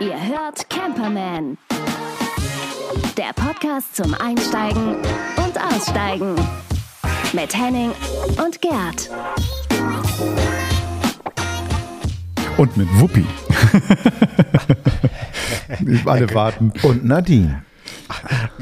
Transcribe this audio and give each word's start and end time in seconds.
Ihr 0.00 0.26
hört 0.26 0.70
Camperman. 0.70 1.58
Der 3.18 3.32
Podcast 3.34 3.94
zum 3.94 4.14
Einsteigen 4.14 4.96
und 5.36 5.60
Aussteigen. 5.60 6.34
Mit 7.34 7.54
Henning 7.54 7.92
und 8.42 8.60
Gerd. 8.62 9.10
Und 12.56 12.74
mit 12.76 12.88
Wuppi. 12.98 13.26
Alle 16.06 16.32
warten. 16.32 16.72
Und 16.82 17.04
Nadine. 17.04 17.64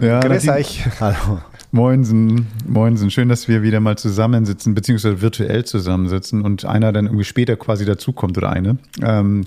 Ja, 0.01 0.19
Grüß 0.21 0.45
Nadine- 0.45 0.53
euch. 0.57 0.85
Hallo. 1.01 1.41
Moinsen, 1.75 2.49
moinsen. 2.69 3.11
Schön, 3.11 3.31
dass 3.31 3.49
wir 3.49 3.63
wieder 3.63 3.81
mal 3.81 3.97
zusammensitzen, 3.97 4.75
beziehungsweise 4.75 5.23
virtuell 5.23 5.65
zusammensitzen 5.65 6.43
und 6.43 6.67
einer 6.67 6.93
dann 6.93 7.07
irgendwie 7.07 7.25
später 7.25 7.57
quasi 7.57 7.87
dazukommt 7.87 8.37
oder 8.37 8.51
eine. 8.51 8.77
Ähm, 9.03 9.47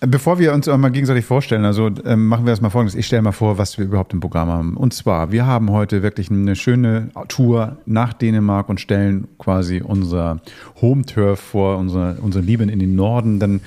bevor 0.00 0.38
wir 0.38 0.54
uns 0.54 0.68
einmal 0.68 0.90
gegenseitig 0.90 1.26
vorstellen, 1.26 1.66
also 1.66 1.90
ähm, 2.06 2.28
machen 2.28 2.46
wir 2.46 2.52
erstmal 2.52 2.70
folgendes. 2.70 2.94
Ich 2.94 3.06
stelle 3.06 3.20
mal 3.20 3.32
vor, 3.32 3.58
was 3.58 3.76
wir 3.76 3.84
überhaupt 3.84 4.14
im 4.14 4.20
Programm 4.20 4.48
haben. 4.48 4.74
Und 4.74 4.94
zwar, 4.94 5.32
wir 5.32 5.44
haben 5.44 5.70
heute 5.70 6.02
wirklich 6.02 6.30
eine 6.30 6.56
schöne 6.56 7.10
Tour 7.28 7.76
nach 7.84 8.14
Dänemark 8.14 8.70
und 8.70 8.80
stellen 8.80 9.28
quasi 9.36 9.82
unser 9.84 10.40
Home-Turf 10.80 11.40
vor, 11.40 11.76
unsere, 11.76 12.16
unsere 12.22 12.42
Lieben 12.42 12.70
in 12.70 12.78
den 12.78 12.94
Norden. 12.94 13.38
Dann 13.38 13.60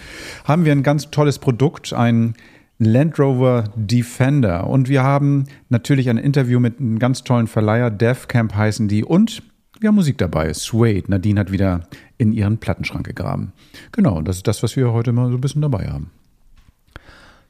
haben 0.45 0.65
wir 0.65 0.71
ein 0.71 0.81
ganz 0.81 1.11
tolles 1.11 1.37
Produkt, 1.37 1.93
ein 1.93 2.33
Land 2.79 3.19
Rover 3.19 3.65
Defender. 3.75 4.67
Und 4.67 4.89
wir 4.89 5.03
haben 5.03 5.45
natürlich 5.69 6.09
ein 6.09 6.17
Interview 6.17 6.59
mit 6.59 6.79
einem 6.79 6.99
ganz 6.99 7.23
tollen 7.23 7.47
Verleiher, 7.47 7.89
DevCamp 7.91 8.55
heißen 8.55 8.87
die. 8.87 9.03
Und 9.03 9.43
wir 9.79 9.89
haben 9.89 9.95
Musik 9.95 10.17
dabei. 10.17 10.53
Suede. 10.53 11.09
Nadine 11.09 11.39
hat 11.39 11.51
wieder 11.51 11.87
in 12.17 12.31
ihren 12.31 12.57
Plattenschrank 12.57 13.05
gegraben. 13.05 13.53
Genau, 13.91 14.21
das 14.21 14.37
ist 14.37 14.47
das, 14.47 14.63
was 14.63 14.75
wir 14.75 14.93
heute 14.93 15.11
mal 15.11 15.29
so 15.29 15.37
ein 15.37 15.41
bisschen 15.41 15.61
dabei 15.61 15.87
haben. 15.87 16.11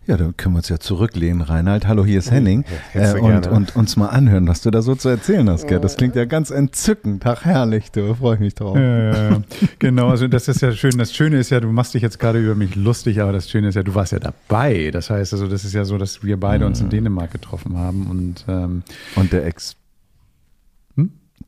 Ja, 0.05 0.17
dann 0.17 0.35
können 0.35 0.55
wir 0.55 0.57
uns 0.57 0.67
ja 0.67 0.79
zurücklehnen, 0.79 1.41
Reinhard. 1.41 1.87
Hallo, 1.87 2.03
hier 2.03 2.19
ist 2.19 2.29
Henning. 2.29 2.65
hättest 2.91 3.15
Äh, 3.15 3.19
und, 3.19 3.47
und 3.47 3.75
uns 3.77 3.95
mal 3.95 4.07
anhören, 4.07 4.45
was 4.49 4.61
du 4.61 4.69
da 4.69 4.81
so 4.81 4.95
zu 4.95 5.07
erzählen 5.07 5.49
hast, 5.49 5.65
Gerd. 5.67 5.83
Das 5.85 5.95
klingt 5.95 6.17
ja 6.17 6.25
ganz 6.25 6.51
entzückend. 6.51 7.25
Ach, 7.25 7.45
herrlich, 7.45 7.89
du. 7.89 8.13
Freue 8.13 8.35
ich 8.35 8.41
mich 8.41 8.53
drauf. 8.53 8.77
Ja, 8.77 9.41
genau, 9.79 10.09
also 10.09 10.27
das 10.27 10.49
ist 10.49 10.61
ja 10.61 10.73
schön. 10.73 10.97
Das 10.97 11.13
Schöne 11.13 11.37
ist 11.37 11.51
ja, 11.51 11.61
du 11.61 11.69
machst 11.69 11.93
dich 11.93 12.01
jetzt 12.01 12.19
gerade 12.19 12.39
über 12.39 12.55
mich 12.55 12.75
lustig, 12.75 13.21
aber 13.21 13.31
das 13.31 13.49
Schöne 13.49 13.69
ist 13.69 13.75
ja, 13.75 13.83
du 13.83 13.95
warst 13.95 14.11
ja 14.11 14.19
dabei. 14.19 14.91
Das 14.91 15.09
heißt 15.09 15.31
also, 15.31 15.47
das 15.47 15.63
ist 15.63 15.73
ja 15.73 15.85
so, 15.85 15.97
dass 15.97 16.21
wir 16.21 16.37
beide 16.37 16.65
uns 16.65 16.81
in 16.81 16.89
Dänemark 16.89 17.31
getroffen 17.31 17.77
haben 17.77 18.07
und 18.07 18.43
ähm, 18.49 18.83
Und 19.15 19.31
der 19.31 19.45
Ex. 19.45 19.77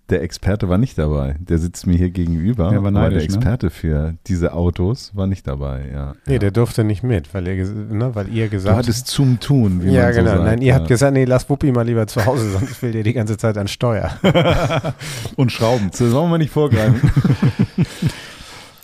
Der 0.10 0.22
Experte 0.22 0.70
war 0.70 0.78
nicht 0.78 1.00
dabei. 1.00 1.36
Der 1.40 1.58
sitzt 1.58 1.88
mir 1.88 1.98
hier 1.98 2.12
gegenüber. 2.12 2.70
Der 2.70 2.84
war 2.84 2.90
aber 2.90 2.92
der 2.92 3.02
neidisch, 3.10 3.28
ne? 3.30 3.36
Experte 3.36 3.70
für 3.72 4.14
diese 4.28 4.54
Autos 4.54 5.12
war 5.16 5.26
nicht 5.26 5.48
dabei, 5.48 5.86
ja. 5.92 6.14
Nee, 6.28 6.38
der 6.38 6.52
durfte 6.52 6.84
nicht 6.84 7.02
mit, 7.02 7.34
weil 7.34 7.48
ihr, 7.48 7.66
ne, 7.66 8.14
weil 8.14 8.30
ihr 8.30 8.46
Du 8.46 8.52
gesagt 8.52 8.78
hattest 8.78 9.08
zum 9.08 9.40
Tun, 9.40 9.84
wie 9.84 9.90
Ja, 9.92 10.04
man 10.04 10.14
so 10.14 10.20
genau. 10.20 10.32
sagt. 10.34 10.44
Nein, 10.44 10.62
ihr 10.62 10.68
ja. 10.68 10.76
habt 10.76 10.88
gesagt, 10.88 11.14
nee, 11.14 11.26
lass 11.26 11.50
Wuppi 11.50 11.72
mal 11.72 11.86
lieber 11.86 12.06
zu 12.06 12.24
Hause, 12.24 12.52
sonst 12.60 12.82
will 12.84 12.92
der 12.92 13.02
die 13.02 13.14
ganze 13.14 13.36
Zeit 13.38 13.58
an 13.58 13.68
Steuer. 13.68 14.12
und 15.38 15.52
Schrauben. 15.52 15.90
So 15.92 16.08
sollen 16.08 16.30
wir 16.30 16.38
nicht 16.38 16.52
vorgreifen. 16.52 17.10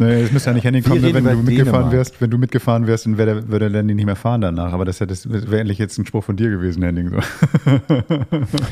Nee, 0.01 0.23
es 0.23 0.31
müsste 0.31 0.49
ja 0.49 0.55
nicht 0.55 0.63
Henning 0.63 0.83
Wir 0.83 0.89
kommen, 0.89 1.05
reden 1.05 1.23
wenn 1.23 1.37
du 1.37 1.43
mitgefahren 1.43 1.73
Dänemark. 1.73 1.91
wärst. 1.91 2.19
Wenn 2.21 2.31
du 2.31 2.39
mitgefahren 2.39 2.87
wärst, 2.87 3.05
dann 3.05 3.19
wäre 3.19 3.35
der, 3.35 3.47
würde 3.49 3.69
der 3.69 3.69
Lenny 3.69 3.93
nicht 3.93 4.07
mehr 4.07 4.15
fahren 4.15 4.41
danach. 4.41 4.73
Aber 4.73 4.83
das, 4.83 4.97
ja, 4.97 5.05
das 5.05 5.29
wäre 5.29 5.59
endlich 5.59 5.77
jetzt 5.77 5.99
ein 5.99 6.07
Spruch 6.07 6.23
von 6.23 6.35
dir 6.35 6.49
gewesen, 6.49 6.81
Henning. 6.81 7.11
So. 7.11 7.19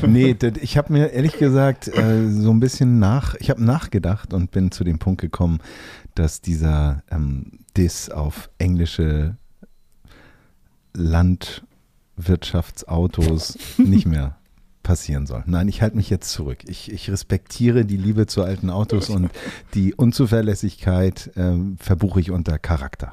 Nee, 0.08 0.34
das, 0.34 0.54
ich 0.60 0.76
habe 0.76 0.92
mir 0.92 1.12
ehrlich 1.12 1.38
gesagt 1.38 1.86
äh, 1.86 2.28
so 2.28 2.50
ein 2.50 2.58
bisschen 2.58 2.98
nach, 2.98 3.36
ich 3.36 3.48
habe 3.50 3.62
nachgedacht 3.62 4.34
und 4.34 4.50
bin 4.50 4.72
zu 4.72 4.82
dem 4.82 4.98
Punkt 4.98 5.20
gekommen, 5.20 5.60
dass 6.16 6.40
dieser 6.40 7.04
ähm, 7.12 7.60
Diss 7.76 8.10
auf 8.10 8.50
englische 8.58 9.36
Landwirtschaftsautos 10.94 13.56
nicht 13.78 14.06
mehr 14.06 14.34
passieren 14.82 15.26
soll. 15.26 15.42
Nein, 15.46 15.68
ich 15.68 15.82
halte 15.82 15.96
mich 15.96 16.10
jetzt 16.10 16.30
zurück. 16.30 16.58
Ich, 16.66 16.90
ich 16.90 17.10
respektiere 17.10 17.84
die 17.84 17.96
Liebe 17.96 18.26
zu 18.26 18.42
alten 18.42 18.70
Autos 18.70 19.10
und 19.10 19.30
die 19.74 19.94
Unzuverlässigkeit 19.94 21.30
ähm, 21.36 21.76
verbuche 21.78 22.20
ich 22.20 22.30
unter 22.30 22.58
Charakter. 22.58 23.12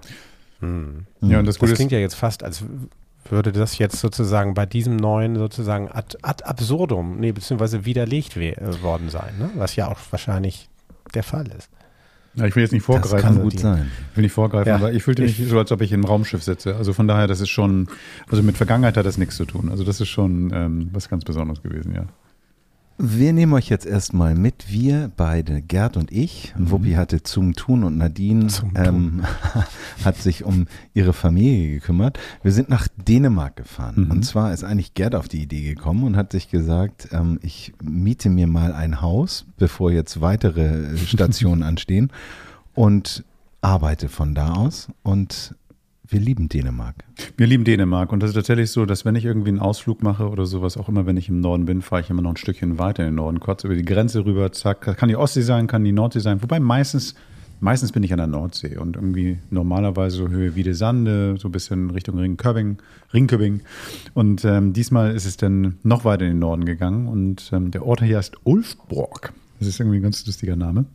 Ja, 1.22 1.40
und 1.40 1.46
das, 1.46 1.58
Das 1.58 1.74
klingt 1.74 1.91
ja 1.91 2.00
jetzt 2.00 2.16
fast, 2.16 2.44
als 2.44 2.64
würde 3.30 3.52
das 3.52 3.78
jetzt 3.78 4.00
sozusagen 4.00 4.53
bei 4.53 4.66
diesem 4.66 4.96
neuen 4.96 5.36
sozusagen 5.36 5.90
ad, 5.91 6.18
ad 6.22 6.44
absurdum, 6.46 7.19
nee, 7.19 7.31
beziehungsweise 7.31 7.86
widerlegt 7.86 8.38
äh, 8.38 8.56
worden 8.81 9.09
sein, 9.09 9.38
ne? 9.38 9.50
was 9.56 9.75
ja 9.75 9.88
auch 9.88 10.00
wahrscheinlich 10.12 10.70
der 11.14 11.24
Fall 11.24 11.47
ist. 11.47 11.70
Ja, 12.38 12.46
ich 12.46 12.56
will 12.56 12.64
jetzt 12.64 12.72
nicht 12.72 12.81
Das 12.81 12.86
vorgreifen. 12.86 13.20
kann 13.20 13.30
also 13.34 13.42
gut 13.42 13.53
die- 13.53 13.58
sein. 13.58 13.92
Ich 14.12 14.18
will 14.18 14.22
nicht 14.24 14.31
vorgreifen, 14.34 14.70
Ja. 14.70 14.75
aber 14.75 14.94
ich 14.94 15.03
fühlte 15.03 15.24
mich 15.24 15.40
Ich- 15.40 15.50
so, 15.50 15.58
als 15.59 15.72
ob 15.72 15.81
ich 15.81 15.92
im 15.92 16.03
Raumschiff 16.06 16.44
sitze. 16.44 16.75
Also 16.75 16.94
von 16.94 17.08
daher, 17.08 17.28
das 17.28 17.42
ist 17.42 17.50
schon, 17.50 17.88
also 18.30 18.42
mit 18.44 18.58
Vergangenheit 18.58 18.96
hat 18.98 19.06
das 19.06 19.18
nichts 19.18 19.36
zu 19.36 19.46
tun. 19.46 19.70
Also 19.70 19.84
das 19.84 20.00
ist 20.02 20.09
schon 20.09 20.52
ähm, 20.53 20.90
was 20.94 21.09
ganz 21.09 21.26
Besonderes 21.26 21.62
gewesen, 21.62 21.94
ja. 21.96 22.06
Wir 23.00 23.31
nehmen 23.31 23.53
euch 23.53 23.69
jetzt 23.69 23.85
erstmal 23.85 24.34
mit. 24.34 24.72
Wir 24.72 25.12
beide, 25.16 25.62
Gerd 25.62 25.97
und 25.97 26.12
ich. 26.12 26.53
Wuppi 26.58 26.94
hatte 26.94 27.22
zum 27.22 27.53
Tun 27.53 27.84
und 27.84 28.00
Nadine 28.00 28.47
ähm, 28.74 29.24
hat 30.03 30.18
sich 30.18 30.44
um 30.44 30.66
ihre 30.96 31.13
Familie 31.13 31.74
gekümmert. 31.74 32.18
Wir 32.41 32.52
sind 32.52 32.69
nach 32.69 32.88
Dänemark 32.97 33.56
gefahren. 33.56 34.06
Mhm. 34.06 34.12
Und 34.12 34.24
zwar 34.24 34.52
ist 34.52 34.63
eigentlich 34.63 34.96
Gerd 34.96 35.13
auf 35.13 35.28
die 35.28 35.44
Idee 35.44 35.62
gekommen 35.62 36.06
und 36.06 36.18
hat 36.18 36.31
sich 36.31 36.50
gesagt, 36.50 37.09
ähm, 37.12 37.38
ich 37.44 37.74
miete 37.84 38.30
mir 38.30 38.47
mal 38.47 38.74
ein 38.74 39.00
Haus, 39.00 39.46
bevor 39.58 39.91
jetzt 39.91 40.19
weitere 40.19 40.97
Stationen 40.97 41.62
anstehen 41.68 42.09
und 42.74 43.24
arbeite 43.62 44.09
von 44.09 44.34
da 44.34 44.53
aus. 44.53 44.88
Und 45.03 45.56
wir 46.09 46.19
lieben 46.19 46.47
Dänemark. 46.47 46.95
Wir 47.35 47.47
lieben 47.47 47.63
Dänemark 47.63 48.12
und 48.12 48.22
das 48.22 48.29
ist 48.29 48.35
tatsächlich 48.35 48.72
so, 48.72 48.85
dass 48.85 49.03
wenn 49.03 49.16
ich 49.16 49.25
irgendwie 49.25 49.50
einen 49.50 49.59
Ausflug 49.59 50.03
mache 50.03 50.29
oder 50.29 50.45
sowas, 50.45 50.78
auch 50.78 50.88
immer 50.88 51.06
wenn 51.06 51.18
ich 51.18 51.29
im 51.29 51.41
Norden 51.41 51.66
bin, 51.66 51.81
fahre 51.81 52.01
ich 52.01 52.09
immer 52.09 52.22
noch 52.22 52.31
ein 52.31 52.38
Stückchen 52.38 52.79
weiter 52.79 53.03
in 53.03 53.09
den 53.09 53.16
Norden, 53.16 53.40
kurz 53.40 53.63
über 53.63 53.75
die 53.75 53.84
Grenze 53.84 54.25
rüber, 54.25 54.51
zack, 54.51 54.97
kann 54.97 55.09
die 55.09 55.16
Ostsee 55.16 55.41
sein, 55.41 55.67
kann 55.67 55.84
die 55.84 55.91
Nordsee 55.91 56.19
sein, 56.19 56.41
wobei 56.41 56.59
meistens, 56.59 57.16
meistens 57.59 57.91
bin 57.91 58.03
ich 58.03 58.13
an 58.13 58.19
der 58.19 58.28
Nordsee 58.28 58.78
und 58.78 58.96
irgendwie 58.96 59.40
normalerweise 59.50 60.17
so 60.17 60.29
Höhe 60.29 60.56
Wiede 60.56 60.75
Sande, 60.75 61.35
so 61.38 61.50
ein 61.50 61.51
bisschen 61.51 61.90
Richtung 61.90 62.17
Ringköbing, 62.17 62.78
Ringköbing 63.13 63.62
und 64.13 64.46
ähm, 64.46 64.73
diesmal 64.73 65.13
ist 65.13 65.25
es 65.25 65.35
dann 65.35 65.78
noch 65.84 66.06
weiter 66.06 66.23
in 66.23 66.31
den 66.31 66.40
Norden 66.40 66.66
gegangen 66.66 67.07
und 67.07 67.50
ähm, 67.51 67.72
der 67.72 67.85
Ort 67.85 68.01
hier 68.01 68.17
heißt 68.17 68.38
Ulfborg. 68.46 69.34
Das 69.59 69.67
ist 69.67 69.79
irgendwie 69.79 69.97
ein 69.97 70.03
ganz 70.03 70.25
lustiger 70.25 70.56
Name. 70.56 70.85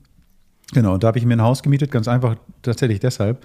Genau, 0.72 0.94
und 0.94 1.02
da 1.02 1.08
habe 1.08 1.18
ich 1.18 1.26
mir 1.26 1.34
ein 1.34 1.42
Haus 1.42 1.62
gemietet, 1.62 1.90
ganz 1.90 2.08
einfach 2.08 2.36
tatsächlich 2.62 3.00
deshalb. 3.00 3.44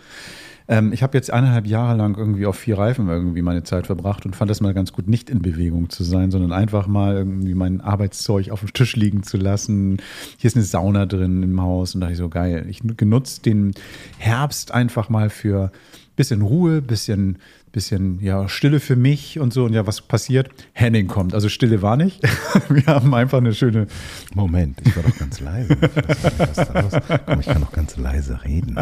Ähm, 0.68 0.92
ich 0.92 1.04
habe 1.04 1.18
jetzt 1.18 1.32
eineinhalb 1.32 1.66
Jahre 1.66 1.98
lang 1.98 2.18
irgendwie 2.18 2.46
auf 2.46 2.58
vier 2.58 2.78
Reifen 2.78 3.08
irgendwie 3.08 3.42
meine 3.42 3.64
Zeit 3.64 3.88
verbracht 3.88 4.26
und 4.26 4.36
fand 4.36 4.52
das 4.52 4.62
mal 4.62 4.74
ganz 4.74 4.92
gut, 4.92 5.08
nicht 5.08 5.30
in 5.30 5.42
Bewegung 5.42 5.90
zu 5.90 6.04
sein, 6.04 6.32
sondern 6.32 6.52
einfach 6.52 6.88
mal 6.88 7.16
irgendwie 7.16 7.56
mein 7.56 7.82
Arbeitszeug 7.82 8.50
auf 8.50 8.60
dem 8.60 8.74
Tisch 8.74 8.96
liegen 8.96 9.24
zu 9.24 9.38
lassen. 9.38 9.98
Hier 10.38 10.48
ist 10.48 10.56
eine 10.56 10.66
Sauna 10.66 11.06
drin 11.06 11.44
im 11.44 11.62
Haus 11.62 11.96
und 11.96 12.02
da 12.02 12.08
dachte 12.08 12.14
ich 12.14 12.20
so 12.20 12.30
geil. 12.30 12.66
Ich 12.70 12.82
genutze 12.98 13.42
den 13.42 13.74
Herbst 14.18 14.74
einfach 14.74 15.10
mal 15.10 15.30
für 15.30 15.72
bisschen 16.18 16.42
Ruhe, 16.42 16.82
bisschen, 16.82 17.38
bisschen 17.78 18.20
ja, 18.22 18.50
Stille 18.50 18.80
für 18.80 18.96
mich 18.96 19.40
und 19.40 19.54
so. 19.54 19.66
Und 19.66 19.74
ja, 19.74 19.86
was 19.86 20.02
passiert? 20.02 20.50
Henning 20.74 21.06
kommt. 21.06 21.36
Also 21.36 21.48
Stille 21.48 21.84
war 21.84 21.96
nicht. 21.96 22.24
Wir 22.70 22.88
haben 22.88 23.14
einfach 23.14 23.38
eine 23.38 23.54
schöne 23.54 23.86
Moment, 24.34 24.80
ich 24.84 24.96
war 24.96 25.04
doch 25.04 25.16
ganz 25.16 25.40
leise. 25.40 25.74
Ich, 25.74 26.58
nicht. 26.58 27.26
Komm, 27.28 27.40
ich 27.40 27.46
kann 27.46 27.62
doch 27.62 27.72
ganz 27.72 27.96
leise 27.98 28.44
reden. 28.44 28.80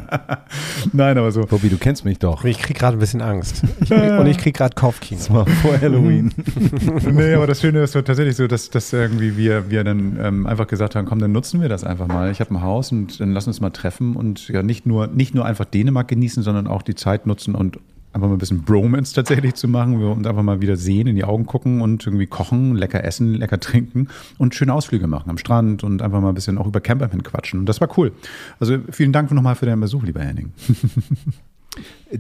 Nein, 0.94 1.18
aber 1.18 1.34
so. 1.34 1.42
Bobby, 1.42 1.68
du 1.68 1.78
kennst 1.78 2.06
mich 2.06 2.20
doch. 2.20 2.46
Ich 2.46 2.60
krieg 2.60 2.78
gerade 2.78 2.96
ein 2.96 3.00
bisschen 3.00 3.22
Angst. 3.22 3.64
Ich, 3.82 3.92
und 3.92 4.28
ich 4.28 4.38
krieg 4.38 4.56
gerade 4.56 4.74
Kopfkino. 4.76 5.20
Das 5.20 5.30
war 5.30 5.46
vor 5.46 5.80
Halloween. 5.82 6.32
nee, 7.12 7.34
aber 7.34 7.48
das 7.48 7.60
Schöne 7.60 7.84
ist 7.84 7.92
so 7.92 8.02
tatsächlich 8.02 8.38
so, 8.38 8.48
dass, 8.48 8.70
dass 8.70 8.94
irgendwie 8.94 9.36
wir, 9.36 9.70
wir 9.70 9.84
dann 9.84 10.18
ähm, 10.22 10.48
einfach 10.48 10.68
gesagt 10.68 10.96
haben, 10.96 11.06
komm, 11.06 11.20
dann 11.20 11.34
nutzen 11.34 11.62
wir 11.62 11.68
das 11.68 11.84
einfach 11.84 12.08
mal. 12.08 12.32
Ich 12.32 12.40
habe 12.40 12.54
ein 12.54 12.62
Haus 12.62 12.94
und 12.94 13.20
dann 13.20 13.34
lass 13.34 13.46
uns 13.46 13.60
mal 13.60 13.72
treffen 13.72 14.16
und 14.16 14.48
ja 14.48 14.64
nicht 14.64 14.86
nur, 14.86 15.08
nicht 15.08 15.36
nur 15.36 15.46
einfach 15.46 15.66
Dänemark 15.66 16.08
genießen, 16.08 16.44
sondern 16.44 16.68
auch 16.68 16.82
die 16.82 16.96
Zeit 16.96 17.28
nutzen 17.28 17.56
und 17.56 17.78
einfach 18.16 18.30
mal 18.30 18.36
ein 18.36 18.40
bisschen 18.40 18.64
Bromance 18.64 19.14
tatsächlich 19.14 19.56
zu 19.56 19.68
machen 19.68 20.02
und 20.02 20.26
einfach 20.26 20.42
mal 20.42 20.62
wieder 20.62 20.78
sehen, 20.78 21.08
in 21.08 21.18
die 21.18 21.26
Augen 21.26 21.46
gucken 21.46 21.82
und 21.82 22.06
irgendwie 22.06 22.28
kochen, 22.28 22.76
lecker 22.76 23.04
essen, 23.04 23.34
lecker 23.34 23.60
trinken 23.60 24.08
und 24.38 24.56
schöne 24.56 24.74
Ausflüge 24.74 25.08
machen 25.08 25.30
am 25.30 25.38
Strand 25.38 25.84
und 25.84 26.02
einfach 26.02 26.22
mal 26.22 26.30
ein 26.30 26.36
bisschen 26.36 26.58
auch 26.58 26.68
über 26.68 26.80
Camperman 26.80 27.24
quatschen. 27.24 27.60
Und 27.60 27.66
das 27.68 27.82
war 27.82 27.90
cool. 27.98 28.14
Also 28.60 28.78
vielen 28.90 29.12
Dank 29.12 29.32
nochmal 29.32 29.56
für 29.56 29.66
deinen 29.66 29.82
Besuch, 29.82 30.04
lieber 30.04 30.22
Henning. 30.22 30.54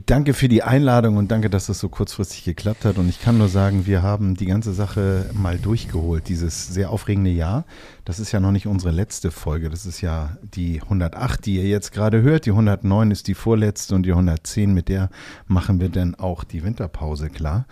Danke 0.05 0.33
für 0.33 0.49
die 0.49 0.63
Einladung 0.63 1.15
und 1.15 1.31
danke, 1.31 1.49
dass 1.49 1.67
das 1.67 1.79
so 1.79 1.89
kurzfristig 1.89 2.43
geklappt 2.43 2.85
hat. 2.85 2.97
Und 2.97 3.07
ich 3.07 3.21
kann 3.21 3.37
nur 3.37 3.47
sagen, 3.47 3.85
wir 3.85 4.01
haben 4.01 4.35
die 4.35 4.47
ganze 4.47 4.73
Sache 4.73 5.29
mal 5.33 5.57
durchgeholt, 5.57 6.27
dieses 6.27 6.67
sehr 6.67 6.89
aufregende 6.89 7.29
Jahr. 7.29 7.65
Das 8.03 8.19
ist 8.19 8.31
ja 8.31 8.39
noch 8.39 8.51
nicht 8.51 8.67
unsere 8.67 8.91
letzte 8.91 9.31
Folge. 9.31 9.69
Das 9.69 9.85
ist 9.85 10.01
ja 10.01 10.37
die 10.41 10.81
108, 10.81 11.45
die 11.45 11.55
ihr 11.57 11.67
jetzt 11.67 11.91
gerade 11.91 12.21
hört. 12.21 12.45
Die 12.45 12.51
109 12.51 13.11
ist 13.11 13.27
die 13.27 13.35
vorletzte 13.35 13.95
und 13.95 14.03
die 14.03 14.11
110, 14.11 14.73
mit 14.73 14.89
der 14.89 15.09
machen 15.47 15.79
wir 15.79 15.89
dann 15.89 16.15
auch 16.15 16.43
die 16.43 16.63
Winterpause 16.63 17.29
klar. 17.29 17.65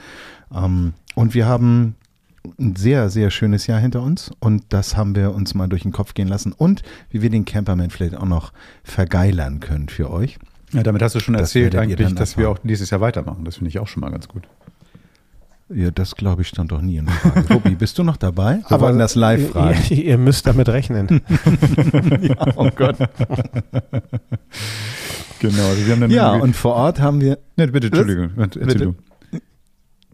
Ähm, 0.53 0.93
und 1.15 1.33
wir 1.33 1.45
haben 1.45 1.95
ein 2.59 2.75
sehr, 2.75 3.09
sehr 3.09 3.31
schönes 3.31 3.67
Jahr 3.67 3.79
hinter 3.79 4.01
uns 4.01 4.31
und 4.39 4.65
das 4.69 4.97
haben 4.97 5.15
wir 5.15 5.33
uns 5.33 5.53
mal 5.55 5.67
durch 5.67 5.83
den 5.83 5.91
Kopf 5.91 6.13
gehen 6.13 6.27
lassen 6.27 6.51
und 6.51 6.83
wie 7.09 7.21
wir 7.21 7.29
den 7.29 7.45
Camperman 7.45 7.89
vielleicht 7.89 8.15
auch 8.15 8.25
noch 8.25 8.51
vergeilern 8.83 9.59
können 9.59 9.89
für 9.89 10.11
euch. 10.11 10.39
Ja, 10.73 10.83
damit 10.83 11.01
hast 11.01 11.15
du 11.15 11.19
schon 11.19 11.35
erzählt 11.35 11.75
eigentlich, 11.75 12.13
dass 12.15 12.37
wir 12.37 12.49
auch 12.49 12.57
dieses 12.63 12.89
Jahr 12.89 13.01
weitermachen. 13.01 13.45
Das 13.45 13.55
finde 13.57 13.69
ich 13.69 13.79
auch 13.79 13.87
schon 13.87 14.01
mal 14.01 14.09
ganz 14.11 14.27
gut. 14.27 14.47
Ja, 15.69 15.91
das 15.91 16.15
glaube 16.15 16.41
ich 16.41 16.49
stand 16.49 16.71
doch 16.71 16.81
nie 16.81 16.97
in 16.97 17.07
Frage. 17.07 17.45
Tobi, 17.47 17.75
bist 17.79 17.97
du 17.97 18.03
noch 18.03 18.17
dabei? 18.17 18.57
Wir 18.57 18.71
Aber 18.71 18.85
wollten 18.85 18.99
das 18.99 19.15
live 19.15 19.51
fragen. 19.51 19.79
Ihr, 19.89 20.03
ihr 20.05 20.17
müsst 20.17 20.45
damit 20.45 20.69
rechnen. 20.69 21.07
ja, 22.21 22.47
oh 22.55 22.69
Gott. 22.75 22.97
Genau. 25.39 25.67
Also 25.67 25.85
wir 25.85 25.93
haben 25.93 26.01
dann 26.01 26.11
Ja, 26.11 26.33
und 26.33 26.55
vor 26.55 26.75
Ort 26.75 26.99
haben 26.99 27.21
wir 27.21 27.39
Nee, 27.55 27.67
bitte, 27.67 27.87
Entschuldigung. 27.87 28.31
Erzähl 28.37 28.65
Bitte. 28.65 28.85
du. 28.85 28.95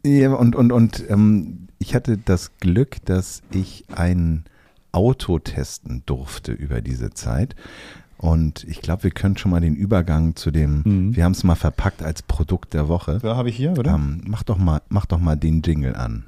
Ja, 0.10 0.34
und, 0.34 0.56
und, 0.56 0.72
und 0.72 1.04
ähm, 1.10 1.68
ich 1.78 1.94
hatte 1.94 2.18
das 2.18 2.58
Glück, 2.60 2.98
dass 3.06 3.42
ich 3.52 3.86
ein 3.94 4.46
Auto 4.92 5.40
testen 5.40 6.04
durfte 6.06 6.52
über 6.52 6.82
diese 6.82 7.12
Zeit. 7.12 7.56
Und 8.22 8.66
ich 8.66 8.82
glaube, 8.82 9.04
wir 9.04 9.12
können 9.12 9.38
schon 9.38 9.52
mal 9.52 9.62
den 9.62 9.76
Übergang 9.76 10.36
zu 10.36 10.52
dem, 10.52 10.82
Mhm. 10.86 11.16
wir 11.16 11.24
haben 11.24 11.32
es 11.32 11.46
mal 11.46 11.56
verpackt 11.56 12.04
als 12.04 12.22
Produkt 12.22 12.74
der 12.74 12.90
Woche. 12.90 13.20
Da 13.22 13.38
habe 13.38 13.48
ich 13.50 13.56
hier, 13.56 13.72
oder? 13.72 13.94
Ähm, 13.96 14.22
mach, 14.28 14.44
doch 14.44 14.58
mal, 14.58 14.82
mach 14.90 15.06
doch 15.06 15.20
mal 15.20 15.38
den 15.38 15.62
Jingle 15.62 15.96
an. 15.96 16.26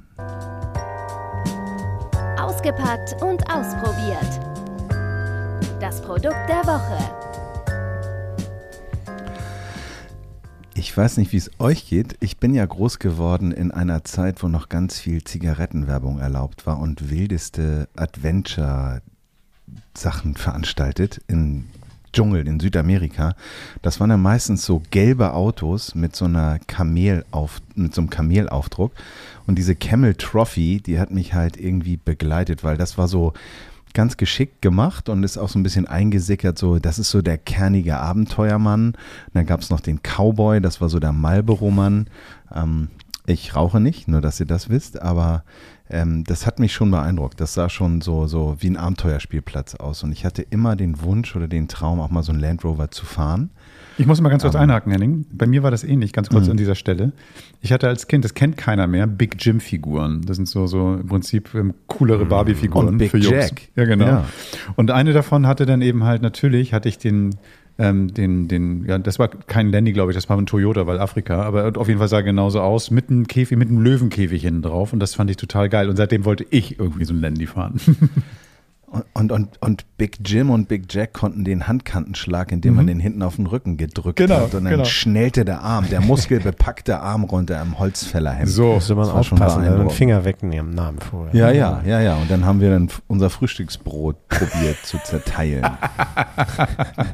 Ausgepackt 2.38 3.20
und 3.22 3.42
ausprobiert. 3.50 4.40
Das 5.80 6.00
Produkt 6.00 6.48
der 6.48 6.64
Woche. 6.64 6.96
Ich 10.74 10.96
weiß 10.96 11.18
nicht, 11.18 11.32
wie 11.32 11.36
es 11.36 11.50
euch 11.58 11.86
geht. 11.88 12.16
Ich 12.20 12.38
bin 12.38 12.54
ja 12.54 12.64
groß 12.64 12.98
geworden 13.00 13.52
in 13.52 13.70
einer 13.70 14.02
Zeit, 14.04 14.42
wo 14.42 14.48
noch 14.48 14.70
ganz 14.70 14.98
viel 14.98 15.22
Zigarettenwerbung 15.22 16.18
erlaubt 16.18 16.66
war 16.66 16.78
und 16.78 17.10
wildeste 17.10 17.88
Adventure-Sachen 17.96 20.34
veranstaltet 20.36 21.20
in 21.28 21.66
Dschungel 22.12 22.46
in 22.46 22.60
Südamerika. 22.60 23.34
Das 23.80 24.00
waren 24.00 24.10
ja 24.10 24.16
meistens 24.16 24.64
so 24.64 24.82
gelbe 24.90 25.34
Autos 25.34 25.94
mit 25.94 26.14
so 26.14 26.26
einer 26.26 26.58
Kamelauf, 26.66 27.60
mit 27.74 27.94
so 27.94 28.00
einem 28.00 28.10
Kamelaufdruck. 28.10 28.92
Und 29.46 29.56
diese 29.56 29.74
Camel 29.74 30.14
Trophy, 30.14 30.80
die 30.80 30.98
hat 30.98 31.10
mich 31.10 31.34
halt 31.34 31.56
irgendwie 31.56 31.96
begleitet, 31.96 32.64
weil 32.64 32.76
das 32.76 32.98
war 32.98 33.08
so 33.08 33.32
ganz 33.94 34.16
geschickt 34.16 34.62
gemacht 34.62 35.08
und 35.08 35.22
ist 35.22 35.38
auch 35.38 35.48
so 35.48 35.58
ein 35.58 35.62
bisschen 35.62 35.86
eingesickert, 35.86 36.58
so, 36.58 36.78
das 36.78 36.98
ist 36.98 37.10
so 37.10 37.22
der 37.22 37.38
kernige 37.38 37.98
Abenteuermann. 37.98 38.88
Und 38.88 39.34
dann 39.34 39.46
gab 39.46 39.60
es 39.60 39.70
noch 39.70 39.80
den 39.80 40.00
Cowboy, 40.02 40.60
das 40.60 40.80
war 40.80 40.88
so 40.88 40.98
der 40.98 41.12
Marlboro-Mann. 41.12 42.06
Ähm, 42.54 42.88
ich 43.26 43.54
rauche 43.54 43.80
nicht, 43.80 44.08
nur 44.08 44.20
dass 44.20 44.40
ihr 44.40 44.46
das 44.46 44.68
wisst, 44.68 45.00
aber 45.00 45.44
ähm, 45.90 46.24
das 46.24 46.46
hat 46.46 46.58
mich 46.58 46.72
schon 46.72 46.90
beeindruckt. 46.90 47.40
Das 47.40 47.54
sah 47.54 47.68
schon 47.68 48.00
so, 48.00 48.26
so 48.26 48.56
wie 48.60 48.68
ein 48.68 48.76
Abenteuerspielplatz 48.76 49.74
aus. 49.76 50.02
Und 50.02 50.12
ich 50.12 50.24
hatte 50.24 50.42
immer 50.42 50.74
den 50.74 51.02
Wunsch 51.02 51.36
oder 51.36 51.48
den 51.48 51.68
Traum, 51.68 52.00
auch 52.00 52.10
mal 52.10 52.22
so 52.22 52.32
einen 52.32 52.40
Land 52.40 52.64
Rover 52.64 52.90
zu 52.90 53.04
fahren. 53.04 53.50
Ich 53.98 54.06
muss 54.06 54.20
mal 54.22 54.30
ganz 54.30 54.42
kurz 54.42 54.54
Ähm. 54.54 54.62
einhaken, 54.62 54.90
Henning. 54.90 55.26
Bei 55.32 55.46
mir 55.46 55.62
war 55.62 55.70
das 55.70 55.84
ähnlich, 55.84 56.14
ganz 56.14 56.30
kurz 56.30 56.46
Mhm. 56.46 56.52
an 56.52 56.56
dieser 56.56 56.74
Stelle. 56.74 57.12
Ich 57.60 57.72
hatte 57.72 57.88
als 57.88 58.08
Kind, 58.08 58.24
das 58.24 58.32
kennt 58.32 58.56
keiner 58.56 58.86
mehr, 58.86 59.06
Big 59.06 59.36
Jim-Figuren. 59.38 60.22
Das 60.22 60.36
sind 60.36 60.48
so, 60.48 60.66
so 60.66 60.94
im 60.94 61.06
Prinzip 61.06 61.54
ähm, 61.54 61.74
coolere 61.88 62.24
Barbie-Figuren 62.24 62.88
Und 62.88 62.98
Big 62.98 63.10
für 63.10 63.18
Jungs. 63.18 63.50
Jack. 63.50 63.62
Ja, 63.76 63.84
genau. 63.84 64.06
Ja. 64.06 64.24
Und 64.76 64.90
eine 64.90 65.12
davon 65.12 65.46
hatte 65.46 65.66
dann 65.66 65.82
eben 65.82 66.04
halt, 66.04 66.22
natürlich 66.22 66.72
hatte 66.72 66.88
ich 66.88 66.96
den, 66.98 67.36
ähm, 67.82 68.14
den, 68.14 68.48
den, 68.48 68.84
ja, 68.86 68.98
das 68.98 69.18
war 69.18 69.28
kein 69.28 69.70
Landy, 69.70 69.92
glaube 69.92 70.12
ich, 70.12 70.16
das 70.16 70.28
war 70.28 70.38
ein 70.38 70.46
Toyota, 70.46 70.86
weil 70.86 71.00
Afrika, 71.00 71.42
aber 71.42 71.72
auf 71.76 71.88
jeden 71.88 71.98
Fall 71.98 72.08
sah 72.08 72.18
er 72.18 72.22
genauso 72.22 72.60
aus, 72.60 72.90
mit 72.90 73.10
einem 73.10 73.26
Käfig, 73.26 73.58
mit 73.58 73.68
einem 73.68 73.80
Löwenkäfig 73.80 74.42
hinten 74.42 74.62
drauf. 74.62 74.92
Und 74.92 75.00
das 75.00 75.14
fand 75.14 75.30
ich 75.30 75.36
total 75.36 75.68
geil. 75.68 75.88
Und 75.88 75.96
seitdem 75.96 76.24
wollte 76.24 76.46
ich 76.50 76.78
irgendwie 76.78 77.04
so 77.04 77.12
ein 77.12 77.20
Landy 77.20 77.46
fahren. 77.46 77.80
Und, 79.14 79.32
und, 79.32 79.48
und, 79.60 79.84
Big 79.96 80.18
Jim 80.24 80.50
und 80.50 80.68
Big 80.68 80.92
Jack 80.92 81.12
konnten 81.14 81.44
den 81.44 81.66
Handkantenschlag, 81.68 82.50
indem 82.52 82.74
man 82.74 82.86
den 82.88 82.98
hinten 83.00 83.22
auf 83.22 83.36
den 83.36 83.46
Rücken 83.46 83.76
gedrückt 83.76 84.18
Mhm. 84.18 84.24
Genau, 84.26 84.36
hat. 84.40 84.54
Und 84.54 84.64
dann 84.64 84.72
genau. 84.72 84.84
schnellte 84.84 85.44
der 85.44 85.62
Arm, 85.62 85.88
der 85.88 86.00
muskelbepackte 86.00 87.00
Arm 87.00 87.24
runter 87.24 87.60
am 87.60 87.78
Holzfällerhemd. 87.78 88.48
So. 88.50 88.74
Müsste 88.74 88.94
man 88.94 89.06
schon 89.06 89.14
aufpassen, 89.40 89.64
also 89.64 89.78
den. 89.78 89.90
Finger 89.90 90.24
wegnehmen, 90.24 90.74
Namen 90.74 90.98
vorher. 90.98 91.34
Ja, 91.34 91.50
ja, 91.50 91.82
ja, 91.86 92.00
ja. 92.00 92.16
Und 92.16 92.30
dann 92.30 92.44
haben 92.44 92.60
wir 92.60 92.70
dann 92.70 92.88
unser 93.06 93.30
Frühstücksbrot 93.30 94.16
probiert 94.28 94.76
zu 94.84 94.98
zerteilen. 95.04 95.64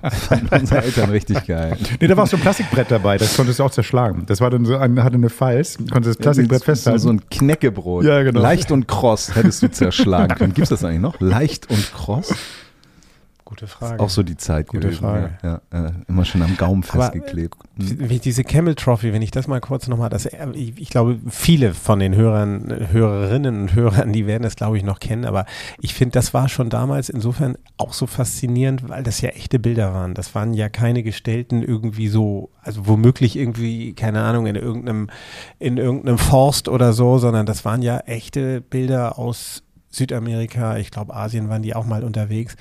Das 0.02 0.14
fanden 0.26 0.48
unsere 0.48 0.82
Eltern 0.82 1.10
richtig 1.10 1.46
geil. 1.46 1.76
Nee, 2.00 2.06
da 2.06 2.16
war 2.16 2.24
auch 2.24 2.28
so 2.28 2.36
ein 2.36 2.42
Plastikbrett 2.42 2.90
dabei, 2.90 3.18
das 3.18 3.36
konntest 3.36 3.58
du 3.58 3.64
auch 3.64 3.70
zerschlagen. 3.70 4.24
Das 4.26 4.40
war 4.40 4.50
dann 4.50 4.64
so, 4.64 4.76
ein, 4.76 5.02
hatte 5.02 5.16
eine 5.16 5.28
Falz, 5.28 5.76
konntest 5.92 6.18
das 6.18 6.24
Plastikbrett 6.24 6.60
so, 6.60 6.64
festhalten. 6.64 6.98
so 6.98 7.10
ein 7.10 7.20
Knäckebrot. 7.30 8.04
Ja, 8.04 8.22
genau. 8.22 8.40
Leicht 8.40 8.72
und 8.72 8.88
kross 8.88 9.34
hättest 9.34 9.62
du 9.62 9.70
zerschlagen 9.70 10.34
können. 10.36 10.54
Gibt's 10.54 10.70
das 10.70 10.84
eigentlich 10.84 11.00
noch? 11.00 11.20
Leicht 11.20 11.67
und 11.68 11.92
kross? 11.92 12.34
Gute 13.48 13.66
Frage. 13.66 14.02
Auch 14.02 14.10
so 14.10 14.22
die 14.22 14.36
Zeit 14.36 14.66
Gute 14.66 14.88
gewesen. 14.88 15.00
Frage. 15.00 15.30
Ja, 15.42 15.62
ja, 15.72 15.86
äh, 15.86 15.92
immer 16.06 16.26
schon 16.26 16.42
am 16.42 16.58
Gaumen 16.58 16.82
festgeklebt. 16.82 17.56
Hm. 17.78 18.20
Diese 18.20 18.44
Camel 18.44 18.74
Trophy, 18.74 19.14
wenn 19.14 19.22
ich 19.22 19.30
das 19.30 19.48
mal 19.48 19.58
kurz 19.62 19.88
nochmal, 19.88 20.14
ich, 20.52 20.78
ich 20.78 20.90
glaube, 20.90 21.18
viele 21.30 21.72
von 21.72 21.98
den 21.98 22.14
Hörern, 22.14 22.88
Hörerinnen 22.92 23.62
und 23.62 23.74
Hörern, 23.74 24.12
die 24.12 24.26
werden 24.26 24.42
das, 24.42 24.54
glaube 24.54 24.76
ich, 24.76 24.84
noch 24.84 25.00
kennen, 25.00 25.24
aber 25.24 25.46
ich 25.80 25.94
finde, 25.94 26.12
das 26.12 26.34
war 26.34 26.50
schon 26.50 26.68
damals 26.68 27.08
insofern 27.08 27.56
auch 27.78 27.94
so 27.94 28.06
faszinierend, 28.06 28.86
weil 28.86 29.02
das 29.02 29.22
ja 29.22 29.30
echte 29.30 29.58
Bilder 29.58 29.94
waren. 29.94 30.12
Das 30.12 30.34
waren 30.34 30.52
ja 30.52 30.68
keine 30.68 31.02
gestellten 31.02 31.62
irgendwie 31.62 32.08
so, 32.08 32.50
also 32.60 32.86
womöglich 32.86 33.34
irgendwie, 33.34 33.94
keine 33.94 34.24
Ahnung, 34.24 34.46
in 34.46 34.56
irgendeinem, 34.56 35.08
in 35.58 35.78
irgendeinem 35.78 36.18
Forst 36.18 36.68
oder 36.68 36.92
so, 36.92 37.16
sondern 37.16 37.46
das 37.46 37.64
waren 37.64 37.80
ja 37.80 38.00
echte 38.00 38.60
Bilder 38.60 39.18
aus 39.18 39.62
Südamerika, 39.90 40.76
ich 40.76 40.90
glaube 40.90 41.14
Asien 41.14 41.48
waren 41.48 41.62
die 41.62 41.74
auch 41.74 41.86
mal 41.86 42.04
unterwegs 42.04 42.56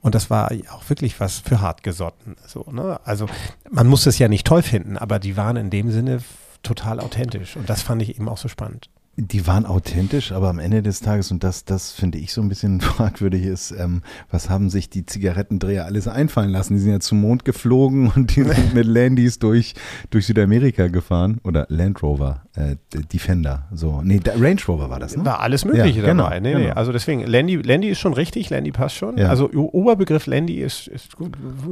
und 0.00 0.14
das 0.14 0.30
war 0.30 0.50
auch 0.72 0.88
wirklich 0.88 1.20
was 1.20 1.38
für 1.38 1.60
hartgesotten. 1.60 2.36
So, 2.46 2.66
ne? 2.70 3.00
Also 3.04 3.26
man 3.70 3.86
muss 3.86 4.06
es 4.06 4.18
ja 4.18 4.28
nicht 4.28 4.46
toll 4.46 4.62
finden, 4.62 4.96
aber 4.96 5.18
die 5.18 5.36
waren 5.36 5.56
in 5.56 5.70
dem 5.70 5.90
Sinne 5.90 6.20
total 6.62 7.00
authentisch 7.00 7.56
und 7.56 7.68
das 7.68 7.82
fand 7.82 8.02
ich 8.02 8.16
eben 8.16 8.28
auch 8.28 8.38
so 8.38 8.48
spannend. 8.48 8.88
Die 9.16 9.46
waren 9.46 9.66
authentisch, 9.66 10.32
aber 10.32 10.48
am 10.48 10.58
Ende 10.58 10.82
des 10.82 11.00
Tages, 11.00 11.30
und 11.30 11.44
das, 11.44 11.64
das 11.64 11.92
finde 11.92 12.16
ich 12.18 12.32
so 12.32 12.40
ein 12.40 12.48
bisschen 12.48 12.80
fragwürdig, 12.80 13.44
ist, 13.44 13.72
ähm, 13.72 14.02
was 14.30 14.48
haben 14.48 14.70
sich 14.70 14.88
die 14.88 15.04
Zigarettendreher 15.04 15.84
alles 15.84 16.08
einfallen 16.08 16.50
lassen? 16.50 16.74
Die 16.74 16.80
sind 16.80 16.92
ja 16.92 17.00
zum 17.00 17.20
Mond 17.20 17.44
geflogen 17.44 18.10
und 18.14 18.34
die 18.36 18.44
sind 18.44 18.72
mit 18.74 18.86
Landys 18.86 19.38
durch, 19.38 19.74
durch 20.10 20.26
Südamerika 20.26 20.86
gefahren. 20.86 21.40
Oder 21.44 21.66
Land 21.68 22.02
Rover, 22.02 22.44
äh, 22.54 22.76
Defender. 23.12 23.68
So. 23.72 24.00
Nee, 24.02 24.20
Range 24.24 24.60
Rover 24.66 24.88
war 24.88 25.00
das, 25.00 25.16
ne? 25.16 25.24
War 25.24 25.40
alles 25.40 25.64
Mögliche 25.64 26.00
Ja, 26.00 26.06
genau, 26.06 26.24
dabei. 26.24 26.40
Nee, 26.40 26.54
nee. 26.54 26.62
genau. 26.62 26.74
Also 26.74 26.92
deswegen, 26.92 27.26
Landy, 27.26 27.56
Landy 27.56 27.88
ist 27.88 27.98
schon 27.98 28.14
richtig, 28.14 28.48
Landy 28.48 28.70
passt 28.70 28.94
schon. 28.94 29.18
Ja. 29.18 29.28
Also 29.28 29.50
Oberbegriff 29.50 30.26
Landy 30.26 30.60
ist, 30.60 30.86
ist 30.86 31.16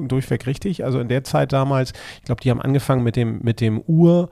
durchweg 0.06 0.46
richtig. 0.46 0.84
Also 0.84 1.00
in 1.00 1.08
der 1.08 1.24
Zeit 1.24 1.52
damals, 1.52 1.92
ich 2.18 2.24
glaube, 2.24 2.42
die 2.42 2.50
haben 2.50 2.60
angefangen 2.60 3.04
mit 3.04 3.16
dem, 3.16 3.38
mit 3.42 3.60
dem 3.60 3.80
Ur. 3.80 4.28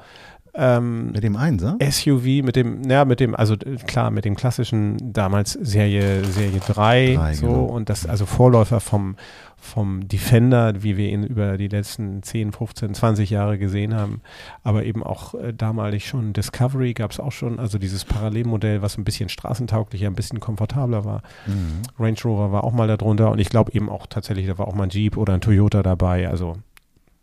Ähm, 0.59 1.13
Mit 1.13 1.23
dem 1.23 1.37
Einser? 1.37 1.77
SUV 1.81 2.43
mit 2.43 2.57
dem, 2.57 2.83
ja, 2.89 3.05
mit 3.05 3.21
dem, 3.21 3.35
also 3.35 3.55
äh, 3.55 3.77
klar, 3.87 4.11
mit 4.11 4.25
dem 4.25 4.37
klassischen 4.37 5.13
damals 5.13 5.53
Serie, 5.53 6.25
Serie 6.25 6.61
3, 6.61 7.15
Drei, 7.15 7.35
so 7.35 7.47
genau. 7.47 7.65
und 7.65 7.91
das, 7.91 8.07
also 8.07 8.25
Vorläufer 8.25 8.81
vom, 8.81 9.17
vom 9.59 10.09
Defender, 10.09 10.83
wie 10.83 10.97
wir 10.97 11.11
ihn 11.11 11.25
über 11.25 11.59
die 11.59 11.69
letzten 11.69 12.23
10, 12.23 12.53
15, 12.53 12.95
20 12.95 13.29
Jahre 13.31 13.59
gesehen 13.59 13.95
haben, 13.95 14.23
aber 14.63 14.85
eben 14.85 15.03
auch 15.03 15.35
äh, 15.35 15.53
damalig 15.53 16.07
schon 16.07 16.33
Discovery 16.33 16.95
gab 16.95 17.11
es 17.11 17.21
auch 17.21 17.33
schon, 17.33 17.59
also 17.59 17.79
dieses 17.79 18.05
Parallelmodell, 18.07 18.81
was 18.81 18.97
ein 18.97 19.05
bisschen 19.05 19.29
straßentauglicher, 19.29 20.07
ein 20.07 20.15
bisschen 20.15 20.41
komfortabler 20.41 21.05
war. 21.05 21.23
Mhm. 21.47 21.83
Range 21.99 22.19
Rover 22.25 22.53
war 22.53 22.65
auch 22.65 22.73
mal 22.73 22.89
darunter 22.89 23.31
und 23.31 23.41
ich 23.41 23.51
glaube 23.51 23.73
eben 23.73 23.91
auch 23.91 24.07
tatsächlich, 24.07 24.47
da 24.47 24.57
war 24.57 24.69
auch 24.69 24.75
mal 24.75 24.85
ein 24.85 24.91
Jeep 24.91 25.17
oder 25.19 25.35
ein 25.35 25.41
Toyota 25.43 25.83
dabei, 25.83 26.29
also 26.29 26.57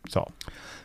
so, 0.10 0.28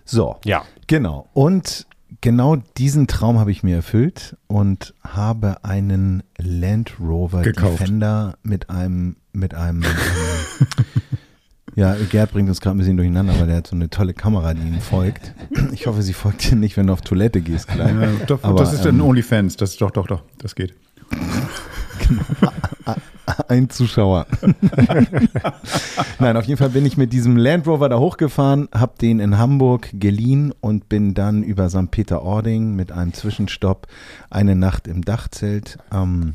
So, 0.05 0.37
ja. 0.45 0.63
genau. 0.87 1.29
Und 1.35 1.88
genau 2.21 2.57
diesen 2.77 3.07
Traum 3.07 3.39
habe 3.39 3.51
ich 3.51 3.63
mir 3.63 3.77
erfüllt 3.77 4.37
und 4.47 4.95
habe 5.03 5.65
einen 5.65 6.23
Land 6.39 6.95
Rover 7.01 7.43
Gekauft. 7.43 7.81
Defender 7.81 8.37
mit 8.43 8.71
einem, 8.71 9.17
mit 9.33 9.55
einem, 9.55 9.85
ähm, 9.85 10.67
ja, 11.75 11.95
Gerd 12.11 12.33
bringt 12.33 12.49
uns 12.49 12.61
gerade 12.61 12.77
ein 12.77 12.79
bisschen 12.79 12.97
durcheinander, 12.97 13.39
weil 13.39 13.47
der 13.47 13.57
hat 13.57 13.67
so 13.67 13.77
eine 13.77 13.91
tolle 13.91 14.15
Kamera, 14.15 14.55
die 14.55 14.67
ihm 14.67 14.81
folgt. 14.81 15.35
Ich 15.73 15.87
hoffe, 15.87 16.03
sie 16.03 16.13
folgt 16.13 16.51
dir 16.51 16.57
nicht, 16.57 16.77
wenn 16.77 16.89
du 16.89 16.93
auf 16.93 17.03
Toilette 17.03 17.41
gehst 17.41 17.69
gleich. 17.69 17.95
Ja, 17.95 18.11
doch, 18.27 18.43
Aber, 18.43 18.59
das 18.59 18.73
ist 18.73 18.87
ein 18.87 18.97
ähm, 18.97 19.03
OnlyFans, 19.03 19.57
das 19.57 19.77
doch, 19.77 19.91
doch, 19.91 20.07
doch, 20.07 20.23
das 20.39 20.55
geht. 20.55 20.75
Ein 23.49 23.71
Zuschauer. 23.71 24.27
Nein, 26.19 26.37
auf 26.37 26.45
jeden 26.45 26.59
Fall 26.59 26.71
bin 26.71 26.87
ich 26.87 26.97
mit 26.97 27.13
diesem 27.13 27.37
Land 27.37 27.67
Rover 27.67 27.89
da 27.89 27.99
hochgefahren, 27.99 28.69
habe 28.75 28.95
den 29.01 29.21
in 29.21 29.39
Hamburg 29.39 29.91
geliehen 29.93 30.53
und 30.61 30.89
bin 30.89 31.15
dann 31.15 31.43
über 31.43 31.69
St. 31.69 31.91
Peter-Ording 31.91 32.75
mit 32.75 32.93
einem 32.93 33.13
Zwischenstopp 33.13 33.87
eine 34.31 34.55
Nacht 34.55 34.87
im 34.87 35.03
Dachzelt 35.03 35.79
ähm, 35.93 36.35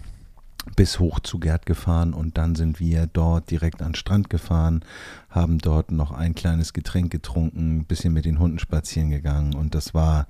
bis 0.76 1.00
hoch 1.00 1.20
zu 1.20 1.40
Gerd 1.40 1.66
gefahren 1.66 2.14
und 2.14 2.38
dann 2.38 2.56
sind 2.56 2.80
wir 2.80 3.08
dort 3.08 3.52
direkt 3.52 3.82
an 3.82 3.90
den 3.90 3.96
Strand 3.96 4.30
gefahren, 4.30 4.84
haben 5.30 5.58
dort 5.58 5.92
noch 5.92 6.12
ein 6.12 6.36
kleines 6.36 6.74
Getränk 6.74 7.12
getrunken, 7.12 7.80
ein 7.80 7.86
bisschen 7.86 8.14
mit 8.14 8.26
den 8.26 8.40
Hunden 8.40 8.60
spazieren 8.60 9.10
gegangen 9.10 9.56
und 9.56 9.76
das 9.76 9.94
war 9.94 10.28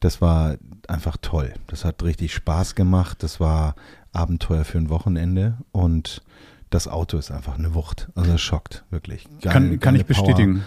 das 0.00 0.20
war 0.20 0.56
einfach 0.88 1.16
toll. 1.22 1.54
Das 1.68 1.84
hat 1.84 2.02
richtig 2.02 2.34
Spaß 2.34 2.74
gemacht. 2.74 3.22
Das 3.22 3.38
war 3.38 3.76
Abenteuer 4.12 4.64
für 4.64 4.78
ein 4.78 4.90
Wochenende 4.90 5.58
und 5.72 6.22
das 6.70 6.88
Auto 6.88 7.18
ist 7.18 7.30
einfach 7.30 7.58
eine 7.58 7.74
Wucht. 7.74 8.08
Also 8.14 8.32
es 8.32 8.40
schockt, 8.40 8.84
wirklich. 8.90 9.26
Geil, 9.42 9.52
Kann, 9.52 9.80
kann 9.80 9.94
ich 9.94 10.06
bestätigen. 10.06 10.62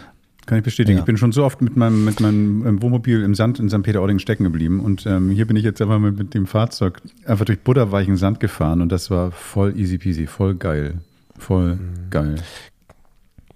Kann 0.45 0.59
ich 0.59 0.63
bestätigen. 0.63 0.97
Ja. 0.97 1.01
Ich 1.01 1.05
bin 1.05 1.17
schon 1.17 1.31
so 1.31 1.43
oft 1.43 1.61
mit 1.61 1.75
meinem, 1.75 2.05
mit 2.05 2.19
meinem 2.19 2.65
ähm, 2.67 2.81
Wohnmobil 2.81 3.23
im 3.23 3.33
Sand 3.33 3.59
in 3.59 3.69
St. 3.69 3.81
Peter-Ording 3.81 4.19
stecken 4.19 4.43
geblieben. 4.43 4.79
Und 4.79 5.05
ähm, 5.07 5.31
hier 5.31 5.47
bin 5.47 5.55
ich 5.55 5.63
jetzt 5.63 5.81
einfach 5.81 5.97
mit, 5.97 6.17
mit 6.17 6.33
dem 6.35 6.45
Fahrzeug 6.45 7.01
einfach 7.25 7.45
durch 7.45 7.61
butterweichen 7.61 8.17
Sand 8.17 8.39
gefahren 8.39 8.81
und 8.81 8.91
das 8.91 9.09
war 9.09 9.31
voll 9.31 9.77
easy 9.77 9.97
peasy, 9.97 10.27
voll 10.27 10.53
geil. 10.55 10.99
Voll 11.37 11.75
mhm. 11.75 12.09
geil. 12.11 12.35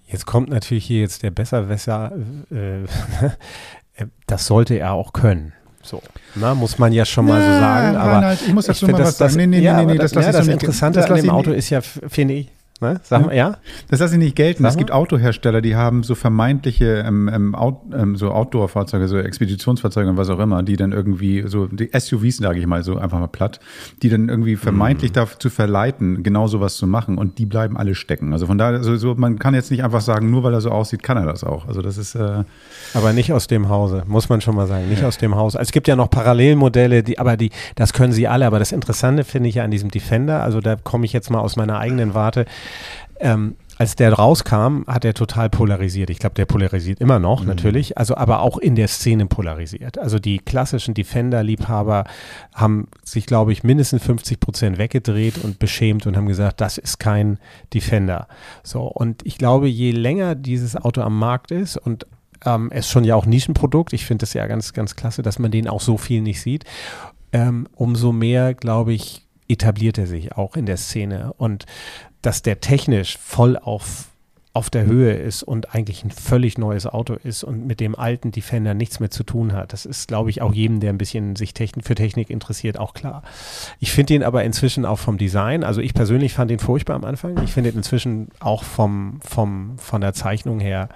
Jetzt 0.07 0.25
kommt 0.25 0.49
natürlich 0.49 0.85
hier 0.85 1.01
jetzt 1.01 1.23
der 1.23 1.31
Besserwässer. 1.31 2.11
Äh, 3.95 4.05
das 4.27 4.45
sollte 4.45 4.75
er 4.75 4.93
auch 4.93 5.11
können. 5.11 5.51
So, 5.81 6.01
na, 6.35 6.53
muss 6.53 6.77
man 6.77 6.91
ja 6.91 7.05
schon 7.05 7.25
mal 7.25 7.41
so 7.41 7.59
sagen. 7.59 7.97
Aber 7.97 8.11
Reinhard, 8.13 8.41
ich 8.45 8.53
muss 8.53 8.65
dazu 8.65 8.87
mal 8.87 8.99
was 8.99 9.17
sagen. 9.17 9.35
Nee, 9.35 9.47
nee, 9.47 9.59
ja, 9.61 9.77
nee, 9.77 9.93
nee, 9.93 9.97
das, 9.97 10.11
das, 10.11 10.25
ja, 10.25 10.31
das, 10.31 10.45
das 10.45 10.53
Interessante 10.53 11.09
an 11.09 11.15
dem 11.15 11.29
Auto 11.29 11.51
ist 11.51 11.69
ja, 11.69 11.81
finde 11.81 12.33
ich, 12.35 12.49
Ne? 12.81 13.01
Sag 13.03 13.25
mal, 13.25 13.35
ja? 13.35 13.57
Das 13.89 13.99
lasse 13.99 14.13
ich 14.13 14.19
nicht 14.19 14.35
gelten. 14.35 14.63
Sag 14.63 14.71
es 14.71 14.77
gibt 14.77 14.91
Autohersteller, 14.91 15.61
die 15.61 15.75
haben 15.75 16.03
so 16.03 16.15
vermeintliche 16.15 17.03
ähm, 17.05 17.29
ähm, 17.33 17.55
Out, 17.55 17.81
ähm, 17.93 18.15
so 18.15 18.31
Outdoor-Fahrzeuge, 18.31 19.07
so 19.07 19.17
Expeditionsfahrzeuge 19.17 20.09
und 20.09 20.17
was 20.17 20.29
auch 20.29 20.39
immer, 20.39 20.63
die 20.63 20.77
dann 20.77 20.93
irgendwie 20.93 21.43
so 21.45 21.67
die 21.67 21.89
SUVs, 21.93 22.37
sage 22.37 22.59
ich 22.59 22.67
mal 22.67 22.81
so 22.83 22.97
einfach 22.97 23.19
mal 23.19 23.27
platt, 23.27 23.59
die 24.01 24.09
dann 24.09 24.29
irgendwie 24.29 24.55
vermeintlich 24.55 25.11
mm. 25.11 25.15
dazu 25.15 25.49
verleiten, 25.49 26.23
genau 26.23 26.47
sowas 26.47 26.77
zu 26.77 26.87
machen 26.87 27.17
und 27.17 27.37
die 27.37 27.45
bleiben 27.45 27.75
alle 27.75 27.95
stecken. 27.95 28.31
Also 28.31 28.45
von 28.45 28.57
daher, 28.57 28.77
also 28.77 28.95
so, 28.95 29.15
man 29.15 29.39
kann 29.39 29.53
jetzt 29.53 29.71
nicht 29.71 29.83
einfach 29.83 30.01
sagen, 30.01 30.29
nur 30.31 30.43
weil 30.43 30.53
er 30.53 30.61
so 30.61 30.71
aussieht, 30.71 31.03
kann 31.03 31.17
er 31.17 31.25
das 31.25 31.43
auch. 31.43 31.67
Also 31.67 31.81
das 31.81 31.97
ist 31.97 32.15
äh 32.15 32.43
aber 32.93 33.13
nicht 33.13 33.33
aus 33.33 33.47
dem 33.47 33.69
Hause, 33.69 34.03
muss 34.07 34.29
man 34.29 34.41
schon 34.41 34.55
mal 34.55 34.67
sagen, 34.67 34.89
nicht 34.89 35.01
ja. 35.01 35.07
aus 35.07 35.17
dem 35.17 35.35
Haus. 35.35 35.55
Also 35.55 35.67
es 35.67 35.71
gibt 35.71 35.87
ja 35.87 35.95
noch 35.95 36.09
Parallelmodelle, 36.09 37.03
die, 37.03 37.19
aber 37.19 37.37
die, 37.37 37.51
das 37.75 37.93
können 37.93 38.13
sie 38.13 38.27
alle. 38.27 38.47
Aber 38.47 38.59
das 38.59 38.71
Interessante 38.71 39.23
finde 39.23 39.49
ich 39.49 39.55
ja 39.55 39.63
an 39.63 39.71
diesem 39.71 39.91
Defender, 39.91 40.43
also 40.43 40.61
da 40.61 40.75
komme 40.75 41.05
ich 41.05 41.13
jetzt 41.13 41.29
mal 41.29 41.39
aus 41.39 41.55
meiner 41.55 41.77
eigenen 41.77 42.13
Warte. 42.13 42.45
Ähm, 43.19 43.55
als 43.79 43.95
der 43.95 44.11
rauskam, 44.11 44.83
hat 44.87 45.05
er 45.05 45.13
total 45.13 45.49
polarisiert. 45.49 46.09
Ich 46.09 46.19
glaube, 46.19 46.35
der 46.35 46.45
polarisiert 46.45 46.99
immer 46.99 47.17
noch, 47.17 47.41
mhm. 47.41 47.47
natürlich, 47.47 47.97
also 47.97 48.17
aber 48.17 48.41
auch 48.41 48.57
in 48.57 48.75
der 48.75 48.89
Szene 48.89 49.25
polarisiert. 49.25 49.97
Also 49.97 50.19
die 50.19 50.39
klassischen 50.39 50.93
Defender-Liebhaber 50.93 52.03
haben 52.53 52.89
sich, 53.05 53.25
glaube 53.25 53.53
ich, 53.53 53.63
mindestens 53.63 54.03
50 54.03 54.41
Prozent 54.41 54.77
weggedreht 54.77 55.37
und 55.37 55.59
beschämt 55.59 56.05
und 56.07 56.17
haben 56.17 56.27
gesagt, 56.27 56.59
das 56.59 56.77
ist 56.77 56.99
kein 56.99 57.39
Defender. 57.73 58.27
So, 58.63 58.81
und 58.81 59.25
ich 59.25 59.37
glaube, 59.37 59.69
je 59.69 59.91
länger 59.91 60.35
dieses 60.35 60.75
Auto 60.75 61.01
am 61.01 61.17
Markt 61.17 61.51
ist 61.51 61.77
und 61.77 62.05
ähm, 62.45 62.69
es 62.71 62.85
ist 62.85 62.91
schon 62.91 63.05
ja 63.05 63.15
auch 63.15 63.25
Nischenprodukt, 63.25 63.93
ich 63.93 64.05
finde 64.05 64.23
das 64.23 64.33
ja 64.33 64.45
ganz, 64.47 64.73
ganz 64.73 64.97
klasse, 64.97 65.21
dass 65.21 65.39
man 65.39 65.51
den 65.51 65.69
auch 65.69 65.81
so 65.81 65.97
viel 65.97 66.21
nicht 66.21 66.41
sieht, 66.41 66.65
ähm, 67.31 67.65
umso 67.75 68.11
mehr, 68.11 68.53
glaube 68.53 68.91
ich, 68.91 69.25
etabliert 69.47 69.97
er 69.97 70.07
sich 70.07 70.33
auch 70.37 70.55
in 70.55 70.65
der 70.65 70.77
Szene. 70.77 71.33
Und 71.37 71.65
dass 72.21 72.41
der 72.41 72.59
technisch 72.59 73.17
voll 73.17 73.57
auf, 73.57 74.09
auf 74.53 74.69
der 74.69 74.85
Höhe 74.85 75.13
ist 75.13 75.43
und 75.43 75.73
eigentlich 75.73 76.03
ein 76.03 76.11
völlig 76.11 76.57
neues 76.57 76.85
Auto 76.85 77.13
ist 77.13 77.43
und 77.43 77.65
mit 77.65 77.79
dem 77.79 77.95
alten 77.95 78.31
Defender 78.31 78.73
nichts 78.73 78.99
mehr 78.99 79.11
zu 79.11 79.23
tun 79.23 79.53
hat. 79.53 79.73
Das 79.73 79.85
ist, 79.85 80.07
glaube 80.07 80.29
ich, 80.29 80.41
auch 80.41 80.53
jedem, 80.53 80.79
der 80.79 80.91
ein 80.91 80.97
bisschen 80.97 81.35
sich 81.35 81.53
Techn 81.53 81.81
für 81.81 81.95
Technik 81.95 82.29
interessiert, 82.29 82.77
auch 82.77 82.93
klar. 82.93 83.23
Ich 83.79 83.91
finde 83.91 84.15
ihn 84.15 84.23
aber 84.23 84.43
inzwischen 84.43 84.85
auch 84.85 84.99
vom 84.99 85.17
Design, 85.17 85.63
also 85.63 85.81
ich 85.81 85.93
persönlich 85.93 86.33
fand 86.33 86.51
ihn 86.51 86.59
furchtbar 86.59 86.95
am 86.95 87.05
Anfang. 87.05 87.41
Ich 87.43 87.53
finde 87.53 87.69
ihn 87.69 87.77
inzwischen 87.77 88.29
auch 88.39 88.63
vom, 88.63 89.19
vom, 89.21 89.77
von 89.77 90.01
der 90.01 90.13
Zeichnung 90.13 90.59
her 90.59 90.89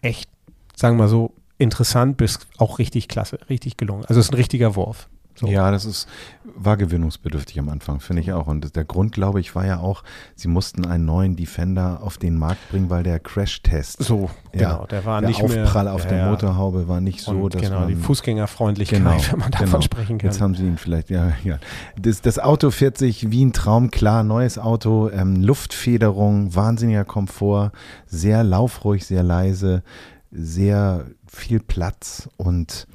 echt, 0.00 0.30
sagen 0.74 0.96
wir 0.96 1.04
mal 1.04 1.08
so, 1.08 1.34
interessant 1.58 2.16
bis 2.16 2.40
auch 2.58 2.78
richtig 2.78 3.08
klasse, 3.08 3.38
richtig 3.48 3.76
gelungen. 3.76 4.04
Also 4.06 4.20
es 4.20 4.26
ist 4.26 4.32
ein 4.32 4.36
richtiger 4.36 4.74
Wurf. 4.76 5.08
So. 5.42 5.48
Ja, 5.48 5.72
das 5.72 5.84
ist, 5.84 6.08
war 6.44 6.76
gewinnungsbedürftig 6.76 7.58
am 7.58 7.68
Anfang, 7.68 7.98
finde 7.98 8.22
ich 8.22 8.32
auch. 8.32 8.46
Und 8.46 8.76
der 8.76 8.84
Grund, 8.84 9.12
glaube 9.12 9.40
ich, 9.40 9.56
war 9.56 9.66
ja 9.66 9.80
auch, 9.80 10.04
sie 10.36 10.46
mussten 10.46 10.86
einen 10.86 11.04
neuen 11.04 11.34
Defender 11.34 12.00
auf 12.00 12.16
den 12.16 12.38
Markt 12.38 12.70
bringen, 12.70 12.90
weil 12.90 13.02
der 13.02 13.18
Crash-Test. 13.18 14.04
So, 14.04 14.30
ja, 14.54 14.74
genau, 14.74 14.86
der 14.86 15.04
war 15.04 15.20
der 15.20 15.30
nicht 15.30 15.42
Aufprall 15.42 15.84
mehr, 15.84 15.94
auf 15.94 16.04
ja, 16.04 16.10
der 16.10 16.30
Motorhaube 16.30 16.86
war 16.86 17.00
nicht 17.00 17.22
so, 17.22 17.48
dass 17.48 17.60
genau, 17.60 17.80
man, 17.80 17.88
die 17.88 17.96
Fußgängerfreundlichkeit, 17.96 19.00
genau, 19.00 19.20
wenn 19.30 19.38
man 19.40 19.50
davon 19.50 19.66
genau. 19.66 19.80
sprechen 19.80 20.18
kann. 20.18 20.30
Jetzt 20.30 20.40
haben 20.40 20.54
sie 20.54 20.64
ihn 20.64 20.78
vielleicht, 20.78 21.10
ja, 21.10 21.32
ja. 21.42 21.58
Das, 22.00 22.20
das 22.20 22.38
Auto 22.38 22.70
fährt 22.70 22.96
sich 22.96 23.32
wie 23.32 23.44
ein 23.44 23.52
Traum, 23.52 23.90
klar, 23.90 24.22
neues 24.22 24.58
Auto, 24.58 25.10
ähm, 25.10 25.42
Luftfederung, 25.42 26.54
wahnsinniger 26.54 27.04
Komfort, 27.04 27.72
sehr 28.06 28.44
laufruhig, 28.44 29.04
sehr 29.04 29.24
leise, 29.24 29.82
sehr 30.30 31.06
viel 31.26 31.60
Platz 31.60 32.28
und 32.36 32.86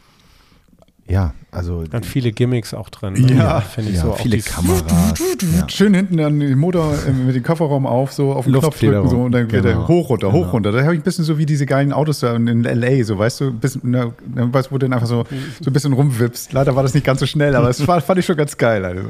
ja, 1.10 1.34
also. 1.52 1.84
Dann 1.84 2.04
viele 2.04 2.32
Gimmicks 2.32 2.74
auch 2.74 2.90
drin. 2.90 3.14
Ne? 3.14 3.36
Ja, 3.36 3.62
finde 3.62 3.92
ich 3.92 3.98
ja, 3.98 4.04
so. 4.04 4.14
Viele 4.14 4.40
Kameras. 4.40 5.20
ja. 5.56 5.70
Schön 5.70 5.94
hinten 5.94 6.18
dann 6.18 6.40
den 6.40 6.58
Motor 6.58 6.94
äh, 7.08 7.12
mit 7.12 7.36
dem 7.36 7.44
Kofferraum 7.44 7.86
auf, 7.86 8.12
so 8.12 8.34
auf 8.34 8.46
den 8.46 8.54
Knopf 8.54 8.80
drücken 8.80 9.08
so, 9.08 9.22
und 9.22 9.32
dann 9.32 9.48
geht 9.48 9.64
genau. 9.64 9.82
er 9.82 9.88
hoch, 9.88 10.10
runter, 10.10 10.32
genau. 10.32 10.46
hoch, 10.46 10.54
runter. 10.54 10.72
Da 10.72 10.84
habe 10.84 10.94
ich 10.94 11.00
ein 11.00 11.04
bisschen 11.04 11.24
so 11.24 11.38
wie 11.38 11.46
diese 11.46 11.66
geilen 11.66 11.94
Autos 11.94 12.20
da 12.20 12.36
in 12.36 12.66
L.A., 12.66 13.04
so 13.04 13.18
weißt 13.18 13.42
du, 13.42 13.54
bisschen, 13.54 13.90
ne, 13.90 14.14
weißt, 14.26 14.72
wo 14.72 14.78
du 14.78 14.86
dann 14.86 14.94
einfach 14.94 15.08
so, 15.08 15.26
so 15.62 15.70
ein 15.70 15.74
bisschen 15.74 15.94
rumwippst. 15.94 16.52
Leider 16.52 16.76
war 16.76 16.84
das 16.84 16.94
nicht 16.94 17.06
ganz 17.06 17.22
so 17.22 17.26
schnell, 17.26 17.56
aber 17.56 17.68
das 17.68 17.88
war, 17.88 18.02
fand 18.02 18.20
ich 18.20 18.26
schon 18.26 18.38
ganz 18.38 18.58
geil. 18.58 18.84
Also. 18.84 19.04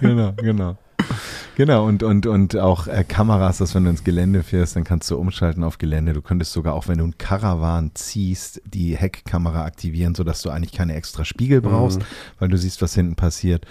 genau, 0.00 0.32
genau. 0.36 0.76
Genau, 1.56 1.86
und, 1.86 2.02
und, 2.02 2.26
und 2.26 2.54
auch 2.58 2.86
äh, 2.86 3.02
Kameras, 3.02 3.56
dass 3.56 3.74
wenn 3.74 3.84
du 3.84 3.90
ins 3.90 4.04
Gelände 4.04 4.42
fährst, 4.42 4.76
dann 4.76 4.84
kannst 4.84 5.10
du 5.10 5.16
umschalten 5.16 5.64
auf 5.64 5.78
Gelände. 5.78 6.12
Du 6.12 6.20
könntest 6.20 6.52
sogar 6.52 6.74
auch, 6.74 6.86
wenn 6.86 6.98
du 6.98 7.04
einen 7.04 7.16
Caravan 7.16 7.92
ziehst, 7.94 8.60
die 8.66 8.94
Heckkamera 8.94 9.64
aktivieren, 9.64 10.14
sodass 10.14 10.42
du 10.42 10.50
eigentlich 10.50 10.72
keine 10.72 10.94
extra 10.94 11.24
Spiegel 11.24 11.62
brauchst, 11.62 12.00
mhm. 12.00 12.04
weil 12.40 12.48
du 12.50 12.58
siehst, 12.58 12.82
was 12.82 12.94
hinten 12.94 13.16
passiert. 13.16 13.64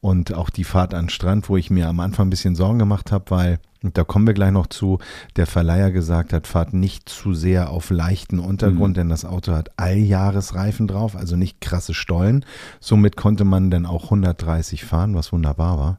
Und 0.00 0.34
auch 0.34 0.50
die 0.50 0.62
Fahrt 0.62 0.94
an 0.94 1.06
den 1.06 1.10
Strand, 1.10 1.48
wo 1.48 1.56
ich 1.56 1.68
mir 1.68 1.88
am 1.88 1.98
Anfang 1.98 2.28
ein 2.28 2.30
bisschen 2.30 2.54
Sorgen 2.54 2.78
gemacht 2.78 3.10
habe, 3.10 3.24
weil, 3.30 3.58
und 3.82 3.98
da 3.98 4.04
kommen 4.04 4.26
wir 4.28 4.34
gleich 4.34 4.52
noch 4.52 4.68
zu, 4.68 5.00
der 5.34 5.48
Verleiher 5.48 5.90
gesagt 5.90 6.32
hat, 6.32 6.46
fahrt 6.46 6.74
nicht 6.74 7.08
zu 7.08 7.34
sehr 7.34 7.70
auf 7.70 7.90
leichten 7.90 8.38
Untergrund, 8.38 8.90
mhm. 8.90 9.00
denn 9.00 9.08
das 9.08 9.24
Auto 9.24 9.52
hat 9.52 9.70
Alljahresreifen 9.78 10.86
drauf, 10.86 11.16
also 11.16 11.34
nicht 11.34 11.60
krasse 11.60 11.92
Stollen. 11.92 12.44
Somit 12.78 13.16
konnte 13.16 13.44
man 13.44 13.72
dann 13.72 13.84
auch 13.84 14.04
130 14.04 14.84
fahren, 14.84 15.16
was 15.16 15.32
wunderbar 15.32 15.78
war. 15.78 15.98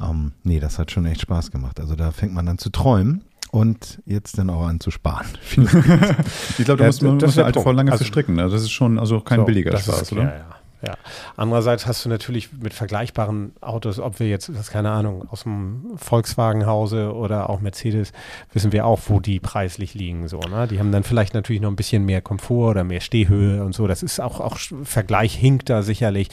Ähm, 0.00 0.32
nee, 0.42 0.60
das 0.60 0.78
hat 0.78 0.90
schon 0.90 1.06
echt 1.06 1.20
Spaß 1.22 1.50
gemacht. 1.50 1.80
Also 1.80 1.94
da 1.96 2.12
fängt 2.12 2.34
man 2.34 2.48
an 2.48 2.58
zu 2.58 2.70
träumen 2.70 3.24
und 3.50 4.00
jetzt 4.06 4.38
dann 4.38 4.50
auch 4.50 4.66
an 4.66 4.80
zu 4.80 4.90
sparen. 4.90 5.26
ich 5.50 6.64
glaube, 6.64 6.78
da 6.78 6.84
ja, 6.84 6.86
muss 6.86 7.02
man, 7.02 7.16
muss 7.16 7.36
halt 7.36 7.56
vor 7.56 7.74
lange 7.74 7.92
also, 7.92 8.04
zu 8.04 8.08
stricken. 8.08 8.38
Also 8.38 8.54
das 8.54 8.62
ist 8.62 8.70
schon 8.70 8.98
also 8.98 9.20
kein 9.20 9.40
so, 9.40 9.44
billiger 9.44 9.76
Spaß, 9.76 10.02
ist, 10.02 10.12
oder? 10.12 10.22
Ja, 10.24 10.36
ja. 10.36 10.57
Ja. 10.82 10.94
Andererseits 11.36 11.86
hast 11.86 12.04
du 12.04 12.08
natürlich 12.08 12.52
mit 12.52 12.72
vergleichbaren 12.72 13.52
Autos, 13.60 13.98
ob 13.98 14.20
wir 14.20 14.28
jetzt, 14.28 14.48
das 14.48 14.70
keine 14.70 14.90
Ahnung, 14.90 15.28
aus 15.30 15.42
dem 15.42 15.94
Volkswagen-Hause 15.96 17.14
oder 17.14 17.50
auch 17.50 17.60
Mercedes, 17.60 18.12
wissen 18.52 18.72
wir 18.72 18.86
auch, 18.86 19.00
wo 19.06 19.18
die 19.18 19.40
preislich 19.40 19.94
liegen. 19.94 20.28
So, 20.28 20.38
ne? 20.40 20.68
Die 20.68 20.78
haben 20.78 20.92
dann 20.92 21.02
vielleicht 21.02 21.34
natürlich 21.34 21.60
noch 21.60 21.70
ein 21.70 21.76
bisschen 21.76 22.04
mehr 22.04 22.20
Komfort 22.20 22.70
oder 22.70 22.84
mehr 22.84 23.00
Stehhöhe 23.00 23.64
und 23.64 23.74
so. 23.74 23.86
Das 23.86 24.02
ist 24.02 24.20
auch, 24.20 24.40
auch 24.40 24.58
Vergleich 24.84 25.34
hinkt 25.34 25.68
da 25.68 25.82
sicherlich. 25.82 26.28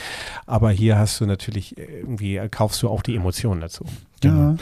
Aber 0.45 0.69
hier 0.69 0.97
hast 0.97 1.19
du 1.19 1.25
natürlich 1.25 1.77
irgendwie, 1.77 2.39
kaufst 2.49 2.83
du 2.83 2.89
auch 2.89 3.01
die 3.01 3.15
Emotionen 3.15 3.61
dazu. 3.61 3.85
Ja. 4.23 4.55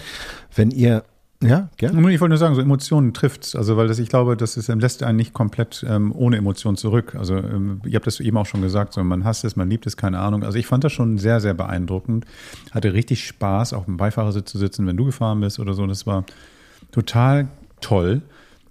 Wenn 0.55 0.71
ihr 0.71 1.03
ja, 1.47 1.69
gerne. 1.77 2.00
Ich 2.13 2.19
wollte 2.21 2.29
nur 2.29 2.38
sagen, 2.38 2.55
so 2.55 2.62
Emotionen 2.62 3.13
trifft 3.13 3.43
es. 3.43 3.55
Also, 3.55 3.77
weil 3.77 3.88
das, 3.88 4.00
ich 4.00 4.09
glaube, 4.09 4.38
das 4.38 4.57
ist, 4.57 4.69
ähm, 4.69 4.79
lässt 4.79 5.03
einen 5.03 5.17
nicht 5.17 5.33
komplett 5.33 5.85
ähm, 5.88 6.13
ohne 6.15 6.38
Emotionen 6.38 6.77
zurück. 6.77 7.15
Also, 7.15 7.35
ähm, 7.35 7.81
ihr 7.85 7.95
habt 7.95 8.07
das 8.07 8.19
eben 8.19 8.38
auch 8.38 8.45
schon 8.45 8.62
gesagt, 8.62 8.93
so, 8.93 9.03
man 9.03 9.23
hasst 9.23 9.45
es, 9.45 9.55
man 9.55 9.69
liebt 9.69 9.85
es, 9.85 9.97
keine 9.97 10.19
Ahnung. 10.19 10.43
Also, 10.43 10.57
ich 10.57 10.67
fand 10.67 10.83
das 10.83 10.91
schon 10.91 11.17
sehr, 11.17 11.39
sehr 11.39 11.53
beeindruckend. 11.53 12.25
Hatte 12.71 12.93
richtig 12.93 13.25
Spaß, 13.25 13.73
auf 13.73 13.85
dem 13.85 13.97
Beifahrersitz 13.97 14.51
zu 14.51 14.57
sitzen, 14.57 14.88
wenn 14.88 14.97
du 14.97 15.05
gefahren 15.05 15.39
bist 15.39 15.59
oder 15.59 15.73
so. 15.73 15.85
Das 15.88 16.05
war 16.05 16.25
total 16.91 17.47
toll. 17.81 18.21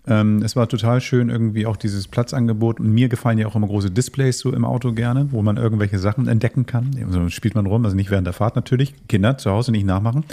Ähm, 0.06 0.42
es 0.42 0.56
war 0.56 0.68
total 0.68 1.00
schön, 1.00 1.28
irgendwie 1.28 1.66
auch 1.66 1.76
dieses 1.76 2.08
Platzangebot. 2.08 2.80
Und 2.80 2.90
mir 2.90 3.08
gefallen 3.08 3.38
ja 3.38 3.46
auch 3.46 3.54
immer 3.54 3.68
große 3.68 3.90
Displays 3.90 4.38
so 4.38 4.52
im 4.52 4.64
Auto 4.64 4.92
gerne, 4.92 5.28
wo 5.30 5.42
man 5.42 5.56
irgendwelche 5.56 5.98
Sachen 5.98 6.26
entdecken 6.26 6.66
kann. 6.66 6.90
Also 7.06 7.28
spielt 7.28 7.54
man 7.54 7.66
rum, 7.66 7.84
also 7.84 7.94
nicht 7.94 8.10
während 8.10 8.26
der 8.26 8.34
Fahrt 8.34 8.56
natürlich. 8.56 8.94
Kinder 9.08 9.38
zu 9.38 9.50
Hause 9.50 9.70
nicht 9.70 9.86
nachmachen. 9.86 10.24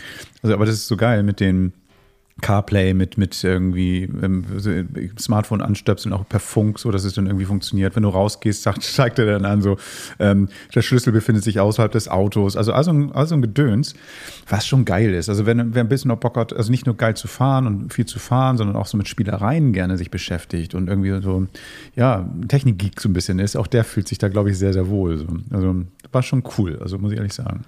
Also, 0.42 0.56
aber 0.56 0.66
das 0.66 0.76
ist 0.76 0.88
so 0.88 0.98
geil 0.98 1.22
mit 1.24 1.40
den 1.40 1.74
CarPlay 2.42 2.94
mit, 2.94 3.18
mit 3.18 3.44
irgendwie 3.44 4.04
ähm, 4.04 4.46
Smartphone 5.20 5.62
anstöpseln, 5.62 6.14
auch 6.14 6.28
per 6.28 6.40
Funk, 6.40 6.80
so 6.80 6.92
dass 6.92 7.04
es 7.04 7.14
dann 7.14 7.28
irgendwie 7.28 7.46
funktioniert. 7.46 7.96
Wenn 7.96 8.04
du 8.04 8.10
rausgehst, 8.10 8.64
sagt, 8.64 8.84
zeigt 9.00 9.20
er 9.20 9.26
dann 9.26 9.46
an, 9.46 9.62
so 9.62 9.78
ähm, 10.20 10.50
der 10.74 10.82
Schlüssel 10.82 11.12
befindet 11.12 11.44
sich 11.44 11.60
außerhalb 11.60 11.92
des 11.92 12.08
Autos. 12.08 12.56
Also, 12.56 12.74
also, 12.74 12.92
also 13.14 13.36
ein 13.36 13.42
Gedöns, 13.42 13.94
was 14.48 14.68
schon 14.68 14.86
geil 14.86 15.14
ist. 15.14 15.30
Also 15.30 15.46
wenn 15.46 15.74
wer 15.74 15.84
ein 15.84 15.90
bisschen 15.90 16.10
noch 16.10 16.18
Bock 16.18 16.38
hat, 16.38 16.54
also 16.54 16.72
nicht 16.72 16.86
nur 16.86 16.98
geil 16.98 17.16
zu 17.16 17.28
fahren 17.28 17.68
und 17.68 17.94
viel 17.94 18.06
zu 18.06 18.20
fahren, 18.20 18.58
sondern 18.58 18.76
auch 18.76 18.86
so 18.86 18.98
mit 18.98 19.08
Spielereien 19.08 19.74
gerne 19.74 19.98
sich 19.98 20.12
beschäftigt 20.12 20.76
und 20.76 20.88
irgendwie 20.88 21.22
so, 21.22 21.48
ja, 21.96 22.30
Technikgeek 22.48 23.00
so 23.00 23.10
ein 23.10 23.14
bisschen 23.14 23.40
ist, 23.40 23.56
auch 23.56 23.68
der 23.68 23.84
fühlt 23.84 24.08
sich 24.08 24.18
da, 24.18 24.28
glaube 24.30 24.52
ich, 24.52 24.58
sehr, 24.58 24.74
sehr 24.74 24.90
wohl. 24.90 25.18
So. 25.18 25.28
Also 25.52 25.76
war 26.12 26.24
schon 26.24 26.44
cool, 26.58 26.80
also 26.82 26.98
muss 26.98 27.12
ich 27.12 27.18
ehrlich 27.18 27.34
sagen. 27.34 27.64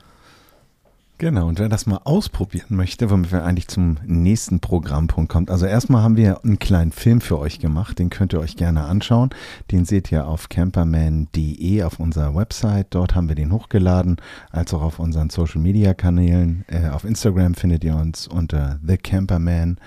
Genau, 1.21 1.47
und 1.47 1.59
wer 1.59 1.69
das 1.69 1.85
mal 1.85 1.99
ausprobieren 2.03 2.75
möchte, 2.75 3.11
womit 3.11 3.31
wir 3.31 3.43
eigentlich 3.43 3.67
zum 3.67 3.97
nächsten 4.07 4.59
Programmpunkt 4.59 5.31
kommt. 5.31 5.51
Also 5.51 5.67
erstmal 5.67 6.01
haben 6.01 6.17
wir 6.17 6.43
einen 6.43 6.57
kleinen 6.57 6.91
Film 6.91 7.21
für 7.21 7.37
euch 7.37 7.59
gemacht, 7.59 7.99
den 7.99 8.09
könnt 8.09 8.33
ihr 8.33 8.39
euch 8.39 8.55
gerne 8.55 8.85
anschauen. 8.85 9.29
Den 9.69 9.85
seht 9.85 10.11
ihr 10.11 10.25
auf 10.25 10.49
camperman.de 10.49 11.83
auf 11.83 11.99
unserer 11.99 12.33
Website. 12.33 12.87
Dort 12.89 13.13
haben 13.13 13.27
wir 13.27 13.35
den 13.35 13.51
hochgeladen, 13.51 14.15
als 14.49 14.73
auch 14.73 14.81
auf 14.81 14.97
unseren 14.97 15.29
Social 15.29 15.61
Media 15.61 15.93
Kanälen. 15.93 16.65
Äh, 16.67 16.89
auf 16.89 17.03
Instagram 17.03 17.53
findet 17.53 17.83
ihr 17.83 17.95
uns 17.95 18.27
unter 18.27 18.79
The 18.83 18.97
Camperman. 18.97 19.77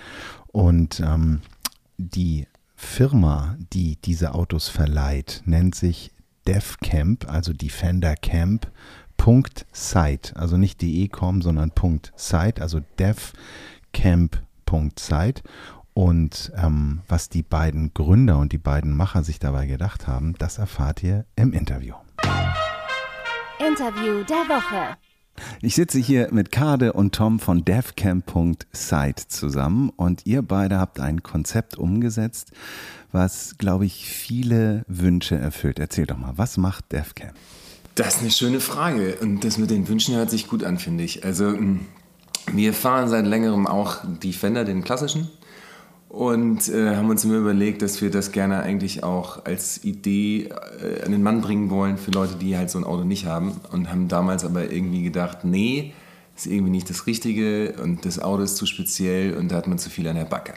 Und 0.53 1.01
ähm, 1.01 1.41
die 1.99 2.47
Firma, 2.77 3.57
die 3.73 3.97
diese 3.97 4.35
Autos 4.35 4.69
verleiht, 4.69 5.43
nennt 5.47 5.75
sich 5.75 6.13
DevCamp, 6.47 7.29
also 7.29 7.53
Defender 7.53 8.15
Camp. 8.15 8.71
Punkt 9.25 9.65
Site, 9.73 10.37
also 10.37 10.59
nicht 10.59 10.83
de.com, 10.83 11.41
sondern 11.41 11.71
Punkt 11.71 12.13
Site, 12.15 12.61
also 12.61 12.81
devcamp.site. 12.99 15.43
Und 15.95 16.53
ähm, 16.59 17.01
was 17.09 17.31
die 17.31 17.43
beiden 17.43 17.95
Gründer 17.95 18.37
und 18.37 18.53
die 18.53 18.59
beiden 18.59 18.95
Macher 18.95 19.25
sich 19.25 19.39
dabei 19.39 19.65
gedacht 19.65 20.07
haben, 20.07 20.35
das 20.39 20.59
erfahrt 20.59 21.03
ihr 21.03 21.25
im 21.37 21.55
Interview. 21.55 21.95
Interview 23.67 24.25
der 24.25 24.47
Woche. 24.47 24.99
Ich 25.63 25.75
sitze 25.75 26.01
hier 26.01 26.29
mit 26.31 26.53
Kade 26.53 26.93
und 26.93 27.15
Tom 27.15 27.41
von 27.41 27.65
devcamp.site 27.65 29.29
zusammen 29.29 29.89
und 29.89 30.27
ihr 30.27 30.43
beide 30.43 30.79
habt 30.79 31.01
ein 31.01 31.23
Konzept 31.23 31.79
umgesetzt, 31.79 32.53
was, 33.11 33.57
glaube 33.57 33.87
ich, 33.87 34.07
viele 34.07 34.85
Wünsche 34.87 35.37
erfüllt. 35.37 35.79
Erzähl 35.79 36.05
doch 36.05 36.19
mal, 36.19 36.37
was 36.37 36.59
macht 36.59 36.93
DevCamp? 36.93 37.33
Das 37.95 38.17
ist 38.17 38.21
eine 38.23 38.31
schöne 38.31 38.59
Frage 38.59 39.19
und 39.21 39.45
das 39.45 39.57
mit 39.57 39.71
den 39.71 39.87
Wünschen 39.87 40.17
hört 40.17 40.29
sich 40.29 40.49
gut 40.49 40.65
an, 40.65 40.79
finde 40.79 41.05
ich. 41.05 41.25
Also 41.25 41.51
mm, 41.51 41.81
wir 42.53 42.75
fahren 42.75 43.09
seit 43.09 43.25
längerem 43.25 43.69
auch 43.69 43.99
Defender, 44.05 44.65
den 44.65 44.83
klassischen 44.83 45.31
und 46.09 46.69
äh, 46.69 46.97
haben 46.97 47.09
uns 47.09 47.25
immer 47.25 47.37
überlegt, 47.37 47.83
dass 47.83 48.03
wir 48.03 48.11
das 48.11 48.33
gerne 48.33 48.65
eigentlich 48.65 49.05
auch 49.05 49.45
als 49.45 49.85
Idee 49.85 50.49
äh, 50.83 51.05
an 51.05 51.13
den 51.13 51.23
Mann 51.23 51.41
bringen 51.41 51.71
wollen 51.71 51.97
für 51.97 52.11
Leute, 52.11 52.35
die 52.35 52.57
halt 52.57 52.69
so 52.69 52.79
ein 52.79 52.85
Auto 52.85 53.05
nicht 53.05 53.27
haben 53.27 53.61
und 53.71 53.89
haben 53.91 54.09
damals 54.09 54.45
aber 54.45 54.73
irgendwie 54.73 55.05
gedacht, 55.05 55.45
nee, 55.45 55.93
ist 56.37 56.47
irgendwie 56.47 56.71
nicht 56.71 56.91
das 56.91 57.07
Richtige 57.07 57.75
und 57.81 58.05
das 58.05 58.19
Auto 58.19 58.43
ist 58.43 58.57
zu 58.57 58.67
speziell 58.67 59.37
und 59.37 59.53
da 59.53 59.57
hat 59.57 59.69
man 59.69 59.79
zu 59.79 59.89
viel 59.89 60.09
an 60.09 60.17
der 60.17 60.25
Backe. 60.25 60.55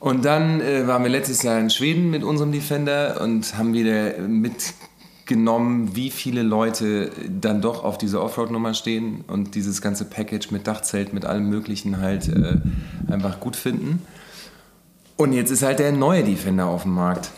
Und 0.00 0.24
dann 0.24 0.60
äh, 0.60 0.88
waren 0.88 1.04
wir 1.04 1.10
letztes 1.10 1.44
Jahr 1.44 1.60
in 1.60 1.70
Schweden 1.70 2.10
mit 2.10 2.24
unserem 2.24 2.50
Defender 2.50 3.20
und 3.20 3.56
haben 3.56 3.72
wieder 3.72 4.18
mitgenommen, 5.22 5.94
wie 5.94 6.10
viele 6.10 6.42
Leute 6.42 7.10
dann 7.28 7.62
doch 7.62 7.84
auf 7.84 7.96
dieser 7.96 8.22
Offroad-Nummer 8.22 8.74
stehen 8.74 9.24
und 9.28 9.54
dieses 9.54 9.80
ganze 9.80 10.04
Package 10.04 10.50
mit 10.50 10.66
Dachzelt, 10.66 11.12
mit 11.12 11.24
allem 11.24 11.48
Möglichen 11.48 12.00
halt 12.00 12.28
äh, 12.28 12.56
einfach 13.08 13.38
gut 13.38 13.54
finden. 13.54 14.02
Und 15.16 15.32
jetzt 15.32 15.50
ist 15.50 15.62
halt 15.62 15.78
der 15.78 15.92
neue 15.92 16.24
Defender 16.24 16.66
auf 16.66 16.82
dem 16.82 16.94
Markt. 16.94 17.30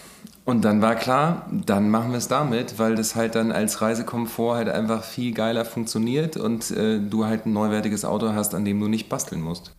Und 0.46 0.64
dann 0.64 0.80
war 0.80 0.94
klar, 0.94 1.46
dann 1.50 1.90
machen 1.90 2.10
wir 2.10 2.18
es 2.18 2.28
damit, 2.28 2.78
weil 2.78 2.94
das 2.94 3.14
halt 3.14 3.34
dann 3.34 3.52
als 3.52 3.82
Reisekomfort 3.82 4.56
halt 4.56 4.68
einfach 4.68 5.04
viel 5.04 5.32
geiler 5.32 5.64
funktioniert 5.64 6.36
und 6.38 6.70
äh, 6.70 7.00
du 7.00 7.26
halt 7.26 7.44
ein 7.44 7.52
neuwertiges 7.52 8.04
Auto 8.04 8.32
hast, 8.32 8.54
an 8.54 8.64
dem 8.64 8.80
du 8.80 8.88
nicht 8.88 9.08
basteln 9.10 9.42
musst. 9.42 9.74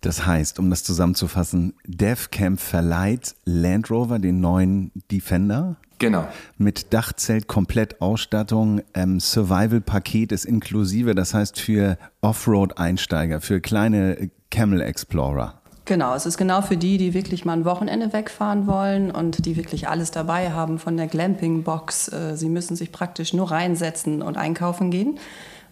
Das 0.00 0.24
heißt, 0.24 0.58
um 0.58 0.70
das 0.70 0.82
zusammenzufassen, 0.82 1.74
DevCamp 1.86 2.58
verleiht 2.58 3.34
Land 3.44 3.90
Rover 3.90 4.18
den 4.18 4.40
neuen 4.40 4.92
Defender. 5.10 5.76
Genau. 5.98 6.26
Mit 6.56 6.94
Dachzelt, 6.94 7.46
Komplettausstattung, 7.46 8.80
ähm, 8.94 9.20
Survival-Paket 9.20 10.32
ist 10.32 10.46
inklusive, 10.46 11.14
das 11.14 11.34
heißt 11.34 11.60
für 11.60 11.98
Offroad-Einsteiger, 12.22 13.42
für 13.42 13.60
kleine 13.60 14.30
Camel 14.50 14.80
Explorer. 14.80 15.60
Genau, 15.84 16.14
es 16.14 16.24
ist 16.24 16.38
genau 16.38 16.62
für 16.62 16.76
die, 16.76 16.96
die 16.96 17.12
wirklich 17.12 17.44
mal 17.44 17.54
ein 17.54 17.64
Wochenende 17.64 18.12
wegfahren 18.12 18.66
wollen 18.66 19.10
und 19.10 19.44
die 19.44 19.56
wirklich 19.56 19.88
alles 19.88 20.10
dabei 20.10 20.52
haben 20.52 20.78
von 20.78 20.96
der 20.96 21.08
Glamping-Box. 21.08 22.08
Äh, 22.08 22.36
sie 22.36 22.48
müssen 22.48 22.76
sich 22.76 22.92
praktisch 22.92 23.34
nur 23.34 23.50
reinsetzen 23.50 24.22
und 24.22 24.38
einkaufen 24.38 24.90
gehen. 24.90 25.18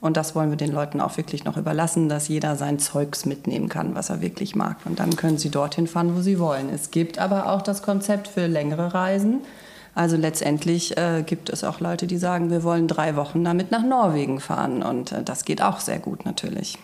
Und 0.00 0.16
das 0.16 0.34
wollen 0.34 0.50
wir 0.50 0.56
den 0.56 0.72
Leuten 0.72 1.00
auch 1.00 1.16
wirklich 1.16 1.44
noch 1.44 1.56
überlassen, 1.56 2.08
dass 2.08 2.28
jeder 2.28 2.56
sein 2.56 2.78
Zeugs 2.78 3.26
mitnehmen 3.26 3.68
kann, 3.68 3.94
was 3.94 4.10
er 4.10 4.20
wirklich 4.20 4.54
mag. 4.54 4.76
Und 4.84 5.00
dann 5.00 5.16
können 5.16 5.38
sie 5.38 5.50
dorthin 5.50 5.88
fahren, 5.88 6.14
wo 6.16 6.20
sie 6.20 6.38
wollen. 6.38 6.68
Es 6.72 6.90
gibt 6.90 7.18
aber 7.18 7.50
auch 7.50 7.62
das 7.62 7.82
Konzept 7.82 8.28
für 8.28 8.46
längere 8.46 8.94
Reisen. 8.94 9.40
Also 9.94 10.16
letztendlich 10.16 10.96
äh, 10.96 11.24
gibt 11.26 11.50
es 11.50 11.64
auch 11.64 11.80
Leute, 11.80 12.06
die 12.06 12.18
sagen, 12.18 12.50
wir 12.50 12.62
wollen 12.62 12.86
drei 12.86 13.16
Wochen 13.16 13.42
damit 13.42 13.72
nach 13.72 13.82
Norwegen 13.82 14.38
fahren. 14.38 14.82
Und 14.84 15.10
äh, 15.10 15.24
das 15.24 15.44
geht 15.44 15.60
auch 15.60 15.80
sehr 15.80 15.98
gut 15.98 16.24
natürlich. 16.24 16.78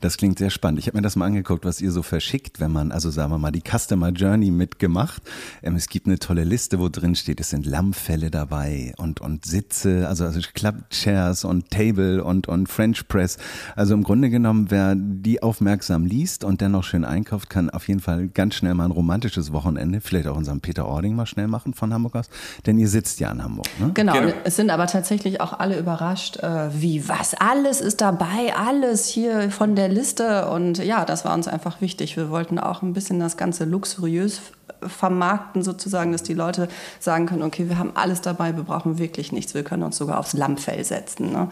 Das 0.00 0.16
klingt 0.16 0.38
sehr 0.38 0.50
spannend. 0.50 0.78
Ich 0.80 0.86
habe 0.86 0.98
mir 0.98 1.02
das 1.02 1.16
mal 1.16 1.26
angeguckt, 1.26 1.64
was 1.64 1.80
ihr 1.80 1.92
so 1.92 2.02
verschickt, 2.02 2.60
wenn 2.60 2.72
man, 2.72 2.92
also 2.92 3.10
sagen 3.10 3.30
wir 3.30 3.38
mal, 3.38 3.52
die 3.52 3.62
Customer 3.62 4.10
Journey 4.10 4.50
mitgemacht. 4.50 5.22
Ähm, 5.62 5.76
es 5.76 5.88
gibt 5.88 6.06
eine 6.06 6.18
tolle 6.18 6.44
Liste, 6.44 6.78
wo 6.78 6.88
drin 6.88 7.14
steht, 7.14 7.40
es 7.40 7.50
sind 7.50 7.66
Lammfälle 7.66 8.30
dabei 8.30 8.94
und, 8.96 9.20
und 9.20 9.44
Sitze, 9.44 10.08
also, 10.08 10.24
also 10.24 10.40
Clubchairs 10.54 11.44
und 11.44 11.70
Table 11.70 12.24
und, 12.24 12.48
und 12.48 12.68
French 12.68 13.06
Press. 13.08 13.38
Also 13.76 13.94
im 13.94 14.02
Grunde 14.02 14.30
genommen, 14.30 14.70
wer 14.70 14.94
die 14.96 15.42
aufmerksam 15.42 16.06
liest 16.06 16.44
und 16.44 16.60
dennoch 16.60 16.84
schön 16.84 17.04
einkauft, 17.04 17.50
kann 17.50 17.70
auf 17.70 17.88
jeden 17.88 18.00
Fall 18.00 18.28
ganz 18.28 18.54
schnell 18.54 18.74
mal 18.74 18.86
ein 18.86 18.90
romantisches 18.90 19.52
Wochenende, 19.52 20.00
vielleicht 20.00 20.26
auch 20.26 20.36
unseren 20.36 20.60
Peter 20.60 20.86
Ording 20.86 21.14
mal 21.14 21.26
schnell 21.26 21.48
machen 21.48 21.74
von 21.74 21.92
Hamburg 21.92 22.16
aus, 22.16 22.30
denn 22.66 22.78
ihr 22.78 22.88
sitzt 22.88 23.20
ja 23.20 23.30
in 23.30 23.42
Hamburg. 23.42 23.66
Ne? 23.78 23.90
Genau, 23.94 24.12
genau. 24.12 24.32
es 24.44 24.56
sind 24.56 24.70
aber 24.70 24.86
tatsächlich 24.86 25.40
auch 25.40 25.52
alle 25.58 25.78
überrascht, 25.78 26.38
äh, 26.38 26.70
wie 26.74 27.08
was, 27.08 27.34
alles 27.34 27.80
ist 27.80 28.00
dabei, 28.00 28.54
alles 28.56 29.06
hier 29.06 29.41
von 29.50 29.76
der 29.76 29.88
Liste. 29.88 30.48
Und 30.48 30.78
ja, 30.78 31.04
das 31.04 31.24
war 31.24 31.34
uns 31.34 31.48
einfach 31.48 31.80
wichtig. 31.80 32.16
Wir 32.16 32.30
wollten 32.30 32.58
auch 32.58 32.82
ein 32.82 32.92
bisschen 32.92 33.20
das 33.20 33.36
Ganze 33.36 33.64
luxuriös 33.64 34.40
vermarkten, 34.86 35.62
sozusagen, 35.62 36.12
dass 36.12 36.22
die 36.22 36.34
Leute 36.34 36.68
sagen 36.98 37.26
können, 37.26 37.42
okay, 37.42 37.68
wir 37.68 37.78
haben 37.78 37.92
alles 37.94 38.20
dabei, 38.20 38.56
wir 38.56 38.64
brauchen 38.64 38.98
wirklich 38.98 39.32
nichts. 39.32 39.54
Wir 39.54 39.62
können 39.62 39.82
uns 39.82 39.96
sogar 39.96 40.18
aufs 40.18 40.32
Lammfell 40.32 40.84
setzen. 40.84 41.32
Ne? 41.32 41.48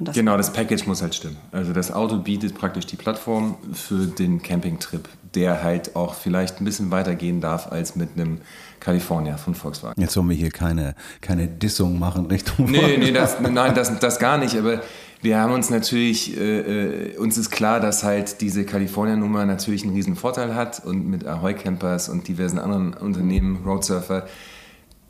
Das 0.00 0.14
genau, 0.14 0.36
das 0.36 0.52
Package 0.52 0.86
muss 0.86 1.02
halt 1.02 1.14
stimmen. 1.14 1.36
Also 1.50 1.72
das 1.72 1.90
Auto 1.90 2.18
bietet 2.18 2.54
praktisch 2.54 2.86
die 2.86 2.96
Plattform 2.96 3.56
für 3.72 4.06
den 4.06 4.42
Campingtrip, 4.42 5.08
der 5.34 5.62
halt 5.62 5.96
auch 5.96 6.14
vielleicht 6.14 6.60
ein 6.60 6.64
bisschen 6.64 6.90
weiter 6.90 7.16
gehen 7.16 7.40
darf 7.40 7.72
als 7.72 7.96
mit 7.96 8.10
einem 8.14 8.40
California 8.80 9.36
von 9.36 9.54
Volkswagen. 9.54 10.00
Jetzt 10.00 10.14
sollen 10.14 10.28
wir 10.28 10.36
hier 10.36 10.50
keine, 10.50 10.94
keine 11.20 11.48
Dissung 11.48 11.98
machen 11.98 12.26
Richtung 12.26 12.70
Nee, 12.70 12.96
nee, 12.98 13.12
das, 13.12 13.40
nein, 13.50 13.74
das, 13.74 13.98
das 13.98 14.18
gar 14.18 14.38
nicht. 14.38 14.56
Aber 14.56 14.80
wir 15.20 15.38
haben 15.38 15.52
uns 15.52 15.70
natürlich, 15.70 16.38
äh, 16.38 17.12
äh, 17.12 17.16
uns 17.16 17.36
ist 17.36 17.50
klar, 17.50 17.80
dass 17.80 18.04
halt 18.04 18.40
diese 18.40 18.64
California-Nummer 18.64 19.46
natürlich 19.46 19.82
einen 19.82 19.94
riesen 19.94 20.16
Vorteil 20.16 20.54
hat 20.54 20.84
und 20.84 21.08
mit 21.08 21.26
Ahoy 21.26 21.54
Campers 21.54 22.08
und 22.08 22.28
diversen 22.28 22.58
anderen 22.58 22.94
Unternehmen, 22.94 23.64
Roadsurfer, 23.64 24.26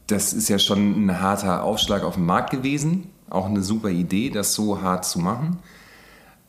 das 0.07 0.33
ist 0.33 0.49
ja 0.49 0.59
schon 0.59 1.07
ein 1.07 1.21
harter 1.21 1.63
Aufschlag 1.63 2.03
auf 2.03 2.15
dem 2.15 2.25
Markt 2.25 2.51
gewesen. 2.51 3.11
Auch 3.29 3.47
eine 3.47 3.63
super 3.63 3.91
Idee, 3.91 4.31
das 4.31 4.55
so 4.55 4.81
hart 4.81 5.05
zu 5.05 5.19
machen. 5.19 5.59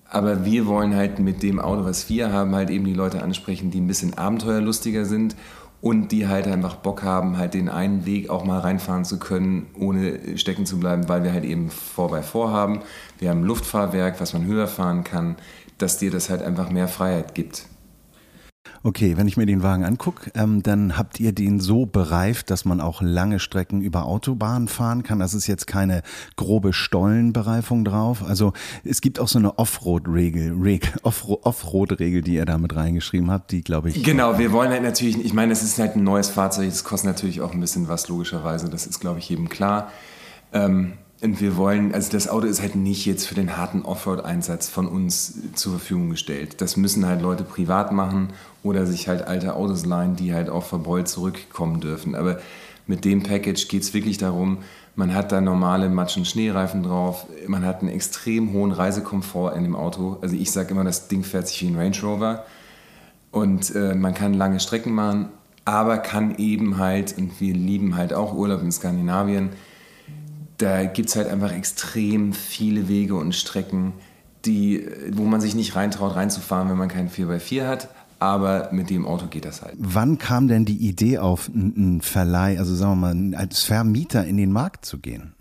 Aber 0.10 0.46
wir 0.46 0.66
wollen 0.66 0.96
halt 0.96 1.20
mit 1.20 1.44
dem 1.44 1.60
Auto, 1.60 1.84
was 1.84 2.10
wir 2.10 2.32
haben, 2.32 2.56
halt 2.56 2.70
eben 2.70 2.86
die 2.86 2.94
Leute 2.94 3.22
ansprechen, 3.22 3.70
die 3.70 3.80
ein 3.80 3.88
bisschen 3.88 4.18
abenteuerlustiger 4.18 5.06
sind 5.06 5.36
und 5.82 6.12
die 6.12 6.28
halt 6.28 6.48
einfach 6.48 6.76
Bock 6.76 7.04
haben, 7.04 7.38
halt 7.38 7.54
den 7.54 7.70
einen 7.70 8.06
Weg 8.06 8.30
auch 8.30 8.44
mal 8.44 8.60
reinfahren 8.60 9.06
zu 9.06 9.18
können, 9.18 9.68
ohne 9.80 10.38
stecken 10.38 10.66
zu 10.66 10.80
bleiben, 10.80 11.08
weil 11.08 11.24
wir 11.24 11.32
halt 11.32 11.46
eben 11.46 11.70
4x4 11.70 12.52
haben. 12.52 12.82
Wir 13.18 13.30
haben 13.30 13.42
ein 13.42 13.46
Luftfahrwerk, 13.46 14.20
was 14.20 14.34
man 14.34 14.46
höher 14.46 14.68
fahren 14.68 15.04
kann, 15.04 15.38
dass 15.78 15.98
dir 15.98 16.12
das 16.12 16.30
halt 16.30 16.42
einfach 16.42 16.70
mehr 16.70 16.90
Freiheit 16.90 17.34
gibt. 17.34 17.69
Okay, 18.82 19.18
wenn 19.18 19.28
ich 19.28 19.36
mir 19.36 19.46
den 19.46 19.62
Wagen 19.62 19.84
angucke, 19.84 20.32
ähm, 20.36 20.64
dann 20.64 20.98
habt 20.98 21.20
ihr 21.20 21.34
den 21.34 21.60
so 21.60 21.86
bereift, 21.86 22.50
dass 22.50 22.64
man 22.64 22.80
auch 22.80 23.02
lange 23.02 23.40
Strecken 23.40 23.82
über 23.82 24.06
Autobahnen 24.06 24.68
fahren 24.68 25.04
kann. 25.04 25.20
Das 25.20 25.34
ist 25.34 25.48
jetzt 25.48 25.68
keine 25.68 26.02
grobe 26.38 26.72
Stollenbereifung 26.72 27.84
drauf. 27.84 28.24
Also 28.26 28.54
es 28.86 29.02
gibt 29.02 29.20
auch 29.20 29.28
so 29.28 29.40
eine 29.40 29.60
Offroad-Regel, 29.60 30.56
Offroad-Regel, 31.04 32.22
die 32.22 32.36
ihr 32.36 32.46
da 32.46 32.58
mit 32.58 32.76
reingeschrieben 32.76 33.32
habt, 33.32 33.52
die 33.52 33.64
glaube 33.64 33.90
ich. 33.90 34.04
Genau, 34.04 34.38
wir 34.38 34.52
wollen 34.52 34.70
halt 34.72 34.84
natürlich, 34.84 35.24
ich 35.24 35.34
meine, 35.34 35.52
es 35.52 35.62
ist 35.62 35.78
halt 35.78 35.96
ein 35.96 36.04
neues 36.04 36.30
Fahrzeug, 36.30 36.68
es 36.68 36.84
kostet 36.84 37.08
natürlich 37.08 37.42
auch 37.42 37.54
ein 37.54 37.60
bisschen 37.60 37.88
was, 37.90 38.08
logischerweise. 38.08 38.70
Das 38.70 38.88
ist, 38.88 39.00
glaube 39.00 39.20
ich, 39.20 39.30
jedem 39.30 39.50
klar. 39.50 39.92
Ähm, 40.54 40.94
und 41.22 41.42
wir 41.42 41.58
wollen, 41.58 41.94
also 41.94 42.12
das 42.12 42.30
Auto 42.30 42.48
ist 42.48 42.62
halt 42.62 42.76
nicht 42.76 43.06
jetzt 43.06 43.28
für 43.28 43.36
den 43.36 43.58
harten 43.58 43.82
Offroad-Einsatz 43.82 44.70
von 44.70 44.88
uns 44.88 45.34
zur 45.54 45.74
Verfügung 45.74 46.12
gestellt. 46.12 46.62
Das 46.62 46.78
müssen 46.78 47.06
halt 47.06 47.22
Leute 47.22 47.44
privat 47.44 47.92
machen 47.92 48.30
oder 48.64 48.86
sich 48.86 49.10
halt 49.10 49.28
alte 49.28 49.56
Autos 49.56 49.86
leihen, 49.86 50.16
die 50.16 50.34
halt 50.34 50.50
auch 50.50 50.64
verbeult 50.64 51.10
zurückkommen 51.10 51.82
dürfen. 51.82 52.16
Aber 52.16 52.40
mit 52.88 53.04
dem 53.04 53.22
Package 53.22 53.68
geht 53.68 53.84
es 53.84 53.94
wirklich 53.94 54.18
darum, 54.18 54.60
man 54.96 55.14
hat 55.14 55.32
da 55.32 55.42
normale 55.42 55.90
Matsch- 55.90 56.18
und 56.18 56.26
Schneereifen 56.26 56.84
drauf, 56.84 57.26
man 57.48 57.66
hat 57.66 57.82
einen 57.82 57.92
extrem 57.92 58.54
hohen 58.54 58.72
Reisekomfort 58.72 59.56
in 59.56 59.64
dem 59.64 59.76
Auto. 59.76 60.18
Also 60.22 60.36
ich 60.36 60.52
sage 60.52 60.72
immer, 60.72 60.84
das 60.84 61.08
Ding 61.10 61.24
fährt 61.24 61.48
sich 61.48 61.62
wie 61.62 61.68
ein 61.68 61.78
Range 61.78 61.98
Rover 62.02 62.46
und 63.32 63.76
äh, 63.76 63.94
man 63.94 64.14
kann 64.14 64.34
lange 64.34 64.60
Strecken 64.60 64.94
machen, 64.94 65.30
aber 65.66 65.98
kann 65.98 66.38
eben 66.38 66.78
halt, 66.78 67.18
und 67.18 67.40
wir 67.40 67.54
lieben 67.54 67.96
halt 67.96 68.14
auch 68.14 68.34
Urlaub 68.34 68.62
in 68.62 68.72
Skandinavien, 68.72 69.50
da 70.60 70.86
gibt 70.86 71.10
es 71.10 71.16
halt 71.16 71.28
einfach 71.28 71.52
extrem 71.52 72.34
viele 72.34 72.88
Wege 72.88 73.16
und 73.16 73.34
Strecken, 73.34 73.94
die, 74.46 74.86
wo 75.12 75.24
man 75.24 75.42
sich 75.42 75.56
nicht 75.56 75.76
reintraut, 75.76 76.16
reinzufahren, 76.16 76.70
wenn 76.70 76.78
man 76.78 76.90
keinen 76.90 77.10
4x4 77.10 77.66
hat. 77.66 77.90
Aber 78.20 78.68
mit 78.74 78.90
dem 78.90 79.08
Auto 79.08 79.28
geht 79.28 79.46
das 79.46 79.62
halt. 79.62 79.76
Wann 79.78 80.18
kam 80.18 80.50
denn 80.50 80.66
die 80.66 80.76
Idee 80.76 81.20
auf, 81.20 81.50
einen 81.54 82.02
Verleih, 82.02 82.60
also 82.60 82.76
sagen 82.76 83.00
wir 83.00 83.14
mal, 83.14 83.36
als 83.36 83.64
Vermieter 83.64 84.26
in 84.26 84.36
den 84.36 84.52
Markt 84.52 84.86
zu 84.86 85.00
gehen? 85.00 85.34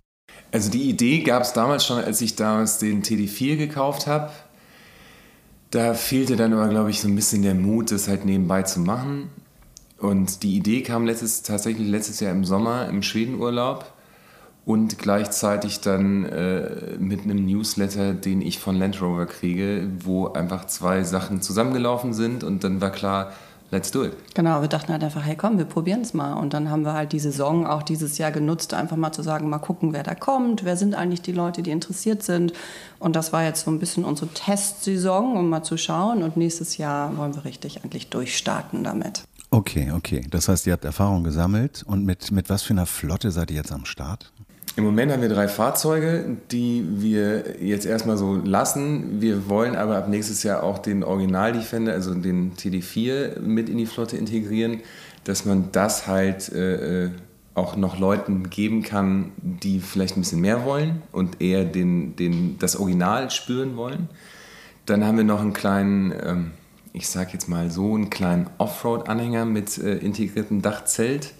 Also 0.53 0.71
die 0.71 0.89
Idee 0.89 1.25
gab 1.25 1.43
es 1.43 1.53
damals 1.53 1.85
schon, 1.85 1.99
als 1.99 2.21
ich 2.21 2.37
damals 2.37 2.79
den 2.79 3.03
TD4 3.03 3.57
gekauft 3.57 4.07
habe. 4.07 4.31
Da 5.71 5.95
fehlte 5.95 6.37
dann 6.37 6.53
aber, 6.53 6.69
glaube 6.69 6.91
ich, 6.91 7.01
so 7.01 7.09
ein 7.09 7.17
bisschen 7.17 7.43
der 7.43 7.57
Mut, 7.57 7.91
das 7.91 8.07
halt 8.07 8.25
nebenbei 8.25 8.63
zu 8.63 8.79
machen. 8.79 9.31
Und 9.99 10.45
die 10.45 10.57
Idee 10.57 10.83
kam 10.83 11.05
letztes, 11.05 11.43
tatsächlich 11.43 11.89
letztes 11.89 12.21
Jahr 12.21 12.31
im 12.31 12.45
Sommer 12.45 12.89
im 12.89 13.03
Schwedenurlaub 13.03 13.93
und 14.69 14.99
gleichzeitig 14.99 15.81
dann 15.81 16.27
äh, 16.27 16.99
mit 16.99 17.23
einem 17.23 17.47
Newsletter, 17.47 18.13
den 18.13 18.43
ich 18.43 18.59
von 18.59 18.79
Land 18.79 19.01
Rover 19.01 19.25
kriege, 19.25 19.89
wo 20.01 20.27
einfach 20.27 20.67
zwei 20.67 21.05
Sachen 21.05 21.41
zusammengelaufen 21.41 22.13
sind 22.13 22.45
und 22.45 22.65
dann 22.65 22.83
war 22.83 22.91
klar, 22.91 23.33
let's 23.71 23.91
do 23.91 24.05
it. 24.05 24.13
Genau, 24.35 24.61
wir 24.61 24.69
dachten 24.69 24.93
halt 24.93 25.03
einfach, 25.03 25.25
hey 25.25 25.37
komm, 25.37 25.57
wir 25.57 25.65
probieren 25.65 26.03
es 26.03 26.13
mal. 26.13 26.35
Und 26.35 26.53
dann 26.53 26.69
haben 26.69 26.83
wir 26.83 26.93
halt 26.93 27.13
die 27.13 27.19
Saison 27.19 27.67
auch 27.67 27.83
dieses 27.83 28.19
Jahr 28.19 28.31
genutzt, 28.31 28.75
einfach 28.75 28.99
mal 28.99 29.11
zu 29.11 29.23
sagen, 29.23 29.49
mal 29.49 29.57
gucken, 29.57 29.95
wer 29.95 30.03
da 30.03 30.15
kommt, 30.15 30.67
wer 30.67 30.77
sind 30.77 30.95
eigentlich 30.95 31.23
die 31.23 31.33
Leute, 31.33 31.63
die 31.63 31.71
interessiert 31.71 32.23
sind. 32.23 32.53
Und 32.99 33.17
das 33.17 33.33
war 33.33 33.45
jetzt 33.45 33.65
so 33.65 33.71
ein 33.71 33.79
bisschen 33.79 34.05
unsere 34.05 34.29
Testsaison, 34.35 35.39
um 35.39 35.49
mal 35.49 35.63
zu 35.63 35.79
schauen. 35.79 36.23
Und 36.23 36.37
nächstes 36.37 36.77
Jahr 36.77 37.17
wollen 37.17 37.35
wir 37.35 37.47
richtig 37.47 37.83
eigentlich 37.85 38.11
durchstarten 38.11 38.85
damit. 38.85 39.23
Okay, 39.51 39.93
okay. 39.93 40.27
Das 40.29 40.49
heißt, 40.49 40.67
ihr 40.67 40.75
habt 40.75 40.85
Erfahrung 40.85 41.25
gesammelt 41.25 41.83
und 41.87 42.05
mit, 42.05 42.31
mit 42.33 42.51
was 42.51 42.63
für 42.63 42.75
einer 42.75 42.85
Flotte 42.85 43.31
seid 43.31 43.51
ihr 43.51 43.57
jetzt 43.57 43.73
am 43.73 43.87
Start? 43.87 44.31
Im 44.79 44.85
Moment 44.85 45.11
haben 45.11 45.23
wir 45.23 45.29
drei 45.29 45.49
Fahrzeuge, 45.49 46.37
die 46.53 46.87
wir 46.89 47.61
jetzt 47.61 47.85
erstmal 47.85 48.17
so 48.17 48.37
lassen. 48.37 49.21
Wir 49.21 49.49
wollen 49.49 49.75
aber 49.75 49.97
ab 49.97 50.09
nächstes 50.09 50.45
Jahr 50.45 50.63
auch 50.63 50.79
den 50.79 51.03
Original 51.03 51.53
Defender, 51.53 51.95
also 51.95 52.15
den 52.15 52.55
TD4, 52.55 53.41
mit 53.41 53.69
in 53.69 53.77
die 53.77 53.87
Flotte 53.87 54.17
integrieren, 54.17 54.83
dass 55.25 55.45
man 55.45 55.73
das 55.73 56.07
halt 56.07 56.53
äh, 56.53 57.11
auch 57.55 57.75
noch 57.75 57.99
Leuten 57.99 58.51
geben 58.51 58.85
kann, 58.85 59.33
die 59.39 59.81
vielleicht 59.81 60.17
ein 60.17 60.21
bisschen 60.21 60.43
mehr 60.43 60.65
wollen 60.65 61.03
und 61.11 61.43
eher 61.43 61.65
den, 61.65 62.15
den, 62.15 62.57
das 62.61 62.77
Original 62.77 63.33
spüren 63.33 63.77
wollen. 63.77 64.09
Dann 64.87 65.05
haben 65.05 65.17
wir 65.17 65.25
noch 65.25 65.41
einen 65.41 65.55
kleinen, 65.55 66.13
ähm, 66.25 66.51
ich 66.93 67.09
sag 67.09 67.33
jetzt 67.33 67.49
mal 67.49 67.73
so, 67.73 67.97
einen 67.97 68.11
kleinen 68.11 68.49
Offroad-Anhänger 68.59 69.45
mit 69.45 69.77
äh, 69.79 69.97
integriertem 69.97 70.63
Dachzelt 70.63 71.33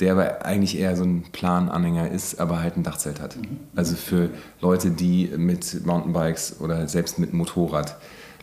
der 0.00 0.12
aber 0.12 0.44
eigentlich 0.44 0.78
eher 0.78 0.96
so 0.96 1.04
ein 1.04 1.24
Plananhänger 1.32 2.10
ist, 2.10 2.40
aber 2.40 2.60
halt 2.60 2.76
ein 2.76 2.82
Dachzelt 2.82 3.20
hat. 3.20 3.36
Also 3.74 3.96
für 3.96 4.30
Leute, 4.60 4.90
die 4.90 5.30
mit 5.36 5.84
Mountainbikes 5.84 6.60
oder 6.60 6.88
selbst 6.88 7.18
mit 7.18 7.32
Motorrad 7.32 7.96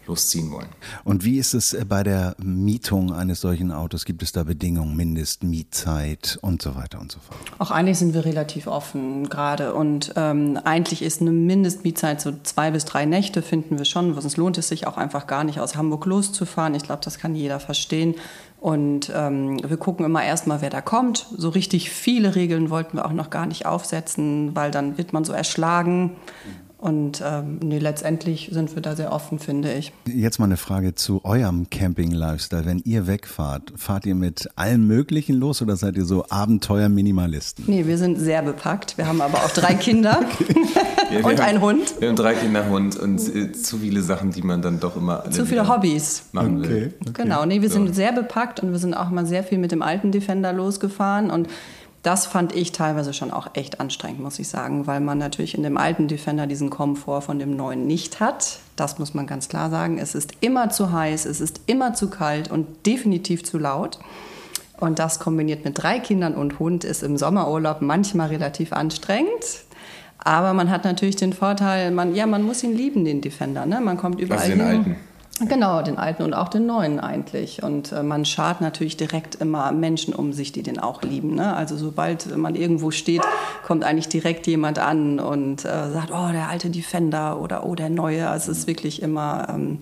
losziehen 0.08 0.52
wollen. 0.52 0.68
Und 1.04 1.24
wie 1.24 1.38
ist 1.38 1.54
es 1.54 1.76
bei 1.88 2.04
der 2.04 2.36
Mietung 2.41 3.13
eines 3.13 3.41
solchen 3.41 3.72
Autos? 3.72 4.06
Gibt 4.06 4.22
es 4.24 4.32
da 4.32 4.44
Bedingungen, 4.44 4.96
Mindestmietzeit 4.96 6.38
und 6.41 6.62
so 6.62 6.76
weiter 6.76 7.00
und 7.00 7.12
so 7.12 7.20
fort? 7.20 7.39
Auch 7.60 7.72
eigentlich 7.72 7.98
sind 7.98 8.13
wir 8.13 8.26
relativ 8.26 8.68
offen 8.68 9.30
gerade 9.30 9.74
und 9.74 10.13
ähm, 10.15 10.60
eigentlich 10.63 11.02
ist 11.02 11.22
eine 11.22 11.32
Mindestmietzeit 11.32 12.22
so 12.22 12.34
zwei 12.44 12.72
bis 12.72 12.86
drei 12.86 13.06
Nächte 13.06 13.41
finden 13.41 13.78
wir 13.78 13.86
schon. 13.86 14.13
Sonst 14.20 14.38
lohnt 14.38 14.58
es 14.58 14.68
sich 14.68 14.88
auch 14.88 14.98
einfach 14.98 15.28
gar 15.28 15.44
nicht 15.44 15.60
aus 15.60 15.76
Hamburg 15.76 16.06
loszufahren. 16.06 16.76
Ich 16.76 16.84
glaube, 16.84 17.02
das 17.04 17.18
kann 17.18 17.36
jeder 17.36 17.60
verstehen. 17.60 18.15
Und 18.65 19.12
ähm, 19.13 19.60
wir 19.63 19.78
gucken 19.78 20.08
immer 20.08 20.23
erstmal, 20.23 20.60
wer 20.60 20.71
da 20.71 20.82
kommt. 20.82 21.28
So 21.38 21.49
richtig 21.49 21.91
viele 21.91 22.34
Regeln 22.34 22.71
wollten 22.71 22.97
wir 22.97 23.06
auch 23.06 23.12
noch 23.12 23.30
gar 23.30 23.45
nicht 23.45 23.67
aufsetzen, 23.67 24.56
weil 24.56 24.71
dann 24.71 24.97
wird 24.97 25.13
man 25.13 25.23
so 25.23 25.34
erschlagen. 25.34 26.15
Und 26.86 27.24
ähm, 27.26 27.58
nee, 27.63 27.80
letztendlich 27.80 28.50
sind 28.52 28.76
wir 28.76 28.82
da 28.84 28.95
sehr 28.95 29.12
offen, 29.12 29.39
finde 29.39 29.74
ich. 29.74 29.91
Jetzt 30.06 30.38
mal 30.38 30.45
eine 30.45 30.56
Frage 30.56 30.93
zu 30.93 31.26
eurem 31.26 31.67
Camping-Lifestyle. 31.71 32.63
Wenn 32.67 32.78
ihr 32.86 33.08
wegfahrt, 33.08 33.74
fahrt 33.76 34.06
ihr 34.06 34.13
mit 34.13 34.52
allem 34.56 34.86
Möglichen 34.86 35.34
los 35.34 35.63
oder 35.63 35.78
seid 35.78 35.95
ihr 35.95 36.06
so 36.06 36.26
Abenteuer-Minimalisten? 36.30 37.65
Nee, 37.65 37.88
wir 37.88 37.98
sind 37.98 38.19
sehr 38.19 38.43
bepackt. 38.43 39.00
Wir 39.00 39.08
haben 39.08 39.19
aber 39.19 39.39
auch 39.39 39.50
drei 39.50 39.74
Kinder 39.74 40.19
ja, 41.12 41.26
und 41.26 41.39
einen 41.39 41.60
Hund. 41.60 41.95
Wir 42.00 42.10
haben 42.10 42.17
drei 42.17 42.36
Kinder, 42.36 42.69
Hund 42.69 42.95
und 42.98 43.36
äh, 43.36 43.52
zu 43.52 43.80
viele 43.80 44.04
Sachen, 44.04 44.30
die 44.30 44.43
man 44.43 44.62
dann 44.62 44.80
doch 44.80 44.95
immer. 44.95 45.24
Zu 45.32 45.48
viele 45.48 45.67
Hobbys. 45.67 46.26
Machen 46.34 46.60
okay, 46.60 46.69
will. 46.69 46.93
Okay. 47.02 47.24
Genau, 47.24 47.48
nee, 47.48 47.63
wir 47.63 47.69
so. 47.69 47.78
sind 47.84 47.95
sehr 47.95 48.12
bepackt 48.12 48.60
und 48.60 48.71
wir 48.71 48.78
sind 48.78 48.93
auch 48.93 49.10
mal 49.10 49.26
sehr 49.26 49.43
viel 49.43 49.58
mit 49.58 49.71
dem 49.71 49.82
alten 49.82 50.12
Defender 50.12 50.54
losgefahren 50.54 51.32
und 51.32 51.48
das 52.06 52.28
fand 52.28 52.54
ich 52.56 52.72
teilweise 52.72 53.13
schon 53.13 53.32
auch 53.32 53.48
echt 53.56 53.80
anstrengend, 53.80 54.20
muss 54.20 54.38
ich 54.38 54.48
sagen, 54.48 54.86
weil 54.86 55.00
man 55.00 55.18
natürlich 55.18 55.56
in 55.56 55.63
dem 55.63 55.76
alten 55.76 56.08
Defender 56.08 56.46
diesen 56.46 56.70
Komfort 56.70 57.22
von 57.22 57.39
dem 57.39 57.56
neuen 57.56 57.88
nicht 57.88 58.20
hat. 58.20 58.60
Das 58.76 59.00
muss 59.00 59.15
man 59.15 59.26
ganz 59.26 59.50
klar 59.50 59.72
sagen. 59.72 59.98
Es 59.98 60.13
ist 60.13 60.34
immer 60.39 60.70
zu 60.70 60.91
heiß, 60.91 61.26
es 61.26 61.41
ist 61.41 61.62
immer 61.65 61.96
zu 61.96 62.12
kalt 62.12 62.52
und 62.52 62.86
definitiv 62.86 63.44
zu 63.44 63.58
laut. 63.58 63.98
Und 64.78 65.00
das 65.00 65.20
kombiniert 65.20 65.65
mit 65.65 65.82
drei 65.82 66.00
Kindern 66.00 66.36
und 66.36 66.60
Hund 66.60 66.84
ist 66.84 67.02
im 67.02 67.18
Sommerurlaub 67.18 67.82
manchmal 67.82 68.28
relativ 68.28 68.72
anstrengend. 68.72 69.63
Aber 70.20 70.54
man 70.54 70.70
hat 70.70 70.84
natürlich 70.84 71.15
den 71.15 71.34
Vorteil, 71.34 71.89
man, 71.89 72.13
ja, 72.13 72.28
man 72.28 72.44
muss 72.44 72.62
ihn 72.62 72.76
lieben, 72.76 73.04
den 73.04 73.22
Defender. 73.22 73.65
Ne? 73.65 73.82
Man 73.82 73.98
kommt 73.98 74.20
überall 74.20 74.41
also 74.41 74.52
den 74.52 74.68
hin. 74.68 74.78
Alten. 74.78 74.96
Genau, 75.41 75.82
den 75.82 75.98
alten 75.98 76.24
und 76.24 76.34
auch 76.34 76.48
den 76.48 76.65
neuen 76.65 77.02
eigentlich. 77.02 77.62
Und 77.62 77.91
äh, 77.91 78.04
man 78.04 78.24
schart 78.24 78.62
natürlich 78.62 78.95
direkt 78.95 79.36
immer 79.36 79.74
Menschen 79.74 80.15
um 80.15 80.32
sich, 80.32 80.54
die 80.54 80.63
den 80.63 80.80
auch 80.80 81.02
lieben. 81.02 81.36
Ne? 81.36 81.54
Also 81.54 81.76
sobald 81.76 82.38
man 82.38 82.56
irgendwo 82.56 82.89
steht, 82.91 83.21
kommt 83.65 83.84
eigentlich 83.84 84.08
direkt 84.08 84.48
jemand 84.48 84.80
an 84.80 85.19
und 85.19 85.65
äh, 85.65 85.91
sagt, 85.91 86.12
oh, 86.12 86.32
der 86.32 86.48
alte 86.48 86.69
Defender 86.69 87.41
oder 87.41 87.65
oh, 87.65 87.76
der 87.76 87.89
neue. 87.89 88.30
Also 88.30 88.54
es 88.54 88.60
ist 88.60 88.67
wirklich 88.67 89.02
immer 89.02 89.48
ähm, 89.50 89.80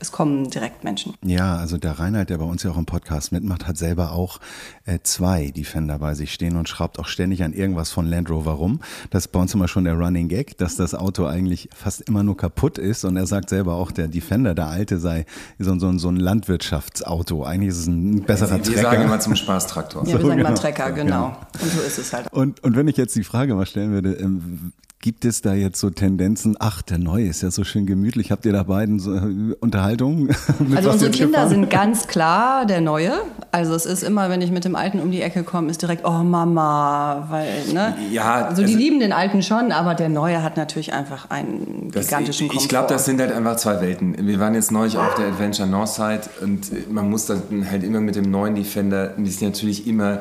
es 0.00 0.12
kommen 0.12 0.48
direkt 0.50 0.82
Menschen. 0.82 1.14
Ja, 1.22 1.56
also 1.56 1.76
der 1.76 1.98
Reinhard, 1.98 2.30
der 2.30 2.38
bei 2.38 2.44
uns 2.44 2.62
ja 2.62 2.70
auch 2.70 2.78
im 2.78 2.86
Podcast 2.86 3.32
mitmacht, 3.32 3.68
hat 3.68 3.76
selber 3.76 4.12
auch 4.12 4.40
äh, 4.86 4.98
zwei 5.02 5.50
Defender 5.50 5.98
bei 5.98 6.14
sich 6.14 6.32
stehen 6.32 6.56
und 6.56 6.68
schraubt 6.68 6.98
auch 6.98 7.06
ständig 7.06 7.44
an 7.44 7.52
irgendwas 7.52 7.90
von 7.90 8.06
Land 8.06 8.30
Rover 8.30 8.52
rum. 8.52 8.80
Das 9.10 9.26
ist 9.26 9.32
bei 9.32 9.40
uns 9.40 9.52
immer 9.54 9.68
schon 9.68 9.84
der 9.84 9.94
Running 9.94 10.28
Gag, 10.28 10.56
dass 10.56 10.76
das 10.76 10.94
Auto 10.94 11.26
eigentlich 11.26 11.68
fast 11.74 12.00
immer 12.02 12.22
nur 12.22 12.36
kaputt 12.36 12.78
ist 12.78 13.04
und 13.04 13.16
er 13.16 13.26
sagt 13.26 13.50
selber 13.50 13.74
auch, 13.74 13.92
der 13.92 14.08
Defender, 14.08 14.54
der 14.54 14.66
alte, 14.66 14.98
sei 14.98 15.26
so, 15.58 15.78
so, 15.78 15.96
so 15.98 16.08
ein 16.08 16.16
Landwirtschaftsauto. 16.16 17.44
Eigentlich 17.44 17.70
ist 17.70 17.80
es 17.80 17.86
ein 17.86 18.22
besserer 18.22 18.52
wir 18.52 18.62
Trecker. 18.62 18.76
Wir 18.76 18.82
sagen 18.82 19.02
immer 19.02 19.20
zum 19.20 19.36
Spaß 19.36 19.66
Traktor. 19.66 20.06
Ja, 20.06 20.18
wir 20.18 20.26
sagen 20.26 20.40
immer 20.40 20.54
Trecker, 20.54 20.92
genau. 20.92 21.36
Und 21.60 21.72
so 21.72 21.80
ist 21.80 21.98
es 21.98 22.12
halt. 22.12 22.32
Und, 22.32 22.64
und 22.64 22.74
wenn 22.74 22.88
ich 22.88 22.96
jetzt 22.96 23.14
die 23.16 23.24
Frage 23.24 23.54
mal 23.54 23.66
stellen 23.66 23.92
würde, 23.92 24.14
ähm, 24.14 24.72
Gibt 25.02 25.24
es 25.24 25.40
da 25.40 25.54
jetzt 25.54 25.80
so 25.80 25.88
Tendenzen? 25.88 26.56
Ach, 26.58 26.82
der 26.82 26.98
Neue 26.98 27.26
ist 27.26 27.40
ja 27.40 27.50
so 27.50 27.64
schön 27.64 27.86
gemütlich. 27.86 28.30
Habt 28.30 28.44
ihr 28.44 28.52
da 28.52 28.64
beiden 28.64 29.00
so 29.00 29.14
äh, 29.14 29.54
Unterhaltungen? 29.58 30.28
also 30.76 30.90
unsere 30.90 31.10
Kinder 31.10 31.28
gefahren? 31.28 31.48
sind 31.48 31.70
ganz 31.70 32.06
klar 32.06 32.66
der 32.66 32.82
Neue. 32.82 33.14
Also 33.50 33.74
es 33.74 33.86
ist 33.86 34.02
immer, 34.02 34.28
wenn 34.28 34.42
ich 34.42 34.50
mit 34.50 34.66
dem 34.66 34.76
Alten 34.76 35.00
um 35.00 35.10
die 35.10 35.22
Ecke 35.22 35.42
komme, 35.42 35.70
ist 35.70 35.80
direkt, 35.80 36.04
oh 36.04 36.22
Mama, 36.22 37.28
weil, 37.30 37.72
ne? 37.72 37.96
Ja. 38.12 38.44
Also 38.44 38.62
die 38.62 38.74
lieben 38.74 39.00
den 39.00 39.14
Alten 39.14 39.42
schon, 39.42 39.72
aber 39.72 39.94
der 39.94 40.10
Neue 40.10 40.42
hat 40.42 40.58
natürlich 40.58 40.92
einfach 40.92 41.30
einen 41.30 41.90
das, 41.90 42.08
gigantischen 42.08 42.48
Komfort. 42.48 42.62
Ich 42.62 42.68
glaube, 42.68 42.88
das 42.88 43.06
sind 43.06 43.22
halt 43.22 43.32
einfach 43.32 43.56
zwei 43.56 43.80
Welten. 43.80 44.26
Wir 44.26 44.38
waren 44.38 44.54
jetzt 44.54 44.70
neulich 44.70 44.98
auf 44.98 45.14
der 45.14 45.28
Adventure 45.28 45.66
Northside 45.66 46.24
und 46.42 46.92
man 46.92 47.08
muss 47.08 47.24
dann 47.24 47.40
halt 47.70 47.84
immer 47.84 48.00
mit 48.00 48.16
dem 48.16 48.30
neuen 48.30 48.54
Defender, 48.54 49.14
die 49.16 49.30
sind 49.30 49.48
natürlich 49.48 49.86
immer 49.86 50.20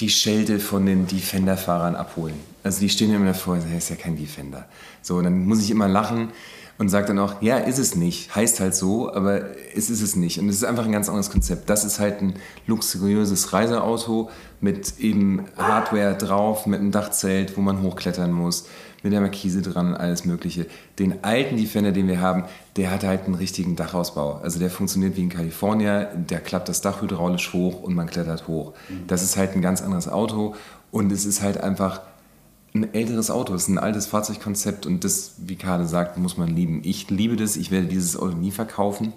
die 0.00 0.10
Schelte 0.10 0.60
von 0.60 0.84
den 0.84 1.06
Defender-Fahrern 1.06 1.96
abholen. 1.96 2.34
Also 2.68 2.80
die 2.80 2.90
stehen 2.90 3.14
immer 3.14 3.24
davor 3.24 3.56
er 3.56 3.78
ist 3.78 3.88
ja 3.88 3.96
kein 3.96 4.14
Defender. 4.14 4.66
So, 5.00 5.22
dann 5.22 5.46
muss 5.46 5.62
ich 5.62 5.70
immer 5.70 5.88
lachen 5.88 6.28
und 6.76 6.90
sage 6.90 7.06
dann 7.06 7.18
auch, 7.18 7.40
ja, 7.40 7.56
ist 7.56 7.78
es 7.78 7.94
nicht. 7.94 8.36
Heißt 8.36 8.60
halt 8.60 8.74
so, 8.74 9.10
aber 9.10 9.56
es 9.74 9.88
ist 9.88 10.02
es 10.02 10.16
nicht. 10.16 10.38
Und 10.38 10.50
es 10.50 10.56
ist 10.56 10.64
einfach 10.64 10.84
ein 10.84 10.92
ganz 10.92 11.08
anderes 11.08 11.30
Konzept. 11.30 11.70
Das 11.70 11.86
ist 11.86 11.98
halt 11.98 12.20
ein 12.20 12.34
luxuriöses 12.66 13.54
Reiseauto 13.54 14.28
mit 14.60 14.98
eben 14.98 15.46
Hardware 15.56 16.14
drauf, 16.14 16.66
mit 16.66 16.80
einem 16.80 16.90
Dachzelt, 16.90 17.56
wo 17.56 17.62
man 17.62 17.80
hochklettern 17.80 18.32
muss, 18.32 18.66
mit 19.02 19.14
der 19.14 19.22
Markise 19.22 19.62
dran 19.62 19.94
und 19.94 19.94
alles 19.94 20.26
Mögliche. 20.26 20.66
Den 20.98 21.24
alten 21.24 21.56
Defender, 21.56 21.92
den 21.92 22.06
wir 22.06 22.20
haben, 22.20 22.44
der 22.76 22.90
hat 22.90 23.02
halt 23.02 23.24
einen 23.24 23.34
richtigen 23.34 23.76
Dachausbau. 23.76 24.40
Also 24.42 24.58
der 24.58 24.68
funktioniert 24.68 25.16
wie 25.16 25.22
in 25.22 25.30
Kalifornien, 25.30 26.26
der 26.28 26.40
klappt 26.40 26.68
das 26.68 26.82
Dach 26.82 27.00
hydraulisch 27.00 27.54
hoch 27.54 27.82
und 27.82 27.94
man 27.94 28.08
klettert 28.08 28.46
hoch. 28.46 28.74
Das 29.06 29.22
ist 29.22 29.38
halt 29.38 29.56
ein 29.56 29.62
ganz 29.62 29.80
anderes 29.80 30.06
Auto 30.06 30.54
und 30.90 31.10
es 31.12 31.24
ist 31.24 31.40
halt 31.40 31.58
einfach 31.62 32.02
ein 32.74 32.92
älteres 32.94 33.30
Auto, 33.30 33.54
es 33.54 33.62
ist 33.62 33.68
ein 33.68 33.78
altes 33.78 34.06
Fahrzeugkonzept 34.06 34.86
und 34.86 35.04
das, 35.04 35.34
wie 35.38 35.56
Kade 35.56 35.86
sagt, 35.86 36.18
muss 36.18 36.36
man 36.36 36.48
lieben. 36.48 36.82
Ich 36.84 37.10
liebe 37.10 37.36
das, 37.36 37.56
ich 37.56 37.70
werde 37.70 37.86
dieses 37.86 38.16
Auto 38.16 38.36
nie 38.36 38.50
verkaufen, 38.50 39.12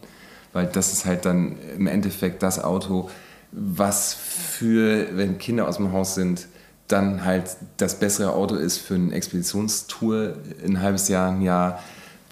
weil 0.54 0.68
das 0.68 0.94
ist 0.94 1.06
halt 1.06 1.26
dann 1.26 1.56
im 1.78 1.88
Endeffekt 1.88 2.44
das 2.44 2.64
Auto, 2.64 3.10
was 3.52 4.14
für, 4.14 5.18
wenn 5.18 5.38
Kinder 5.38 5.68
aus 5.68 5.78
dem 5.78 5.92
Haus 5.92 6.16
sind, 6.16 6.48
dann 6.88 7.24
halt 7.26 7.58
das 7.78 8.00
bessere 8.00 8.34
Auto 8.34 8.56
ist 8.56 8.78
für 8.78 8.96
eine 8.96 9.14
Expeditionstour 9.14 10.36
ein 10.66 10.82
halbes 10.82 11.08
Jahr, 11.08 11.32
ein 11.32 11.42
Jahr, 11.42 11.82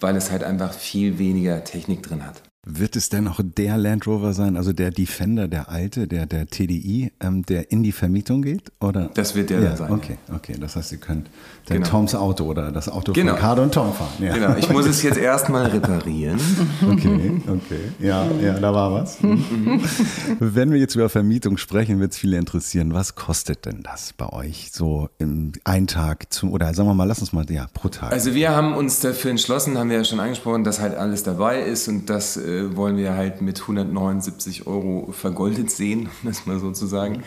weil 0.00 0.16
es 0.16 0.30
halt 0.30 0.44
einfach 0.44 0.72
viel 0.72 1.18
weniger 1.18 1.64
Technik 1.64 2.02
drin 2.02 2.26
hat. 2.26 2.42
Wird 2.66 2.94
es 2.94 3.08
denn 3.08 3.24
noch 3.24 3.40
der 3.42 3.78
Land 3.78 4.06
Rover 4.06 4.34
sein, 4.34 4.58
also 4.58 4.74
der 4.74 4.90
Defender, 4.90 5.48
der 5.48 5.70
alte, 5.70 6.06
der, 6.06 6.26
der 6.26 6.46
TDI, 6.46 7.10
ähm, 7.18 7.42
der 7.46 7.72
in 7.72 7.82
die 7.82 7.90
Vermietung 7.90 8.42
geht? 8.42 8.70
Oder? 8.80 9.10
Das 9.14 9.34
wird 9.34 9.48
der 9.48 9.60
ja, 9.60 9.76
sein. 9.76 9.90
Okay, 9.90 10.18
okay. 10.30 10.56
Das 10.60 10.76
heißt, 10.76 10.90
Sie 10.90 10.98
können 10.98 11.24
genau. 11.64 11.86
Toms 11.86 12.14
Auto 12.14 12.44
oder 12.44 12.70
das 12.70 12.90
Auto 12.90 13.14
genau. 13.14 13.32
von 13.32 13.40
Cardo 13.40 13.62
und 13.62 13.72
Tom 13.72 13.94
fahren. 13.94 14.10
Ja. 14.18 14.34
Genau, 14.34 14.56
ich 14.56 14.68
muss 14.68 14.84
es 14.84 15.02
jetzt 15.04 15.16
erstmal 15.16 15.68
reparieren. 15.68 16.38
Okay, 16.86 17.40
okay. 17.46 17.80
Ja, 17.98 18.30
ja, 18.42 18.60
da 18.60 18.74
war 18.74 18.92
was. 18.92 19.22
Mhm. 19.22 19.80
Wenn 20.38 20.70
wir 20.70 20.78
jetzt 20.78 20.94
über 20.94 21.08
Vermietung 21.08 21.56
sprechen, 21.56 21.98
wird 21.98 22.12
es 22.12 22.18
viele 22.18 22.36
interessieren. 22.36 22.92
Was 22.92 23.14
kostet 23.14 23.64
denn 23.64 23.82
das 23.82 24.12
bei 24.12 24.30
euch 24.30 24.68
so 24.70 25.08
im 25.16 25.52
einen 25.64 25.86
Tag 25.86 26.30
zum, 26.30 26.52
oder 26.52 26.74
sagen 26.74 26.90
wir 26.90 26.94
mal, 26.94 27.04
lass 27.04 27.20
uns 27.20 27.32
mal, 27.32 27.50
ja, 27.50 27.68
pro 27.72 27.88
Tag. 27.88 28.12
Also 28.12 28.34
wir 28.34 28.50
haben 28.50 28.74
uns 28.74 29.00
dafür 29.00 29.30
entschlossen, 29.30 29.78
haben 29.78 29.88
wir 29.88 29.96
ja 29.96 30.04
schon 30.04 30.20
angesprochen, 30.20 30.62
dass 30.62 30.78
halt 30.78 30.94
alles 30.94 31.22
dabei 31.22 31.62
ist 31.62 31.88
und 31.88 32.10
dass 32.10 32.36
äh, 32.50 32.76
wollen 32.76 32.96
wir 32.96 33.14
halt 33.14 33.40
mit 33.40 33.60
179 33.60 34.66
Euro 34.66 35.12
vergoldet 35.12 35.70
sehen, 35.70 36.08
um 36.22 36.28
das 36.28 36.46
mal 36.46 36.58
so 36.58 36.72
zu 36.72 36.86
sagen. 36.86 37.22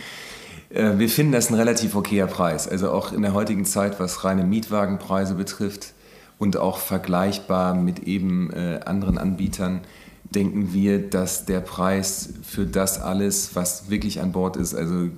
Äh, 0.69 0.97
wir 0.97 1.09
finden 1.09 1.31
das 1.31 1.49
ein 1.49 1.55
relativ 1.55 1.95
okayer 1.95 2.27
Preis. 2.27 2.67
Also 2.67 2.91
auch 2.91 3.13
in 3.13 3.21
der 3.21 3.33
heutigen 3.33 3.65
Zeit, 3.65 3.99
was 3.99 4.23
reine 4.23 4.43
Mietwagenpreise 4.43 5.35
betrifft 5.35 5.93
und 6.39 6.57
auch 6.57 6.77
vergleichbar 6.77 7.73
mit 7.75 7.99
eben 7.99 8.51
äh, 8.51 8.81
anderen 8.85 9.17
Anbietern, 9.17 9.81
denken 10.23 10.73
wir, 10.73 11.09
dass 11.09 11.45
der 11.45 11.61
Preis 11.61 12.33
für 12.43 12.65
das 12.65 12.99
alles, 12.99 13.55
was 13.55 13.89
wirklich 13.89 14.21
an 14.21 14.31
Bord 14.31 14.57
ist, 14.57 14.73
also 14.73 15.05
äh, 15.05 15.09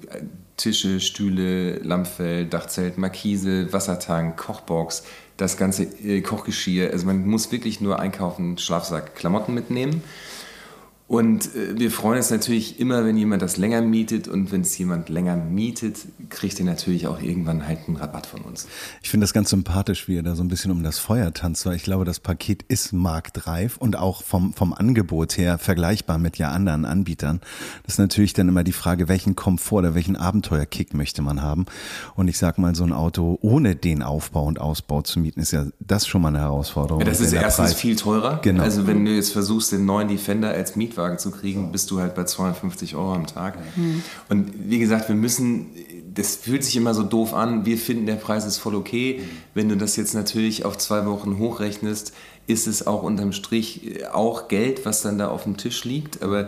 Tische, 0.58 1.00
Stühle, 1.00 1.78
Lammfell, 1.80 2.46
Dachzelt, 2.46 2.98
Markise, 2.98 3.72
Wassertank, 3.74 4.38
Kochbox, 4.38 5.04
das 5.38 5.58
ganze 5.58 5.84
äh, 5.84 6.22
Kochgeschirr. 6.22 6.91
Also 6.91 7.06
man 7.06 7.26
muss 7.28 7.52
wirklich 7.52 7.82
nur 7.82 8.00
einkaufen, 8.00 8.58
Schlafsack, 8.58 9.15
Klamotten 9.15 9.54
mitnehmen. 9.54 10.04
Und 11.08 11.56
äh, 11.56 11.78
wir 11.78 11.91
freuen 11.91 12.18
uns 12.18 12.32
natürlich 12.32 12.80
immer, 12.80 13.06
wenn 13.06 13.15
jemand 13.15 13.44
das 13.44 13.58
länger 13.58 13.82
mietet 13.82 14.28
und 14.28 14.52
wenn 14.52 14.62
es 14.62 14.76
jemand 14.76 15.08
länger 15.10 15.36
mietet, 15.36 16.00
kriegt 16.30 16.58
er 16.60 16.65
natürlich 16.65 17.06
auch 17.06 17.22
irgendwann 17.22 17.68
halt 17.68 17.88
einen 17.88 17.98
Rabatt 17.98 18.26
von 18.26 18.41
uns. 18.41 18.68
Ich 19.04 19.12
finde 19.12 19.26
das 19.26 19.34
ganz 19.34 19.52
sympathisch, 19.52 20.08
wie 20.08 20.18
er 20.18 20.24
da 20.24 20.36
so 20.36 20.44
ein 20.44 20.48
bisschen 20.48 20.72
um 20.72 20.82
das 20.82 20.98
Feuer 20.98 21.32
tanzt, 21.32 21.63
weil 21.68 21.76
ich 21.76 21.84
glaube, 21.84 22.06
das 22.06 22.20
Paket 22.20 22.63
ist 22.63 22.91
marktreif 22.91 23.78
und 23.78 23.98
auch 23.98 24.24
vom, 24.24 24.54
vom 24.54 24.74
Angebot 24.74 25.38
her 25.38 25.60
vergleichbar 25.60 26.18
mit 26.18 26.38
ja 26.38 26.50
anderen 26.50 26.86
Anbietern. 26.86 27.39
Das 27.84 27.96
ist 27.96 28.00
natürlich 28.00 28.34
dann 28.34 28.50
immer 28.50 28.63
die 28.63 28.72
Frage, 28.72 29.08
welchen 29.08 29.36
Komfort 29.36 29.80
oder 29.80 29.94
welchen 29.94 30.15
Abenteuerkick 30.15 30.96
möchte 30.96 31.22
man 31.22 31.44
haben. 31.44 31.68
Und 32.15 32.30
ich 32.30 32.39
sag 32.39 32.58
mal, 32.58 32.74
so 32.74 32.84
ein 32.84 32.94
Auto 32.94 33.38
ohne 33.41 33.76
den 33.76 34.02
Aufbau 34.02 34.46
und 34.46 34.60
Ausbau 34.60 35.04
zu 35.04 35.20
mieten, 35.20 35.39
ist 35.39 35.52
ja 35.52 35.68
das 35.80 36.08
schon 36.08 36.24
mal 36.24 36.30
eine 36.30 36.39
Herausforderung. 36.39 37.02
Ja, 37.02 37.06
das 37.06 37.22
ist 37.22 37.32
erstens 37.32 37.72
Preis. 37.72 37.80
viel 37.80 37.96
teurer. 37.96 38.39
Genau. 38.41 38.63
Also 38.63 38.88
wenn 38.88 39.06
du 39.06 39.12
jetzt 39.12 39.32
versuchst, 39.32 39.72
den 39.72 39.86
neuen 39.86 40.08
Defender 40.08 40.50
als 40.50 40.76
Miet 40.76 40.95
Mietwagen 40.96 41.18
zu 41.18 41.32
kriegen, 41.32 41.72
bist 41.72 41.92
du 41.92 42.00
halt 42.00 42.16
bei 42.16 42.24
250 42.24 42.96
Euro 42.96 43.14
am 43.14 43.28
Tag. 43.28 43.58
Mhm. 43.76 44.02
Und 44.30 44.70
wie 44.70 44.80
gesagt, 44.80 45.10
wir 45.10 45.16
müssen, 45.16 45.68
das 46.14 46.36
fühlt 46.36 46.64
sich 46.64 46.76
immer 46.76 46.94
so 46.94 47.04
doof 47.04 47.34
an, 47.34 47.66
wir 47.66 47.78
finden, 47.78 48.06
der 48.06 48.16
Preis 48.16 48.46
ist 48.46 48.58
voll 48.58 48.76
okay. 48.76 49.20
Mhm. 49.20 49.30
Wenn 49.54 49.70
du 49.70 49.78
das 49.78 49.96
jetzt 49.96 50.14
natürlich 50.14 50.66
auf 50.66 50.78
zwei 50.78 51.06
Wochen 51.06 51.38
hochrechnest, 51.38 52.14
ist 52.48 52.68
es 52.68 52.86
auch 52.86 53.04
unterm 53.04 53.34
Strich 53.34 54.06
auch 54.12 54.48
Geld, 54.48 54.86
was 54.86 55.02
dann 55.02 55.18
da 55.18 55.30
auf 55.30 55.44
dem 55.44 55.58
Tisch 55.58 55.84
liegt. 55.84 56.22
Aber 56.22 56.48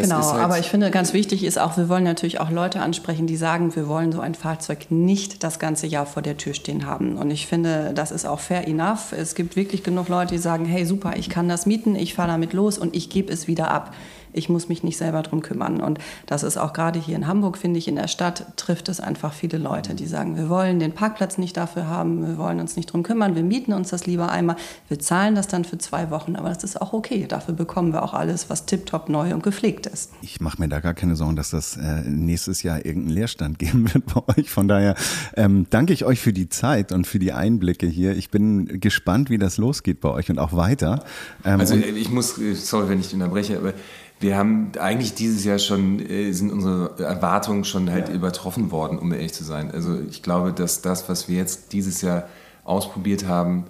das 0.00 0.08
genau, 0.08 0.32
halt 0.32 0.42
aber 0.42 0.58
ich 0.58 0.68
finde, 0.68 0.90
ganz 0.90 1.12
wichtig 1.12 1.44
ist 1.44 1.58
auch, 1.58 1.76
wir 1.76 1.88
wollen 1.88 2.04
natürlich 2.04 2.40
auch 2.40 2.50
Leute 2.50 2.80
ansprechen, 2.80 3.26
die 3.26 3.36
sagen, 3.36 3.74
wir 3.74 3.88
wollen 3.88 4.12
so 4.12 4.20
ein 4.20 4.34
Fahrzeug 4.34 4.90
nicht 4.90 5.42
das 5.42 5.58
ganze 5.58 5.86
Jahr 5.86 6.06
vor 6.06 6.22
der 6.22 6.36
Tür 6.36 6.54
stehen 6.54 6.86
haben. 6.86 7.16
Und 7.16 7.30
ich 7.30 7.46
finde, 7.46 7.92
das 7.94 8.10
ist 8.10 8.26
auch 8.26 8.40
fair 8.40 8.66
enough. 8.68 9.12
Es 9.12 9.34
gibt 9.34 9.56
wirklich 9.56 9.82
genug 9.82 10.08
Leute, 10.08 10.34
die 10.34 10.40
sagen, 10.40 10.64
hey 10.64 10.84
super, 10.84 11.14
ich 11.16 11.28
kann 11.28 11.48
das 11.48 11.66
mieten, 11.66 11.94
ich 11.94 12.14
fahre 12.14 12.28
damit 12.28 12.52
los 12.52 12.78
und 12.78 12.94
ich 12.94 13.10
gebe 13.10 13.32
es 13.32 13.46
wieder 13.46 13.70
ab 13.70 13.92
ich 14.36 14.48
muss 14.48 14.68
mich 14.68 14.82
nicht 14.82 14.96
selber 14.96 15.22
drum 15.22 15.42
kümmern. 15.42 15.80
Und 15.80 15.98
das 16.26 16.42
ist 16.42 16.56
auch 16.56 16.72
gerade 16.72 17.00
hier 17.00 17.16
in 17.16 17.26
Hamburg, 17.26 17.58
finde 17.58 17.78
ich, 17.78 17.88
in 17.88 17.96
der 17.96 18.08
Stadt 18.08 18.56
trifft 18.56 18.88
es 18.88 19.00
einfach 19.00 19.32
viele 19.32 19.58
Leute, 19.58 19.94
die 19.94 20.06
sagen, 20.06 20.36
wir 20.36 20.48
wollen 20.48 20.78
den 20.78 20.92
Parkplatz 20.92 21.38
nicht 21.38 21.56
dafür 21.56 21.86
haben, 21.88 22.26
wir 22.26 22.38
wollen 22.38 22.60
uns 22.60 22.76
nicht 22.76 22.92
drum 22.92 23.02
kümmern, 23.02 23.34
wir 23.34 23.42
mieten 23.42 23.72
uns 23.72 23.88
das 23.88 24.06
lieber 24.06 24.30
einmal, 24.30 24.56
wir 24.88 24.98
zahlen 24.98 25.34
das 25.34 25.48
dann 25.48 25.64
für 25.64 25.78
zwei 25.78 26.10
Wochen, 26.10 26.36
aber 26.36 26.48
das 26.50 26.64
ist 26.64 26.80
auch 26.80 26.92
okay. 26.92 27.26
Dafür 27.28 27.54
bekommen 27.54 27.92
wir 27.92 28.02
auch 28.02 28.14
alles, 28.14 28.50
was 28.50 28.66
tiptop 28.66 29.08
neu 29.08 29.32
und 29.32 29.42
gepflegt 29.42 29.86
ist. 29.86 30.12
Ich 30.22 30.40
mache 30.40 30.60
mir 30.60 30.68
da 30.68 30.80
gar 30.80 30.94
keine 30.94 31.16
Sorgen, 31.16 31.36
dass 31.36 31.50
das 31.50 31.76
äh, 31.76 32.02
nächstes 32.04 32.62
Jahr 32.62 32.84
irgendeinen 32.84 33.14
Leerstand 33.14 33.58
geben 33.58 33.92
wird 33.92 34.04
bei 34.06 34.22
euch. 34.36 34.50
Von 34.50 34.68
daher 34.68 34.94
ähm, 35.34 35.66
danke 35.70 35.92
ich 35.92 36.04
euch 36.04 36.20
für 36.20 36.32
die 36.32 36.48
Zeit 36.48 36.92
und 36.92 37.06
für 37.06 37.18
die 37.18 37.32
Einblicke 37.32 37.86
hier. 37.86 38.16
Ich 38.16 38.30
bin 38.30 38.80
gespannt, 38.80 39.30
wie 39.30 39.38
das 39.38 39.56
losgeht 39.56 40.00
bei 40.00 40.10
euch 40.10 40.30
und 40.30 40.38
auch 40.38 40.52
weiter. 40.52 41.04
Ähm, 41.44 41.60
also 41.60 41.74
ich 41.74 42.10
muss, 42.10 42.36
sorry, 42.54 42.88
wenn 42.88 43.00
ich 43.00 43.12
unterbreche, 43.14 43.56
aber 43.56 43.72
wir 44.18 44.36
haben 44.36 44.72
eigentlich 44.78 45.14
dieses 45.14 45.44
Jahr 45.44 45.58
schon, 45.58 46.00
äh, 46.00 46.32
sind 46.32 46.50
unsere 46.50 46.98
Erwartungen 46.98 47.64
schon 47.64 47.90
halt 47.90 48.08
ja. 48.08 48.14
übertroffen 48.14 48.70
worden, 48.70 48.98
um 48.98 49.12
ehrlich 49.12 49.34
zu 49.34 49.44
sein. 49.44 49.70
Also 49.70 49.98
ich 50.08 50.22
glaube, 50.22 50.52
dass 50.52 50.80
das, 50.80 51.08
was 51.08 51.28
wir 51.28 51.36
jetzt 51.36 51.72
dieses 51.72 52.00
Jahr 52.02 52.28
ausprobiert 52.64 53.26
haben, 53.26 53.64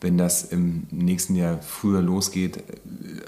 wenn 0.00 0.16
das 0.16 0.44
im 0.44 0.86
nächsten 0.90 1.34
Jahr 1.34 1.58
früher 1.60 2.00
losgeht, 2.00 2.62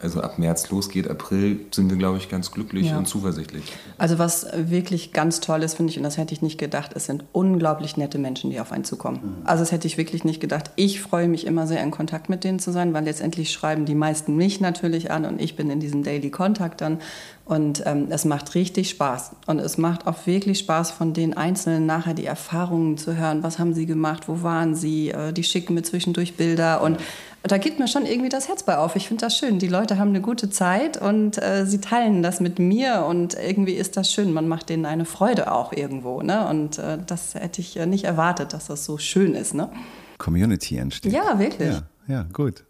also 0.00 0.22
ab 0.22 0.38
März 0.38 0.70
losgeht, 0.70 1.08
April, 1.08 1.60
sind 1.70 1.90
wir, 1.90 1.98
glaube 1.98 2.16
ich, 2.16 2.30
ganz 2.30 2.50
glücklich 2.50 2.88
ja. 2.88 2.98
und 2.98 3.06
zuversichtlich. 3.06 3.64
Also 3.98 4.18
was 4.18 4.46
wirklich 4.54 5.12
ganz 5.12 5.40
toll 5.40 5.62
ist, 5.62 5.74
finde 5.74 5.90
ich, 5.90 5.98
und 5.98 6.04
das 6.04 6.16
hätte 6.16 6.32
ich 6.32 6.40
nicht 6.40 6.58
gedacht, 6.58 6.92
es 6.94 7.04
sind 7.04 7.24
unglaublich 7.32 7.98
nette 7.98 8.18
Menschen, 8.18 8.50
die 8.50 8.58
auf 8.58 8.72
einen 8.72 8.84
zukommen. 8.84 9.20
Mhm. 9.22 9.46
Also 9.46 9.62
das 9.62 9.72
hätte 9.72 9.86
ich 9.86 9.98
wirklich 9.98 10.24
nicht 10.24 10.40
gedacht. 10.40 10.70
Ich 10.76 11.02
freue 11.02 11.28
mich 11.28 11.46
immer 11.46 11.66
sehr, 11.66 11.82
in 11.82 11.90
Kontakt 11.90 12.30
mit 12.30 12.42
denen 12.42 12.58
zu 12.58 12.72
sein, 12.72 12.94
weil 12.94 13.04
letztendlich 13.04 13.52
schreiben 13.52 13.84
die 13.84 13.94
meisten 13.94 14.34
mich 14.36 14.60
natürlich 14.60 15.10
an 15.10 15.26
und 15.26 15.40
ich 15.40 15.56
bin 15.56 15.70
in 15.70 15.78
diesem 15.78 16.02
Daily 16.02 16.30
Kontakt 16.30 16.80
dann. 16.80 16.98
Und 17.44 17.82
ähm, 17.86 18.06
es 18.10 18.24
macht 18.24 18.54
richtig 18.54 18.90
Spaß. 18.90 19.32
Und 19.46 19.58
es 19.58 19.76
macht 19.76 20.06
auch 20.06 20.26
wirklich 20.26 20.60
Spaß, 20.60 20.92
von 20.92 21.12
den 21.12 21.36
Einzelnen 21.36 21.86
nachher 21.86 22.14
die 22.14 22.24
Erfahrungen 22.24 22.96
zu 22.96 23.16
hören. 23.16 23.42
Was 23.42 23.58
haben 23.58 23.74
sie 23.74 23.86
gemacht? 23.86 24.28
Wo 24.28 24.42
waren 24.42 24.76
sie? 24.76 25.10
Äh, 25.10 25.32
die 25.32 25.42
schicken 25.42 25.74
mir 25.74 25.82
zwischendurch 25.82 26.36
Bilder. 26.36 26.82
Und 26.82 26.98
da 27.42 27.58
geht 27.58 27.80
mir 27.80 27.88
schon 27.88 28.06
irgendwie 28.06 28.28
das 28.28 28.46
Herz 28.46 28.62
bei 28.62 28.78
auf. 28.78 28.94
Ich 28.94 29.08
finde 29.08 29.22
das 29.22 29.36
schön. 29.36 29.58
Die 29.58 29.66
Leute 29.66 29.98
haben 29.98 30.10
eine 30.10 30.20
gute 30.20 30.50
Zeit 30.50 31.02
und 31.02 31.42
äh, 31.42 31.66
sie 31.66 31.80
teilen 31.80 32.22
das 32.22 32.38
mit 32.38 32.60
mir. 32.60 33.04
Und 33.08 33.34
irgendwie 33.34 33.74
ist 33.74 33.96
das 33.96 34.12
schön. 34.12 34.32
Man 34.32 34.46
macht 34.46 34.68
denen 34.68 34.86
eine 34.86 35.04
Freude 35.04 35.50
auch 35.50 35.72
irgendwo. 35.72 36.22
Ne? 36.22 36.46
Und 36.48 36.78
äh, 36.78 36.98
das 37.04 37.34
hätte 37.34 37.60
ich 37.60 37.76
äh, 37.76 37.86
nicht 37.86 38.04
erwartet, 38.04 38.52
dass 38.52 38.68
das 38.68 38.84
so 38.84 38.98
schön 38.98 39.34
ist. 39.34 39.54
Ne? 39.54 39.68
Community 40.18 40.76
entsteht. 40.76 41.12
Ja, 41.12 41.40
wirklich. 41.40 41.72
Ja, 41.72 41.82
ja 42.06 42.26
gut. 42.32 42.62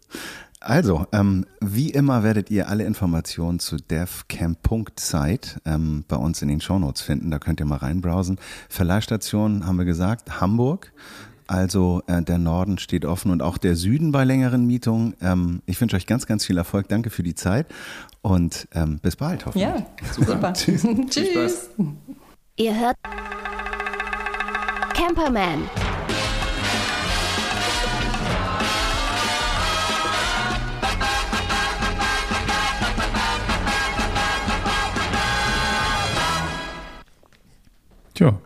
Also, 0.63 1.05
ähm, 1.11 1.45
wie 1.59 1.89
immer 1.89 2.23
werdet 2.23 2.49
ihr 2.49 2.69
alle 2.69 2.85
Informationen 2.85 3.59
zu 3.59 3.75
devcamp.site 3.75 5.59
ähm, 5.65 6.05
bei 6.07 6.15
uns 6.15 6.41
in 6.41 6.47
den 6.47 6.61
Shownotes 6.61 7.01
finden. 7.01 7.29
Da 7.31 7.39
könnt 7.39 7.59
ihr 7.59 7.65
mal 7.65 7.79
reinbrowsen. 7.79 8.39
Verleihstation 8.69 9.65
haben 9.65 9.77
wir 9.77 9.85
gesagt, 9.85 10.39
Hamburg. 10.39 10.93
Also 11.47 12.01
äh, 12.07 12.21
der 12.21 12.37
Norden 12.37 12.77
steht 12.77 13.03
offen 13.03 13.29
und 13.29 13.41
auch 13.41 13.57
der 13.57 13.75
Süden 13.75 14.13
bei 14.13 14.23
längeren 14.23 14.65
Mietungen. 14.65 15.15
Ähm, 15.21 15.61
ich 15.65 15.79
wünsche 15.81 15.97
euch 15.97 16.07
ganz, 16.07 16.27
ganz 16.27 16.45
viel 16.45 16.57
Erfolg. 16.57 16.87
Danke 16.87 17.09
für 17.09 17.23
die 17.23 17.35
Zeit 17.35 17.67
und 18.21 18.69
ähm, 18.73 18.99
bis 18.99 19.17
bald 19.17 19.45
hoffentlich. 19.45 19.69
Ja, 19.69 19.85
super. 20.13 20.31
super. 20.31 20.53
Tschüss. 20.53 20.87
Tschüss. 21.09 21.69
Ihr 22.55 22.79
hört 22.79 22.95
Camperman. 24.93 25.63
Tja, 38.13 38.37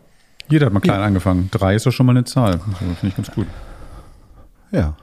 jeder 0.48 0.66
hat 0.66 0.72
mal 0.72 0.80
klein 0.80 1.00
ja. 1.00 1.06
angefangen. 1.06 1.48
Drei 1.50 1.74
ist 1.74 1.86
doch 1.86 1.92
schon 1.92 2.06
mal 2.06 2.12
eine 2.12 2.24
Zahl. 2.24 2.52
Also, 2.52 2.64
Finde 2.74 3.08
ich 3.08 3.16
ganz 3.16 3.30
gut. 3.30 3.46
Ja. 4.70 4.96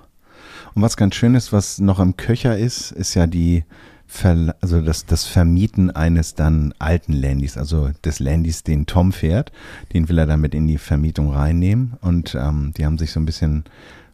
Und 0.73 0.81
was 0.81 0.97
ganz 0.97 1.15
schön 1.15 1.35
ist, 1.35 1.53
was 1.53 1.79
noch 1.79 1.99
im 1.99 2.17
Köcher 2.17 2.57
ist, 2.57 2.91
ist 2.91 3.13
ja 3.13 3.27
die 3.27 3.63
Ver 4.07 4.55
also 4.61 4.81
das, 4.81 5.07
das 5.07 5.25
Vermieten 5.25 5.89
eines 5.89 6.35
dann 6.35 6.75
alten 6.77 7.13
Landys, 7.13 7.57
also 7.57 7.89
des 8.03 8.19
Landys, 8.19 8.61
den 8.61 8.85
Tom 8.85 9.11
fährt, 9.11 9.51
den 9.93 10.09
will 10.09 10.19
er 10.19 10.27
damit 10.27 10.53
in 10.53 10.67
die 10.67 10.77
Vermietung 10.77 11.31
reinnehmen. 11.31 11.93
Und 12.01 12.35
ähm, 12.35 12.71
die 12.77 12.85
haben 12.85 12.99
sich 12.99 13.11
so 13.11 13.19
ein 13.19 13.25
bisschen 13.25 13.63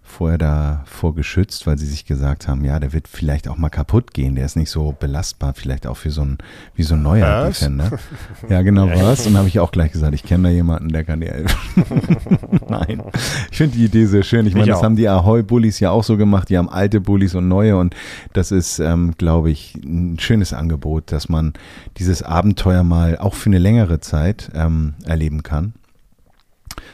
vorher 0.03 0.37
davor 0.37 1.15
geschützt, 1.15 1.67
weil 1.67 1.77
sie 1.77 1.85
sich 1.85 2.05
gesagt 2.05 2.47
haben, 2.47 2.65
ja, 2.65 2.79
der 2.79 2.91
wird 2.91 3.07
vielleicht 3.07 3.47
auch 3.47 3.57
mal 3.57 3.69
kaputt 3.69 4.13
gehen, 4.13 4.35
der 4.35 4.45
ist 4.45 4.55
nicht 4.55 4.69
so 4.69 4.95
belastbar, 4.99 5.53
vielleicht 5.53 5.87
auch 5.87 5.95
für 5.95 6.09
so 6.09 6.21
ein, 6.21 6.37
wie 6.75 6.83
so 6.83 6.95
ein 6.95 7.03
neuer 7.03 7.47
was? 7.47 7.59
Defender. 7.59 7.91
Ja, 8.49 8.61
genau, 8.61 8.89
was? 8.89 9.25
Und 9.25 9.37
habe 9.37 9.47
ich 9.47 9.59
auch 9.59 9.71
gleich 9.71 9.91
gesagt, 9.91 10.13
ich 10.13 10.23
kenne 10.23 10.49
da 10.49 10.49
jemanden, 10.49 10.89
der 10.89 11.03
kann 11.03 11.21
dir 11.21 11.31
helfen. 11.31 11.57
Nein. 12.69 13.03
Ich 13.51 13.57
finde 13.57 13.77
die 13.77 13.85
Idee 13.85 14.05
sehr 14.05 14.23
schön. 14.23 14.45
Ich 14.45 14.53
meine, 14.53 14.67
das 14.67 14.79
auch. 14.79 14.83
haben 14.83 14.95
die 14.95 15.07
Ahoi-Bullies 15.07 15.79
ja 15.79 15.91
auch 15.91 16.03
so 16.03 16.17
gemacht, 16.17 16.49
die 16.49 16.57
haben 16.57 16.69
alte 16.69 16.99
Bullies 16.99 17.35
und 17.35 17.47
neue 17.47 17.77
und 17.77 17.95
das 18.33 18.51
ist, 18.51 18.79
ähm, 18.79 19.13
glaube 19.17 19.51
ich, 19.51 19.75
ein 19.75 20.19
schönes 20.19 20.51
Angebot, 20.53 21.11
dass 21.11 21.29
man 21.29 21.53
dieses 21.97 22.23
Abenteuer 22.23 22.83
mal 22.83 23.17
auch 23.17 23.35
für 23.35 23.49
eine 23.49 23.59
längere 23.59 23.99
Zeit 23.99 24.51
ähm, 24.53 24.95
erleben 25.05 25.43
kann. 25.43 25.73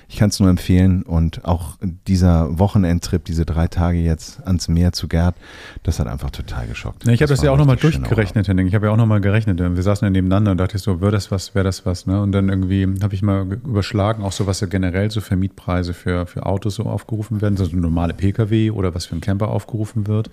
Ich 0.10 0.15
kann 0.15 0.30
es 0.30 0.39
nur 0.39 0.50
empfehlen 0.50 1.04
und 1.04 1.43
auch 1.43 1.78
dieser 2.08 2.58
Wochenendtrip, 2.58 3.26
diese 3.26 3.46
drei 3.46 3.67
Tage 3.67 4.00
jetzt 4.00 4.41
ans 4.46 4.70
Meer 4.70 4.93
zu 4.93 5.10
Gerd, 5.10 5.36
das 5.84 6.00
hat 6.00 6.08
einfach 6.08 6.32
total 6.32 6.65
geschockt. 6.65 7.06
Ja, 7.06 7.12
ich 7.12 7.22
habe 7.22 7.30
das, 7.30 7.39
das 7.39 7.46
ja 7.46 7.52
auch 7.52 7.58
nochmal 7.58 7.76
durchgerechnet, 7.76 8.48
Henning. 8.48 8.67
Ich 8.67 8.76
habe 8.76 8.86
ja 8.86 8.93
auch 8.93 8.98
nochmal 8.98 9.20
gerechnet. 9.20 9.60
Wir 9.60 9.84
saßen 9.84 10.06
ja 10.06 10.10
nebeneinander 10.10 10.52
und 10.52 10.58
dachte 10.58 10.78
so, 10.78 11.02
wäre 11.02 11.12
das 11.12 11.30
was, 11.30 11.56
wäre 11.56 11.65
das 11.65 11.86
was. 11.86 12.06
Ne? 12.06 12.22
Und 12.22 12.32
dann 12.32 12.48
irgendwie 12.48 12.88
habe 13.04 13.15
ich 13.15 13.22
mal 13.22 13.46
überschlagen, 13.52 14.24
auch 14.24 14.32
so 14.32 14.48
was 14.48 14.62
ja 14.62 14.67
generell 14.67 15.12
so 15.12 15.20
Vermietpreise 15.20 15.93
für, 15.93 16.26
für 16.26 16.46
Autos 16.46 16.76
so 16.76 16.84
aufgerufen 16.84 17.41
werden, 17.41 17.58
so 17.58 17.65
normale 17.76 18.13
Pkw 18.13 18.72
oder 18.72 18.96
was 18.96 19.06
für 19.06 19.15
ein 19.15 19.22
Camper 19.22 19.50
aufgerufen 19.50 20.08
wird. 20.08 20.30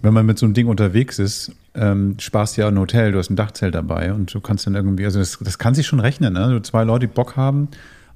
Wenn 0.00 0.14
man 0.14 0.24
mit 0.24 0.38
so 0.38 0.46
einem 0.46 0.54
Ding 0.54 0.66
unterwegs 0.66 1.18
ist, 1.18 1.52
ähm, 1.74 2.16
sparst 2.18 2.56
ja 2.56 2.68
ein 2.68 2.78
Hotel, 2.78 3.12
du 3.12 3.18
hast 3.18 3.30
ein 3.30 3.36
Dachzelt 3.36 3.74
dabei 3.74 4.12
und 4.14 4.32
du 4.32 4.40
kannst 4.40 4.66
dann 4.66 4.74
irgendwie, 4.74 5.04
also 5.04 5.18
das, 5.18 5.38
das 5.40 5.58
kann 5.58 5.74
sich 5.74 5.86
schon 5.86 6.00
rechnen, 6.00 6.32
ne? 6.32 6.48
So 6.48 6.60
zwei 6.60 6.84
Leute, 6.84 7.06
die 7.06 7.12
Bock 7.12 7.36
haben, 7.36 7.68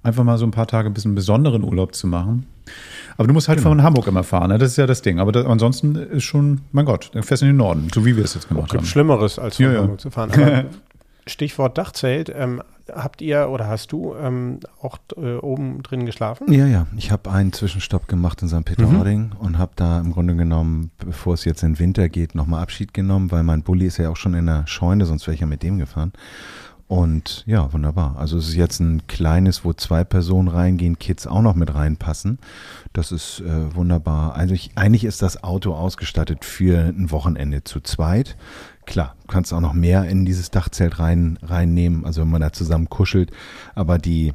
einfach 0.03 0.25
mal 0.25 0.39
so 0.39 0.47
ein 0.47 0.51
paar 0.51 0.67
Tage 0.67 0.89
ein 0.89 0.95
bisschen 0.95 1.15
besonderen 1.15 1.65
Urlaub 1.65 1.95
zu 1.95 2.07
machen, 2.07 2.47
Aber 3.17 3.27
du 3.27 3.35
musst 3.35 3.49
halt 3.49 3.59
genau. 3.59 3.71
von 3.71 3.83
Hamburg 3.83 4.07
immer 4.07 4.25
fahren, 4.25 4.51
ne? 4.51 4.59
das 4.59 4.73
ist 4.73 4.77
ja 4.77 4.87
das 4.87 5.03
Ding. 5.03 5.19
Aber 5.19 5.33
das, 5.33 5.47
ansonsten 5.47 5.97
ist 5.97 6.25
schon, 6.25 6.61
mein 6.73 6.85
Gott, 6.85 7.11
fährst 7.23 7.43
in 7.43 7.49
den 7.49 7.57
Norden, 7.57 7.89
so 7.93 8.05
wie 8.05 8.17
wir 8.17 8.25
es 8.25 8.35
jetzt 8.35 8.49
gemacht 8.49 8.73
haben. 8.73 8.85
Schlimmeres 8.85 9.39
als 9.39 9.57
von 9.57 9.67
ja, 9.67 9.81
Hamburg 9.81 9.99
ja. 9.99 9.99
zu 9.99 10.11
fahren. 10.11 10.31
Aber 10.33 10.65
Stichwort 11.29 11.79
Dachzelt. 11.79 12.33
Ähm, 12.35 12.63
habt 12.91 13.21
ihr 13.21 13.49
oder 13.51 13.69
hast 13.69 13.93
du 13.93 14.15
ähm, 14.15 14.61
auch 14.81 14.99
äh, 15.17 15.37
oben 15.37 15.83
drin 15.83 16.07
geschlafen? 16.07 16.53
Ja, 16.53 16.67
ja. 16.67 16.87
Ich 16.97 17.11
habe 17.11 17.31
einen 17.31 17.53
Zwischenstopp 17.53 18.09
gemacht 18.09 18.43
in 18.43 18.49
St. 18.49 18.65
Peter-Ording 18.65 19.31
mhm. 19.31 19.37
und 19.39 19.59
habe 19.59 19.73
da 19.77 20.01
im 20.01 20.13
Grunde 20.13 20.35
genommen, 20.35 20.91
bevor 20.99 21.35
es 21.35 21.45
jetzt 21.45 21.63
in 21.63 21.75
den 21.75 21.79
Winter 21.79 22.09
geht, 22.09 22.35
nochmal 22.35 22.63
Abschied 22.63 22.95
genommen, 22.95 23.31
weil 23.31 23.43
mein 23.43 23.63
Bulli 23.63 23.87
ist 23.87 23.99
ja 23.99 24.11
auch 24.11 24.17
schon 24.17 24.35
in 24.35 24.47
der 24.47 24.67
Scheune, 24.67 25.07
sonst 25.07 25.27
wäre 25.27 25.35
ich 25.35 25.41
ja 25.41 25.47
mit 25.47 25.63
dem 25.63 25.79
gefahren. 25.79 26.13
Und 26.89 27.45
ja, 27.47 27.71
wunderbar. 27.75 28.17
Also 28.19 28.39
es 28.39 28.49
ist 28.49 28.55
jetzt 28.55 28.81
ein 28.81 29.07
kleines, 29.07 29.63
wo 29.63 29.75
zwei 29.75 30.05
Personen 30.05 30.49
reingehen, 30.49 30.99
Kids 30.99 31.27
auch 31.27 31.43
noch 31.43 31.55
mit 31.55 31.75
reinpassen. 31.75 32.39
Das 32.95 33.13
ist 33.13 33.41
äh, 33.41 33.75
wunderbar. 33.75 34.35
Also 34.35 34.55
ich, 34.55 34.71
eigentlich 34.75 35.05
ist 35.05 35.21
das 35.21 35.45
Auto 35.45 35.75
ausgestattet 35.75 36.47
für 36.47 36.79
ein 36.79 37.11
Wochenende 37.11 37.63
zu 37.63 37.81
zweit. 37.81 38.39
Klar, 38.87 39.17
kannst 39.27 39.53
auch 39.53 39.61
noch 39.61 39.75
mehr 39.75 40.05
in 40.05 40.25
dieses 40.25 40.51
Dachzelt 40.51 40.99
rein, 40.99 41.39
reinnehmen, 41.43 42.07
also 42.07 42.23
wenn 42.23 42.31
man 42.31 42.41
da 42.41 42.55
zusammen 42.55 42.89
kuschelt. 42.89 43.33
Aber 43.75 43.99
die, 43.99 44.33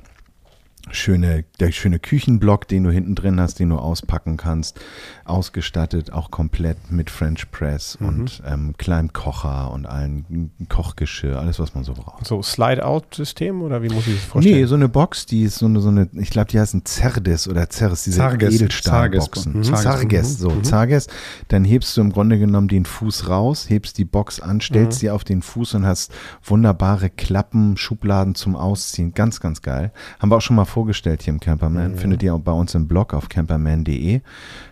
schöne, 0.91 1.45
der 1.59 1.71
schöne 1.71 1.97
Küchenblock, 1.97 2.67
den 2.67 2.83
du 2.83 2.91
hinten 2.91 3.15
drin 3.15 3.39
hast, 3.39 3.59
den 3.59 3.69
du 3.69 3.77
auspacken 3.77 4.37
kannst, 4.37 4.79
ausgestattet, 5.25 6.11
auch 6.11 6.29
komplett 6.29 6.91
mit 6.91 7.09
French 7.09 7.49
Press 7.51 7.97
mhm. 7.99 8.07
und 8.07 8.43
ähm, 8.45 8.75
kleinem 8.77 9.13
Kocher 9.13 9.71
und 9.71 9.85
allen 9.85 10.51
Kochgeschirr, 10.67 11.39
alles, 11.39 11.59
was 11.59 11.73
man 11.73 11.83
so 11.83 11.93
braucht. 11.93 12.27
So 12.27 12.41
Slide-Out-System 12.41 13.61
oder 13.61 13.81
wie 13.81 13.89
muss 13.89 14.07
ich 14.07 14.15
das 14.15 14.25
vorstellen? 14.25 14.57
Nee, 14.57 14.65
so 14.65 14.75
eine 14.75 14.89
Box, 14.89 15.25
die 15.25 15.43
ist 15.43 15.59
so 15.59 15.67
eine, 15.67 15.79
so 15.79 15.89
eine 15.89 16.09
ich 16.13 16.29
glaube, 16.29 16.51
die 16.51 16.59
heißen 16.59 16.83
Zerdes 16.83 17.47
oder 17.47 17.69
Ceres, 17.69 18.03
diese 18.03 18.17
Zarges, 18.17 18.55
Edelstahlboxen. 18.55 19.57
Mhm. 19.57 19.63
Zarges, 19.63 20.37
so, 20.37 20.49
mhm. 20.49 20.63
Zarges. 20.63 21.07
Dann 21.47 21.63
hebst 21.63 21.95
du 21.95 22.01
im 22.01 22.11
Grunde 22.11 22.37
genommen 22.37 22.67
den 22.67 22.85
Fuß 22.85 23.29
raus, 23.29 23.69
hebst 23.69 23.97
die 23.97 24.05
Box 24.05 24.41
an, 24.41 24.59
stellst 24.59 24.97
mhm. 24.97 24.99
sie 24.99 25.09
auf 25.11 25.23
den 25.23 25.41
Fuß 25.41 25.75
und 25.75 25.85
hast 25.85 26.11
wunderbare 26.43 27.09
Klappen, 27.09 27.77
Schubladen 27.77 28.35
zum 28.35 28.57
Ausziehen. 28.57 29.13
Ganz, 29.13 29.39
ganz 29.39 29.61
geil. 29.61 29.93
Haben 30.19 30.29
wir 30.29 30.37
auch 30.37 30.41
schon 30.41 30.57
mal 30.57 30.65
vorgestellt 30.73 31.21
hier 31.23 31.33
im 31.33 31.39
Camperman. 31.39 31.91
Ja. 31.91 31.97
Findet 31.97 32.23
ihr 32.23 32.33
auch 32.33 32.39
bei 32.39 32.51
uns 32.51 32.73
im 32.75 32.87
Blog 32.87 33.13
auf 33.13 33.29
camperman.de. 33.29 34.21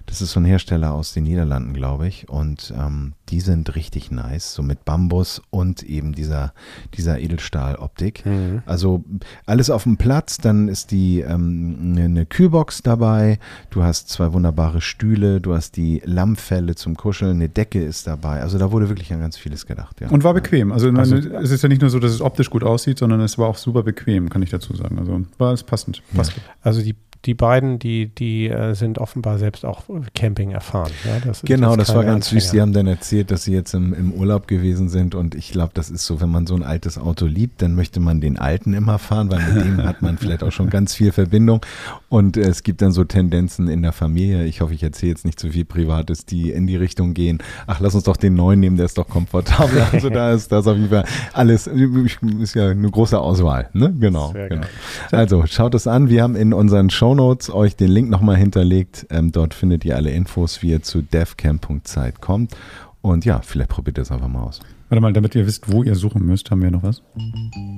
Das 0.05 0.21
ist 0.21 0.31
so 0.31 0.39
ein 0.39 0.45
Hersteller 0.45 0.93
aus 0.93 1.13
den 1.13 1.23
Niederlanden, 1.23 1.73
glaube 1.73 2.07
ich. 2.07 2.29
Und 2.29 2.73
ähm, 2.77 3.13
die 3.29 3.39
sind 3.39 3.75
richtig 3.75 4.11
nice, 4.11 4.53
so 4.53 4.61
mit 4.61 4.85
Bambus 4.85 5.41
und 5.49 5.83
eben 5.83 6.13
dieser, 6.13 6.53
dieser 6.95 7.19
Edelstahloptik. 7.19 8.25
Mhm. 8.25 8.61
Also 8.65 9.03
alles 9.45 9.69
auf 9.69 9.83
dem 9.83 9.97
Platz, 9.97 10.37
dann 10.37 10.67
ist 10.67 10.91
die 10.91 11.21
ähm, 11.21 11.95
eine 11.97 12.25
Kühlbox 12.25 12.81
dabei, 12.83 13.39
du 13.69 13.83
hast 13.83 14.09
zwei 14.09 14.33
wunderbare 14.33 14.81
Stühle, 14.81 15.39
du 15.39 15.53
hast 15.53 15.77
die 15.77 16.01
Lammfelle 16.03 16.75
zum 16.75 16.95
Kuscheln, 16.95 17.37
eine 17.37 17.49
Decke 17.49 17.83
ist 17.83 18.07
dabei. 18.07 18.41
Also 18.41 18.57
da 18.57 18.71
wurde 18.71 18.89
wirklich 18.89 19.13
an 19.13 19.21
ganz 19.21 19.37
vieles 19.37 19.65
gedacht. 19.65 20.01
Ja. 20.01 20.09
Und 20.09 20.23
war 20.23 20.33
bequem. 20.33 20.71
Also, 20.71 20.89
also 20.89 21.15
es 21.15 21.51
ist 21.51 21.63
ja 21.63 21.69
nicht 21.69 21.81
nur 21.81 21.89
so, 21.89 21.99
dass 21.99 22.11
es 22.11 22.21
optisch 22.21 22.49
gut 22.49 22.63
aussieht, 22.63 22.99
sondern 22.99 23.21
es 23.21 23.37
war 23.37 23.47
auch 23.47 23.57
super 23.57 23.83
bequem, 23.83 24.29
kann 24.29 24.41
ich 24.41 24.49
dazu 24.49 24.75
sagen. 24.75 24.99
Also 24.99 25.21
war 25.37 25.53
es 25.53 25.63
passend. 25.63 26.01
Ja. 26.13 26.23
Also 26.61 26.81
die 26.81 26.95
die 27.25 27.33
beiden, 27.33 27.77
die, 27.77 28.07
die 28.07 28.49
äh, 28.49 28.73
sind 28.73 28.97
offenbar 28.97 29.37
selbst 29.37 29.65
auch 29.65 29.83
Camping 30.15 30.51
erfahren. 30.51 30.91
Ja, 31.05 31.19
das 31.19 31.41
genau, 31.43 31.75
das 31.75 31.93
war 31.93 32.03
ganz 32.03 32.27
Anfänger. 32.27 32.41
süß. 32.41 32.51
Die 32.51 32.61
haben 32.61 32.73
dann 32.73 32.87
erzählt, 32.87 33.29
dass 33.31 33.43
sie 33.43 33.53
jetzt 33.53 33.73
im, 33.73 33.93
im 33.93 34.11
Urlaub 34.11 34.47
gewesen 34.47 34.89
sind 34.89 35.13
und 35.13 35.35
ich 35.35 35.51
glaube, 35.51 35.71
das 35.73 35.89
ist 35.89 36.05
so, 36.05 36.19
wenn 36.21 36.29
man 36.29 36.47
so 36.47 36.55
ein 36.55 36.63
altes 36.63 36.97
Auto 36.97 37.25
liebt, 37.25 37.61
dann 37.61 37.75
möchte 37.75 37.99
man 37.99 38.21
den 38.21 38.39
alten 38.39 38.73
immer 38.73 38.97
fahren, 38.97 39.29
weil 39.31 39.39
mit 39.53 39.65
dem 39.65 39.83
hat 39.83 40.01
man 40.01 40.17
vielleicht 40.17 40.43
auch 40.43 40.51
schon 40.51 40.69
ganz 40.69 40.95
viel 40.95 41.11
Verbindung 41.11 41.63
und 42.11 42.37
es 42.37 42.63
gibt 42.63 42.81
dann 42.81 42.91
so 42.91 43.03
Tendenzen 43.03 43.67
in 43.67 43.81
der 43.81 43.91
Familie, 43.91 44.45
ich 44.45 44.61
hoffe, 44.61 44.73
ich 44.73 44.83
erzähle 44.83 45.11
jetzt 45.11 45.25
nicht 45.25 45.39
zu 45.39 45.49
viel 45.49 45.65
Privates, 45.65 46.25
die 46.25 46.49
in 46.51 46.65
die 46.65 46.75
Richtung 46.75 47.13
gehen, 47.13 47.39
ach, 47.67 47.79
lass 47.79 47.93
uns 47.93 48.05
doch 48.05 48.17
den 48.17 48.33
neuen 48.33 48.59
nehmen, 48.59 48.77
der 48.77 48.85
ist 48.85 48.97
doch 48.97 49.07
komfortabel. 49.07 49.81
Also 49.91 50.09
da 50.09 50.31
ist 50.31 50.51
das 50.51 50.67
auf 50.67 50.77
jeden 50.77 50.89
Fall 50.89 51.05
alles, 51.33 51.67
ist 51.67 52.55
ja 52.55 52.69
eine 52.69 52.89
große 52.89 53.19
Auswahl, 53.19 53.69
ne? 53.73 53.93
Genau. 53.99 54.31
genau. 54.31 54.65
Also 55.11 55.45
schaut 55.45 55.75
es 55.75 55.85
an, 55.85 56.09
wir 56.09 56.23
haben 56.23 56.35
in 56.35 56.53
unseren 56.53 56.89
Show 56.89 57.11
Shownotes 57.11 57.49
euch 57.53 57.75
den 57.75 57.89
Link 57.89 58.09
nochmal 58.09 58.37
hinterlegt. 58.37 59.05
Ähm, 59.09 59.33
dort 59.33 59.53
findet 59.53 59.83
ihr 59.83 59.97
alle 59.97 60.11
Infos, 60.11 60.61
wie 60.61 60.69
ihr 60.69 60.81
zu 60.81 61.01
devcamp.zeit 61.01 62.21
kommt. 62.21 62.55
Und 63.01 63.25
ja, 63.25 63.41
vielleicht 63.41 63.69
probiert 63.71 63.97
ihr 63.97 64.03
es 64.03 64.11
einfach 64.11 64.29
mal 64.29 64.43
aus. 64.43 64.61
Warte 64.87 65.01
mal, 65.01 65.11
damit 65.11 65.35
ihr 65.35 65.45
wisst, 65.45 65.69
wo 65.69 65.83
ihr 65.83 65.95
suchen 65.95 66.25
müsst, 66.25 66.51
haben 66.51 66.61
wir 66.61 66.71
noch 66.71 66.83
was? 66.83 67.01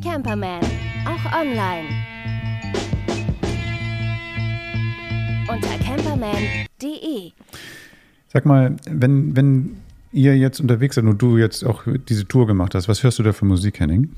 Camperman, 0.03 0.61
auch 1.05 1.39
online. 1.39 2.52
Unter 5.47 5.77
camperman.de. 5.79 7.31
Sag 8.29 8.45
mal, 8.45 8.75
wenn, 8.89 9.35
wenn 9.35 9.75
ihr 10.13 10.37
jetzt 10.37 10.61
unterwegs 10.61 10.95
seid 10.95 11.03
und 11.03 11.21
du 11.21 11.37
jetzt 11.37 11.63
auch 11.65 11.83
diese 12.07 12.25
Tour 12.27 12.47
gemacht 12.47 12.75
hast, 12.75 12.87
was 12.87 13.03
hörst 13.03 13.19
du 13.19 13.23
da 13.23 13.33
für 13.33 13.45
Musik, 13.45 13.79
Henning? 13.79 14.09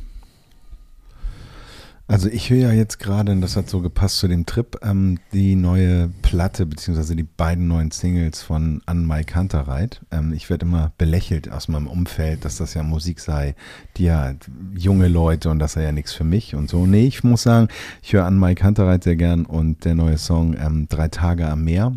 Also 2.08 2.30
ich 2.30 2.52
höre 2.52 2.60
ja 2.60 2.72
jetzt 2.72 3.00
gerade, 3.00 3.32
und 3.32 3.42
das 3.42 3.56
hat 3.56 3.68
so 3.68 3.82
gepasst 3.82 4.20
zu 4.20 4.28
dem 4.28 4.46
Trip, 4.46 4.78
ähm, 4.84 5.18
die 5.34 5.56
neue 5.56 6.10
Platte, 6.22 6.68
beziehungsweise 6.68 7.16
die 7.16 7.24
beiden 7.24 7.68
neuen 7.68 7.90
Singles 7.90 8.44
von 8.44 8.84
Anne-Mai 8.86 9.24
Kantereit. 9.24 10.02
Ähm, 10.12 10.32
ich 10.32 10.52
werde 10.52 10.68
immer 10.68 10.92
belächelt 11.00 11.52
aus 11.52 11.68
meinem 11.68 11.88
Umfeld, 11.88 12.46
dass 12.46 12.58
das 12.58 12.76
ja 12.76 12.84
Musik 12.84 13.20
sei, 13.20 13.56
die 13.98 14.04
ja 14.04 14.36
junge 14.76 15.08
Leute 15.08 15.50
und 15.50 15.58
das 15.58 15.74
sei 15.74 15.82
ja 15.82 15.92
nichts 15.92 16.14
für 16.14 16.24
mich 16.24 16.54
und 16.54 16.70
so. 16.70 16.86
Nee, 16.86 17.08
ich 17.08 17.24
muss 17.24 17.42
sagen, 17.42 17.70
ich 18.04 18.14
höre 18.14 18.26
Anne-Mai 18.26 18.54
Kantereit 18.54 19.04
sehr 19.04 19.16
gern 19.16 19.46
und 19.48 19.84
der 19.84 19.96
neue 19.96 20.20
Song 20.20 20.56
ähm, 20.60 20.88
Drei 20.88 21.08
Tage 21.08 21.50
am 21.50 21.64
Meer 21.64 21.92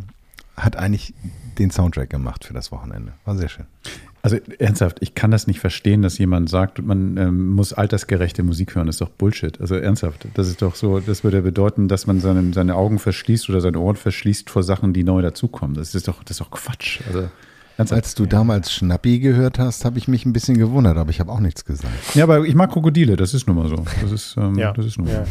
hat 0.56 0.76
eigentlich 0.76 1.12
den 1.58 1.70
Soundtrack 1.70 2.08
gemacht 2.08 2.46
für 2.46 2.54
das 2.54 2.72
Wochenende. 2.72 3.12
War 3.26 3.36
sehr 3.36 3.50
schön. 3.50 3.66
Also 4.20 4.36
ernsthaft, 4.58 4.98
ich 5.00 5.14
kann 5.14 5.30
das 5.30 5.46
nicht 5.46 5.60
verstehen, 5.60 6.02
dass 6.02 6.18
jemand 6.18 6.50
sagt, 6.50 6.82
man 6.82 7.16
ähm, 7.16 7.50
muss 7.50 7.72
altersgerechte 7.72 8.42
Musik 8.42 8.74
hören. 8.74 8.86
Das 8.86 8.96
ist 8.96 9.00
doch 9.00 9.10
Bullshit. 9.10 9.60
Also 9.60 9.76
ernsthaft, 9.76 10.26
das 10.34 10.48
ist 10.48 10.60
doch 10.60 10.74
so, 10.74 11.00
das 11.00 11.22
würde 11.22 11.42
bedeuten, 11.42 11.88
dass 11.88 12.06
man 12.06 12.20
seine, 12.20 12.52
seine 12.52 12.74
Augen 12.74 12.98
verschließt 12.98 13.48
oder 13.48 13.60
seine 13.60 13.78
Ohren 13.78 13.96
verschließt 13.96 14.50
vor 14.50 14.62
Sachen, 14.62 14.92
die 14.92 15.04
neu 15.04 15.22
dazukommen. 15.22 15.76
Das 15.76 15.94
ist 15.94 16.08
doch, 16.08 16.22
das 16.24 16.32
ist 16.32 16.40
doch 16.40 16.50
Quatsch. 16.50 17.00
Also 17.06 17.28
Als 17.94 18.16
du 18.16 18.26
damals 18.26 18.72
Schnappi 18.72 19.20
gehört 19.20 19.60
hast, 19.60 19.84
habe 19.84 19.98
ich 19.98 20.08
mich 20.08 20.26
ein 20.26 20.32
bisschen 20.32 20.58
gewundert, 20.58 20.96
aber 20.96 21.10
ich 21.10 21.20
habe 21.20 21.30
auch 21.30 21.40
nichts 21.40 21.64
gesagt. 21.64 22.16
Ja, 22.16 22.24
aber 22.24 22.44
ich 22.44 22.56
mag 22.56 22.72
Krokodile, 22.72 23.14
das 23.16 23.34
ist 23.34 23.46
nun 23.46 23.56
mal 23.56 23.68
so. 23.68 23.84
Das 24.02 24.10
ist, 24.10 24.36
ähm, 24.36 24.58
ja. 24.58 24.72
das 24.72 24.84
ist 24.84 24.98
nun 24.98 25.06
mal 25.06 25.14
ja. 25.14 25.24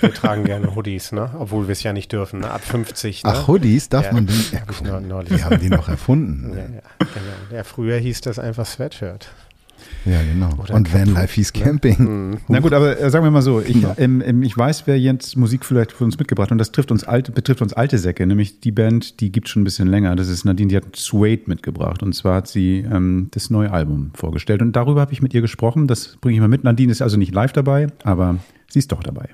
Wir 0.00 0.14
tragen 0.14 0.44
gerne 0.44 0.74
Hoodies, 0.74 1.12
ne? 1.12 1.30
obwohl 1.38 1.68
wir 1.68 1.72
es 1.72 1.82
ja 1.82 1.92
nicht 1.92 2.12
dürfen, 2.12 2.40
ne? 2.40 2.50
ab 2.50 2.62
50. 2.64 3.24
Ne? 3.24 3.30
Ach, 3.30 3.48
Hoodies 3.48 3.88
darf 3.88 4.06
ja, 4.06 4.12
man 4.12 4.26
die? 4.26 4.44
Ja, 4.52 4.60
hab 4.60 4.82
nur, 4.82 5.00
neulich. 5.00 5.30
Wir 5.30 5.44
haben 5.44 5.60
die 5.60 5.70
noch 5.70 5.88
erfunden. 5.88 6.52
Ja, 6.54 6.60
ja, 6.60 6.66
genau. 6.98 7.56
ja, 7.56 7.64
früher 7.64 7.98
hieß 7.98 8.20
das 8.20 8.38
einfach 8.38 8.66
Sweatshirt. 8.66 9.28
Ja, 10.04 10.20
genau. 10.22 10.50
Oder 10.62 10.74
und 10.74 10.92
Vanlife 10.92 11.34
hieß 11.34 11.54
ne? 11.54 11.62
Camping. 11.62 11.96
Mhm. 11.98 12.38
Na 12.48 12.60
gut, 12.60 12.72
aber 12.72 13.00
äh, 13.00 13.10
sagen 13.10 13.24
wir 13.24 13.30
mal 13.30 13.42
so, 13.42 13.60
ich, 13.60 13.82
ja. 13.82 13.94
ähm, 13.96 14.22
ähm, 14.24 14.42
ich 14.42 14.56
weiß, 14.56 14.86
wer 14.86 14.98
jetzt 14.98 15.36
Musik 15.36 15.64
vielleicht 15.64 15.92
für 15.92 16.04
uns 16.04 16.18
mitgebracht 16.18 16.48
hat 16.48 16.52
und 16.52 16.58
das 16.58 16.72
trifft 16.72 16.90
uns 16.90 17.04
alte, 17.04 17.32
betrifft 17.32 17.62
uns 17.62 17.72
alte 17.72 17.98
Säcke, 17.98 18.26
nämlich 18.26 18.60
die 18.60 18.72
Band, 18.72 19.20
die 19.20 19.32
gibt 19.32 19.48
schon 19.48 19.62
ein 19.62 19.64
bisschen 19.64 19.88
länger. 19.88 20.14
Das 20.16 20.28
ist 20.28 20.44
Nadine, 20.44 20.68
die 20.68 20.76
hat 20.76 20.96
Suede 20.96 21.44
mitgebracht 21.46 22.02
und 22.02 22.14
zwar 22.14 22.36
hat 22.36 22.48
sie 22.48 22.78
ähm, 22.80 23.28
das 23.30 23.50
neue 23.50 23.70
Album 23.70 24.10
vorgestellt 24.14 24.62
und 24.62 24.72
darüber 24.76 25.00
habe 25.00 25.12
ich 25.12 25.22
mit 25.22 25.32
ihr 25.34 25.40
gesprochen. 25.40 25.86
Das 25.86 26.16
bringe 26.20 26.34
ich 26.34 26.40
mal 26.40 26.48
mit. 26.48 26.64
Nadine 26.64 26.92
ist 26.92 27.02
also 27.02 27.16
nicht 27.16 27.34
live 27.34 27.52
dabei, 27.52 27.88
aber 28.02 28.38
Sie 28.68 28.78
ist 28.78 28.90
doch 28.92 29.02
dabei. 29.02 29.28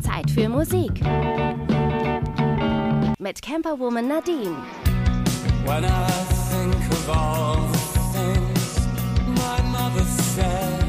Zeit 0.00 0.30
für 0.30 0.48
Musik. 0.48 1.00
Mit 3.18 3.40
Camperwoman 3.40 4.08
Nadine. 4.08 4.56
When 5.64 5.84
I 5.84 6.06
think 6.50 6.74
of 6.90 7.08
all 7.08 7.68
the 7.72 7.78
things 8.12 8.80
my 9.26 9.62
mother 9.70 10.04
said. 10.34 10.82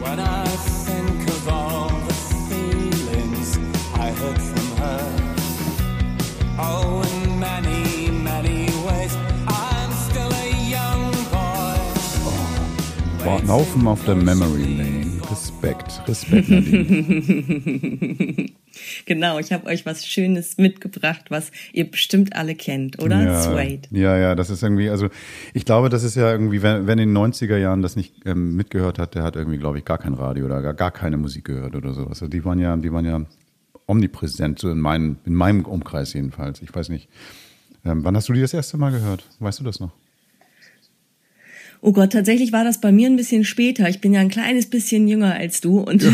When 0.00 0.20
I 0.20 0.44
think 0.86 1.28
of 1.28 1.48
all 1.48 1.88
the 2.06 2.14
feelings 2.48 3.58
I 3.94 4.10
heard 4.10 4.40
from 4.40 4.76
her. 4.78 5.00
Oh, 6.58 7.02
in 7.02 7.40
many, 7.40 8.10
many 8.10 8.66
ways, 8.86 9.16
I'm 9.48 9.90
still 10.08 10.30
a 10.32 10.50
young 10.70 11.10
boy. 11.30 11.78
Oh, 13.26 13.40
Laufen 13.46 13.86
auf 13.86 14.04
der 14.04 14.14
Memory 14.14 14.76
Lane. 14.76 15.11
Respekt, 15.32 16.06
Respekt. 16.06 16.46
genau, 19.06 19.38
ich 19.38 19.50
habe 19.50 19.66
euch 19.66 19.86
was 19.86 20.06
Schönes 20.06 20.58
mitgebracht, 20.58 21.30
was 21.30 21.50
ihr 21.72 21.90
bestimmt 21.90 22.36
alle 22.36 22.54
kennt, 22.54 23.02
oder? 23.02 23.22
Ja, 23.22 23.40
Suede. 23.40 23.88
Ja, 23.92 24.18
ja, 24.18 24.34
das 24.34 24.50
ist 24.50 24.62
irgendwie, 24.62 24.90
also 24.90 25.08
ich 25.54 25.64
glaube, 25.64 25.88
das 25.88 26.02
ist 26.02 26.16
ja 26.16 26.30
irgendwie, 26.30 26.60
wenn, 26.60 26.86
wenn 26.86 26.98
in 26.98 27.14
den 27.14 27.16
90er 27.16 27.56
Jahren 27.56 27.80
das 27.80 27.96
nicht 27.96 28.26
ähm, 28.26 28.56
mitgehört 28.56 28.98
hat, 28.98 29.14
der 29.14 29.22
hat 29.22 29.36
irgendwie, 29.36 29.56
glaube 29.56 29.78
ich, 29.78 29.86
gar 29.86 29.96
kein 29.96 30.12
Radio 30.12 30.44
oder 30.44 30.60
gar, 30.60 30.74
gar 30.74 30.90
keine 30.90 31.16
Musik 31.16 31.46
gehört 31.46 31.76
oder 31.76 31.94
sowas. 31.94 32.20
Also 32.20 32.28
die 32.28 32.44
waren 32.44 32.58
ja, 32.58 32.76
die 32.76 32.92
waren 32.92 33.06
ja 33.06 33.22
omnipräsent, 33.86 34.58
so 34.58 34.70
in, 34.70 34.80
mein, 34.80 35.16
in 35.24 35.34
meinem 35.34 35.64
Umkreis 35.64 36.12
jedenfalls. 36.12 36.60
Ich 36.60 36.74
weiß 36.74 36.90
nicht. 36.90 37.08
Ähm, 37.86 38.04
wann 38.04 38.14
hast 38.14 38.28
du 38.28 38.34
die 38.34 38.42
das 38.42 38.52
erste 38.52 38.76
Mal 38.76 38.92
gehört? 38.92 39.24
Weißt 39.40 39.60
du 39.60 39.64
das 39.64 39.80
noch? 39.80 39.92
Oh 41.84 41.90
Gott, 41.90 42.12
tatsächlich 42.12 42.52
war 42.52 42.62
das 42.62 42.80
bei 42.80 42.92
mir 42.92 43.08
ein 43.08 43.16
bisschen 43.16 43.42
später. 43.42 43.88
Ich 43.88 44.00
bin 44.00 44.14
ja 44.14 44.20
ein 44.20 44.28
kleines 44.28 44.66
bisschen 44.66 45.08
jünger 45.08 45.34
als 45.34 45.60
du 45.60 45.80
und 45.80 46.06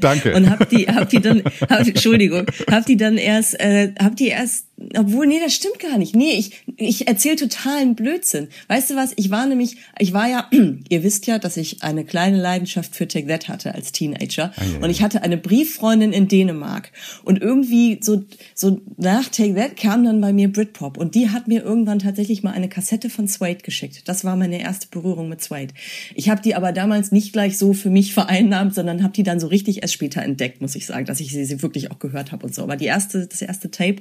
Danke. 0.00 0.34
und 0.36 0.50
hab 0.50 0.68
die 0.68 0.88
hab 0.88 1.08
die 1.10 1.20
dann 1.20 1.44
hab, 1.70 1.86
Entschuldigung, 1.86 2.46
hab 2.68 2.86
die 2.86 2.96
dann 2.96 3.16
erst 3.18 3.58
äh, 3.60 3.92
hab 4.00 4.16
die 4.16 4.26
erst 4.26 4.66
obwohl, 4.96 5.26
nee, 5.26 5.40
das 5.40 5.54
stimmt 5.54 5.78
gar 5.78 5.98
nicht. 5.98 6.14
Nee, 6.14 6.32
ich, 6.32 6.52
ich 6.76 7.08
erzähle 7.08 7.36
totalen 7.36 7.94
Blödsinn. 7.94 8.48
Weißt 8.68 8.90
du 8.90 8.96
was? 8.96 9.12
Ich 9.16 9.30
war 9.30 9.46
nämlich, 9.46 9.76
ich 9.98 10.12
war 10.12 10.28
ja, 10.28 10.48
ihr 10.88 11.02
wisst 11.02 11.26
ja, 11.26 11.38
dass 11.38 11.56
ich 11.56 11.82
eine 11.82 12.04
kleine 12.04 12.40
Leidenschaft 12.40 12.94
für 12.94 13.08
Take 13.08 13.26
That 13.26 13.48
hatte 13.48 13.74
als 13.74 13.92
Teenager. 13.92 14.52
Ah, 14.56 14.64
ja, 14.64 14.84
und 14.84 14.90
ich 14.90 15.02
hatte 15.02 15.22
eine 15.22 15.36
Brieffreundin 15.36 16.12
in 16.12 16.28
Dänemark. 16.28 16.92
Und 17.24 17.40
irgendwie 17.40 17.98
so, 18.02 18.24
so 18.54 18.80
nach 18.96 19.28
Take 19.28 19.54
That 19.54 19.76
kam 19.76 20.04
dann 20.04 20.20
bei 20.20 20.32
mir 20.32 20.52
Britpop. 20.52 20.96
Und 20.96 21.14
die 21.14 21.30
hat 21.30 21.48
mir 21.48 21.62
irgendwann 21.62 21.98
tatsächlich 21.98 22.42
mal 22.42 22.52
eine 22.52 22.68
Kassette 22.68 23.10
von 23.10 23.26
Suede 23.26 23.62
geschickt. 23.62 24.08
Das 24.08 24.24
war 24.24 24.36
meine 24.36 24.60
erste 24.60 24.88
Berührung 24.88 25.28
mit 25.28 25.42
Suede. 25.42 25.74
Ich 26.14 26.28
habe 26.28 26.42
die 26.42 26.54
aber 26.54 26.72
damals 26.72 27.12
nicht 27.12 27.32
gleich 27.32 27.58
so 27.58 27.72
für 27.72 27.90
mich 27.90 28.14
vereinnahmt, 28.14 28.74
sondern 28.74 29.02
habe 29.02 29.12
die 29.12 29.22
dann 29.22 29.40
so 29.40 29.46
richtig 29.46 29.82
erst 29.82 29.94
später 29.94 30.22
entdeckt, 30.22 30.60
muss 30.60 30.74
ich 30.74 30.86
sagen, 30.86 31.06
dass 31.06 31.20
ich 31.20 31.30
sie, 31.30 31.44
sie 31.44 31.62
wirklich 31.62 31.90
auch 31.90 31.98
gehört 31.98 32.32
habe 32.32 32.46
und 32.46 32.54
so. 32.54 32.62
Aber 32.62 32.76
die 32.76 32.86
erste, 32.86 33.26
das 33.26 33.42
erste 33.42 33.70
Tape, 33.70 33.96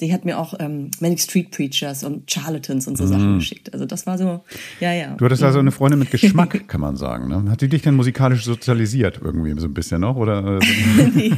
die 0.00 0.12
hat 0.12 0.17
mir 0.24 0.38
auch 0.38 0.54
ähm, 0.58 0.90
Manic 1.00 1.20
Street 1.20 1.50
Preachers 1.50 2.04
und 2.04 2.30
Charlatans 2.30 2.86
und 2.86 2.96
so 2.96 3.06
Sachen 3.06 3.38
geschickt. 3.38 3.72
Also 3.72 3.86
das 3.86 4.06
war 4.06 4.18
so, 4.18 4.40
ja, 4.80 4.92
ja. 4.92 5.10
Mhm. 5.10 5.16
Du 5.18 5.24
hattest 5.24 5.42
also 5.42 5.58
eine 5.58 5.70
Freundin 5.70 5.98
mit 5.98 6.10
Geschmack, 6.12 6.68
kann 6.68 6.80
man 6.80 6.96
sagen. 6.96 7.28
Ne? 7.28 7.50
Hat 7.50 7.60
die 7.60 7.68
dich 7.68 7.82
denn 7.82 7.94
musikalisch 7.94 8.44
sozialisiert 8.44 9.20
irgendwie 9.22 9.58
so 9.60 9.66
ein 9.66 9.74
bisschen 9.74 10.00
noch? 10.00 10.16
Oder? 10.16 10.60
nee. 11.14 11.32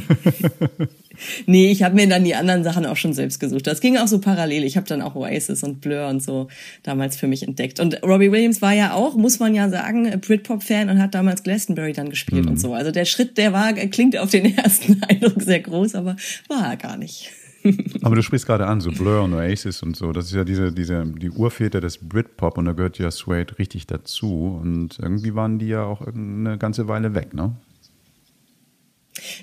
nee, 1.45 1.71
ich 1.71 1.83
habe 1.83 1.95
mir 1.95 2.07
dann 2.07 2.23
die 2.23 2.35
anderen 2.35 2.63
Sachen 2.63 2.85
auch 2.85 2.97
schon 2.97 3.13
selbst 3.13 3.39
gesucht. 3.39 3.67
Das 3.67 3.81
ging 3.81 3.97
auch 3.97 4.07
so 4.07 4.19
parallel. 4.19 4.63
Ich 4.63 4.77
habe 4.77 4.87
dann 4.87 5.01
auch 5.01 5.15
Oasis 5.15 5.63
und 5.63 5.81
Blur 5.81 6.07
und 6.07 6.23
so 6.23 6.47
damals 6.83 7.17
für 7.17 7.27
mich 7.27 7.47
entdeckt. 7.47 7.79
Und 7.79 8.01
Robbie 8.03 8.31
Williams 8.31 8.61
war 8.61 8.73
ja 8.73 8.93
auch, 8.93 9.15
muss 9.15 9.39
man 9.39 9.53
ja 9.55 9.69
sagen, 9.69 10.09
Britpop-Fan 10.19 10.89
und 10.89 11.01
hat 11.01 11.13
damals 11.15 11.43
Glastonbury 11.43 11.93
dann 11.93 12.09
gespielt 12.09 12.47
und 12.47 12.59
so. 12.59 12.73
Also 12.73 12.91
der 12.91 13.05
Schritt, 13.05 13.37
der 13.37 13.53
war, 13.53 13.73
klingt 13.73 14.17
auf 14.17 14.29
den 14.29 14.57
ersten 14.57 15.01
Eindruck 15.03 15.41
sehr 15.41 15.59
groß, 15.59 15.95
aber 15.95 16.15
war 16.47 16.69
er 16.71 16.77
gar 16.77 16.97
nicht. 16.97 17.31
Aber 18.03 18.15
du 18.15 18.23
sprichst 18.23 18.47
gerade 18.47 18.67
an, 18.67 18.81
so 18.81 18.91
Blur 18.91 19.23
und 19.23 19.33
Oasis 19.33 19.83
und 19.83 19.95
so. 19.95 20.11
Das 20.11 20.25
ist 20.25 20.33
ja 20.33 20.43
diese, 20.43 20.71
diese, 20.71 21.05
die 21.05 21.29
Urväter 21.29 21.81
des 21.81 21.97
Britpop 21.97 22.57
und 22.57 22.65
da 22.65 22.73
gehört 22.73 22.97
ja 22.97 23.11
Suede 23.11 23.57
richtig 23.59 23.87
dazu. 23.87 24.59
Und 24.61 24.99
irgendwie 24.99 25.35
waren 25.35 25.59
die 25.59 25.67
ja 25.67 25.83
auch 25.83 26.01
eine 26.01 26.57
ganze 26.57 26.87
Weile 26.87 27.13
weg, 27.15 27.33
ne? 27.33 27.55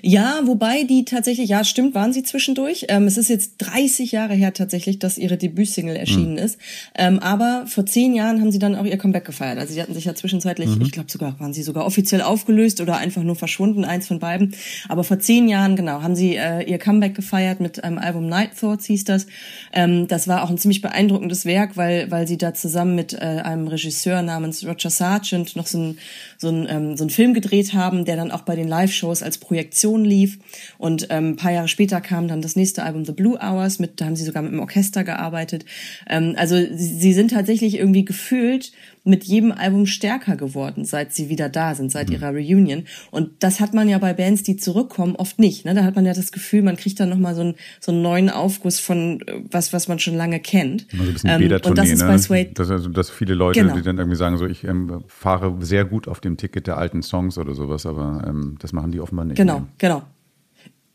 Ja, 0.01 0.41
wobei 0.45 0.83
die 0.83 1.05
tatsächlich, 1.05 1.49
ja, 1.49 1.63
stimmt, 1.63 1.93
waren 1.93 2.11
sie 2.11 2.23
zwischendurch. 2.23 2.85
Ähm, 2.89 3.05
es 3.05 3.17
ist 3.17 3.29
jetzt 3.29 3.53
30 3.59 4.11
Jahre 4.11 4.33
her 4.33 4.53
tatsächlich, 4.53 4.97
dass 4.97 5.17
ihre 5.17 5.37
Debütsingle 5.37 5.95
erschienen 5.95 6.37
ist. 6.37 6.57
Ähm, 6.95 7.19
aber 7.19 7.65
vor 7.67 7.85
zehn 7.85 8.15
Jahren 8.15 8.41
haben 8.41 8.51
sie 8.51 8.57
dann 8.57 8.75
auch 8.75 8.85
ihr 8.85 8.97
Comeback 8.97 9.25
gefeiert. 9.25 9.59
Also 9.59 9.73
sie 9.73 9.81
hatten 9.81 9.93
sich 9.93 10.05
ja 10.05 10.15
zwischenzeitlich, 10.15 10.69
ich 10.81 10.91
glaube 10.91 11.11
sogar, 11.11 11.39
waren 11.39 11.53
sie 11.53 11.61
sogar 11.61 11.85
offiziell 11.85 12.21
aufgelöst 12.21 12.81
oder 12.81 12.97
einfach 12.97 13.21
nur 13.21 13.35
verschwunden, 13.35 13.85
eins 13.85 14.07
von 14.07 14.19
beiden. 14.19 14.55
Aber 14.87 15.03
vor 15.03 15.19
zehn 15.19 15.47
Jahren, 15.47 15.75
genau, 15.75 16.01
haben 16.01 16.15
sie 16.15 16.35
äh, 16.35 16.63
ihr 16.63 16.79
Comeback 16.79 17.15
gefeiert 17.15 17.59
mit 17.59 17.83
einem 17.83 17.99
Album 17.99 18.27
Night 18.27 18.57
Thoughts 18.59 18.85
hieß 18.85 19.03
das. 19.03 19.27
Ähm, 19.71 20.07
das 20.07 20.27
war 20.27 20.43
auch 20.43 20.49
ein 20.49 20.57
ziemlich 20.57 20.81
beeindruckendes 20.81 21.45
Werk, 21.45 21.77
weil, 21.77 22.09
weil 22.09 22.27
sie 22.27 22.37
da 22.37 22.55
zusammen 22.55 22.95
mit 22.95 23.13
äh, 23.13 23.17
einem 23.17 23.67
Regisseur 23.67 24.23
namens 24.23 24.65
Roger 24.65 24.89
Sargent 24.89 25.55
noch 25.55 25.67
so 25.67 25.77
ein, 25.77 25.97
so 26.37 26.49
ein, 26.49 26.67
ähm, 26.69 26.97
so 26.97 27.03
ein 27.03 27.11
Film 27.11 27.35
gedreht 27.35 27.73
haben, 27.73 28.05
der 28.05 28.15
dann 28.15 28.31
auch 28.31 28.41
bei 28.41 28.55
den 28.55 28.67
Live-Shows 28.67 29.21
als 29.21 29.37
Projektion 29.59 30.05
lief. 30.05 30.39
Und 30.77 31.07
ähm, 31.09 31.31
ein 31.31 31.35
paar 31.35 31.51
Jahre 31.51 31.67
später 31.67 31.99
kam 31.99 32.27
dann 32.29 32.41
das 32.41 32.55
nächste 32.55 32.83
Album 32.83 33.03
The 33.03 33.11
Blue 33.11 33.37
Hours, 33.37 33.79
mit, 33.79 33.99
da 33.99 34.05
haben 34.05 34.15
sie 34.15 34.23
sogar 34.23 34.41
mit 34.41 34.53
dem 34.53 34.59
Orchester 34.61 35.03
gearbeitet. 35.03 35.65
Ähm, 36.09 36.35
also 36.37 36.55
sie, 36.55 36.99
sie 36.99 37.13
sind 37.13 37.31
tatsächlich 37.31 37.77
irgendwie 37.77 38.05
gefühlt 38.05 38.71
mit 39.09 39.23
jedem 39.23 39.51
Album 39.51 39.85
stärker 39.85 40.35
geworden, 40.35 40.85
seit 40.85 41.13
sie 41.13 41.29
wieder 41.29 41.49
da 41.49 41.75
sind, 41.75 41.91
seit 41.91 42.09
ihrer 42.09 42.29
Reunion. 42.29 42.83
Und 43.11 43.31
das 43.39 43.59
hat 43.59 43.73
man 43.73 43.89
ja 43.89 43.97
bei 43.97 44.13
Bands, 44.13 44.43
die 44.43 44.55
zurückkommen, 44.55 45.15
oft 45.15 45.39
nicht. 45.39 45.65
Ne? 45.65 45.73
Da 45.73 45.83
hat 45.83 45.95
man 45.95 46.05
ja 46.05 46.13
das 46.13 46.31
Gefühl, 46.31 46.61
man 46.61 46.77
kriegt 46.77 46.99
dann 46.99 47.09
nochmal 47.09 47.35
so, 47.35 47.41
einen 47.41 47.55
so 47.79 47.91
einen 47.91 48.01
neuen 48.01 48.29
Aufguss 48.29 48.79
von 48.79 49.21
äh, 49.21 49.41
was, 49.51 49.73
was 49.73 49.87
man 49.87 49.99
schon 49.99 50.15
lange 50.15 50.39
kennt. 50.39 50.85
Immer 50.93 51.03
so 51.03 51.09
ein 51.09 51.13
bisschen 51.13 51.29
Ähm, 51.41 51.59
und 51.63 51.77
das 51.77 51.89
ist 51.89 52.01
ne? 52.01 52.07
bei 52.07 52.17
Suede 52.17 52.51
dass, 52.53 52.69
also, 52.69 52.89
dass 52.89 53.09
viele 53.09 53.33
Leute, 53.33 53.59
Genau. 53.59 53.75
die 53.75 53.81
dann 53.81 53.97
irgendwie 53.97 54.17
sagen, 54.17 54.37
so 54.37 54.45
ich 54.45 54.63
ähm, 54.63 55.03
fahre 55.07 55.55
sehr 55.59 55.85
gut 55.85 56.07
auf 56.07 56.19
dem 56.19 56.37
Ticket 56.37 56.67
der 56.67 56.77
alten 56.77 57.01
Songs 57.01 57.37
oder 57.37 57.53
sowas, 57.55 57.85
aber 57.85 58.23
ähm, 58.27 58.55
das 58.59 58.73
machen 58.73 58.91
die 58.91 58.99
offenbar 58.99 59.25
nicht. 59.25 59.37
Genau, 59.37 59.59
ne? 59.59 59.67
genau. 59.77 60.03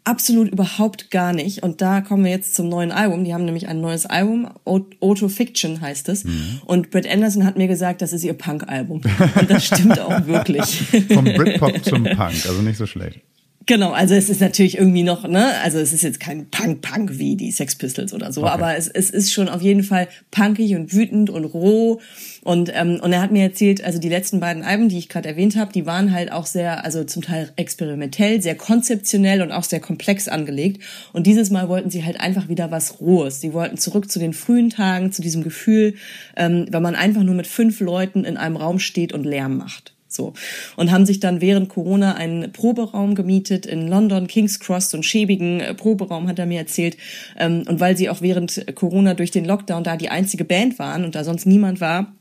Absolut 0.06 0.50
überhaupt 0.50 1.10
gar 1.10 1.32
nicht. 1.32 1.62
Und 1.62 1.80
da 1.80 2.02
kommen 2.02 2.24
wir 2.24 2.30
jetzt 2.30 2.54
zum 2.54 2.68
neuen 2.68 2.92
Album. 2.92 3.24
Die 3.24 3.32
haben 3.32 3.46
nämlich 3.46 3.68
ein 3.68 3.80
neues 3.80 4.04
Album, 4.04 4.48
Auto 4.64 5.28
Fiction 5.28 5.80
heißt 5.80 6.10
es. 6.10 6.24
Mhm. 6.24 6.60
Und 6.66 6.90
Brett 6.90 7.10
Anderson 7.10 7.46
hat 7.46 7.56
mir 7.56 7.68
gesagt, 7.68 8.02
das 8.02 8.12
ist 8.12 8.22
ihr 8.22 8.34
Punk-Album. 8.34 9.00
Und 9.40 9.50
das 9.50 9.64
stimmt 9.64 9.98
auch 9.98 10.26
wirklich. 10.26 10.64
Vom 11.12 11.24
Britpop 11.24 11.82
zum 11.84 12.04
Punk, 12.04 12.46
also 12.46 12.60
nicht 12.60 12.76
so 12.76 12.86
schlecht. 12.86 13.20
Genau, 13.66 13.92
also 13.92 14.14
es 14.14 14.28
ist 14.28 14.42
natürlich 14.42 14.76
irgendwie 14.76 15.04
noch, 15.04 15.26
ne, 15.26 15.54
also 15.62 15.78
es 15.78 15.94
ist 15.94 16.02
jetzt 16.02 16.20
kein 16.20 16.50
Punk-Punk 16.50 17.18
wie 17.18 17.34
die 17.34 17.50
Sex 17.50 17.76
Pistols 17.76 18.12
oder 18.12 18.30
so, 18.30 18.42
Okay. 18.42 18.50
aber 18.50 18.76
es, 18.76 18.88
es 18.88 19.08
ist 19.08 19.32
schon 19.32 19.48
auf 19.48 19.62
jeden 19.62 19.82
Fall 19.82 20.08
punkig 20.30 20.74
und 20.74 20.92
wütend 20.92 21.30
und 21.30 21.44
roh. 21.44 22.00
Und, 22.42 22.70
ähm, 22.74 23.00
und 23.02 23.12
er 23.12 23.22
hat 23.22 23.32
mir 23.32 23.42
erzählt, 23.42 23.82
also 23.82 23.98
die 23.98 24.10
letzten 24.10 24.38
beiden 24.38 24.62
Alben, 24.64 24.90
die 24.90 24.98
ich 24.98 25.08
gerade 25.08 25.30
erwähnt 25.30 25.56
habe, 25.56 25.72
die 25.72 25.86
waren 25.86 26.12
halt 26.12 26.30
auch 26.30 26.44
sehr, 26.44 26.84
also 26.84 27.04
zum 27.04 27.22
Teil 27.22 27.52
experimentell, 27.56 28.42
sehr 28.42 28.54
konzeptionell 28.54 29.40
und 29.40 29.50
auch 29.50 29.64
sehr 29.64 29.80
komplex 29.80 30.28
angelegt. 30.28 30.82
Und 31.14 31.26
dieses 31.26 31.48
Mal 31.50 31.70
wollten 31.70 31.88
sie 31.88 32.04
halt 32.04 32.20
einfach 32.20 32.48
wieder 32.48 32.70
was 32.70 33.00
Rohes. 33.00 33.40
Sie 33.40 33.54
wollten 33.54 33.78
zurück 33.78 34.10
zu 34.10 34.18
den 34.18 34.34
frühen 34.34 34.68
Tagen, 34.68 35.10
zu 35.10 35.22
diesem 35.22 35.42
Gefühl, 35.42 35.94
ähm, 36.36 36.66
wenn 36.68 36.82
man 36.82 36.96
einfach 36.96 37.22
nur 37.22 37.34
mit 37.34 37.46
fünf 37.46 37.80
Leuten 37.80 38.24
in 38.24 38.36
einem 38.36 38.56
Raum 38.56 38.78
steht 38.78 39.14
und 39.14 39.24
Lärm 39.24 39.56
macht. 39.56 39.93
So. 40.14 40.32
Und 40.76 40.90
haben 40.90 41.06
sich 41.06 41.20
dann 41.20 41.40
während 41.40 41.68
Corona 41.68 42.14
einen 42.14 42.52
Proberaum 42.52 43.14
gemietet 43.14 43.66
in 43.66 43.88
London, 43.88 44.26
King's 44.26 44.60
Cross, 44.60 44.90
so 44.90 44.96
einen 44.96 45.02
schäbigen 45.02 45.60
äh, 45.60 45.74
Proberaum, 45.74 46.28
hat 46.28 46.38
er 46.38 46.46
mir 46.46 46.58
erzählt. 46.58 46.96
Ähm, 47.38 47.64
und 47.68 47.80
weil 47.80 47.96
sie 47.96 48.08
auch 48.08 48.20
während 48.20 48.64
Corona 48.74 49.14
durch 49.14 49.30
den 49.30 49.44
Lockdown 49.44 49.84
da 49.84 49.96
die 49.96 50.08
einzige 50.08 50.44
Band 50.44 50.78
waren 50.78 51.04
und 51.04 51.14
da 51.14 51.24
sonst 51.24 51.46
niemand 51.46 51.80
war, 51.80 52.12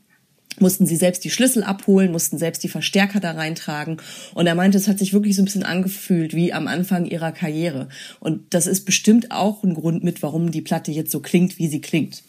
mussten 0.60 0.86
sie 0.86 0.96
selbst 0.96 1.24
die 1.24 1.30
Schlüssel 1.30 1.64
abholen, 1.64 2.12
mussten 2.12 2.38
selbst 2.38 2.62
die 2.62 2.68
Verstärker 2.68 3.20
da 3.20 3.32
reintragen. 3.32 3.98
Und 4.34 4.46
er 4.46 4.54
meinte, 4.54 4.78
es 4.78 4.88
hat 4.88 4.98
sich 4.98 5.12
wirklich 5.12 5.36
so 5.36 5.42
ein 5.42 5.46
bisschen 5.46 5.64
angefühlt 5.64 6.34
wie 6.34 6.52
am 6.52 6.68
Anfang 6.68 7.06
ihrer 7.06 7.32
Karriere. 7.32 7.88
Und 8.20 8.54
das 8.54 8.66
ist 8.66 8.84
bestimmt 8.84 9.30
auch 9.30 9.64
ein 9.64 9.74
Grund 9.74 10.04
mit, 10.04 10.22
warum 10.22 10.50
die 10.50 10.62
Platte 10.62 10.92
jetzt 10.92 11.10
so 11.10 11.20
klingt, 11.20 11.58
wie 11.58 11.68
sie 11.68 11.80
klingt. 11.80 12.22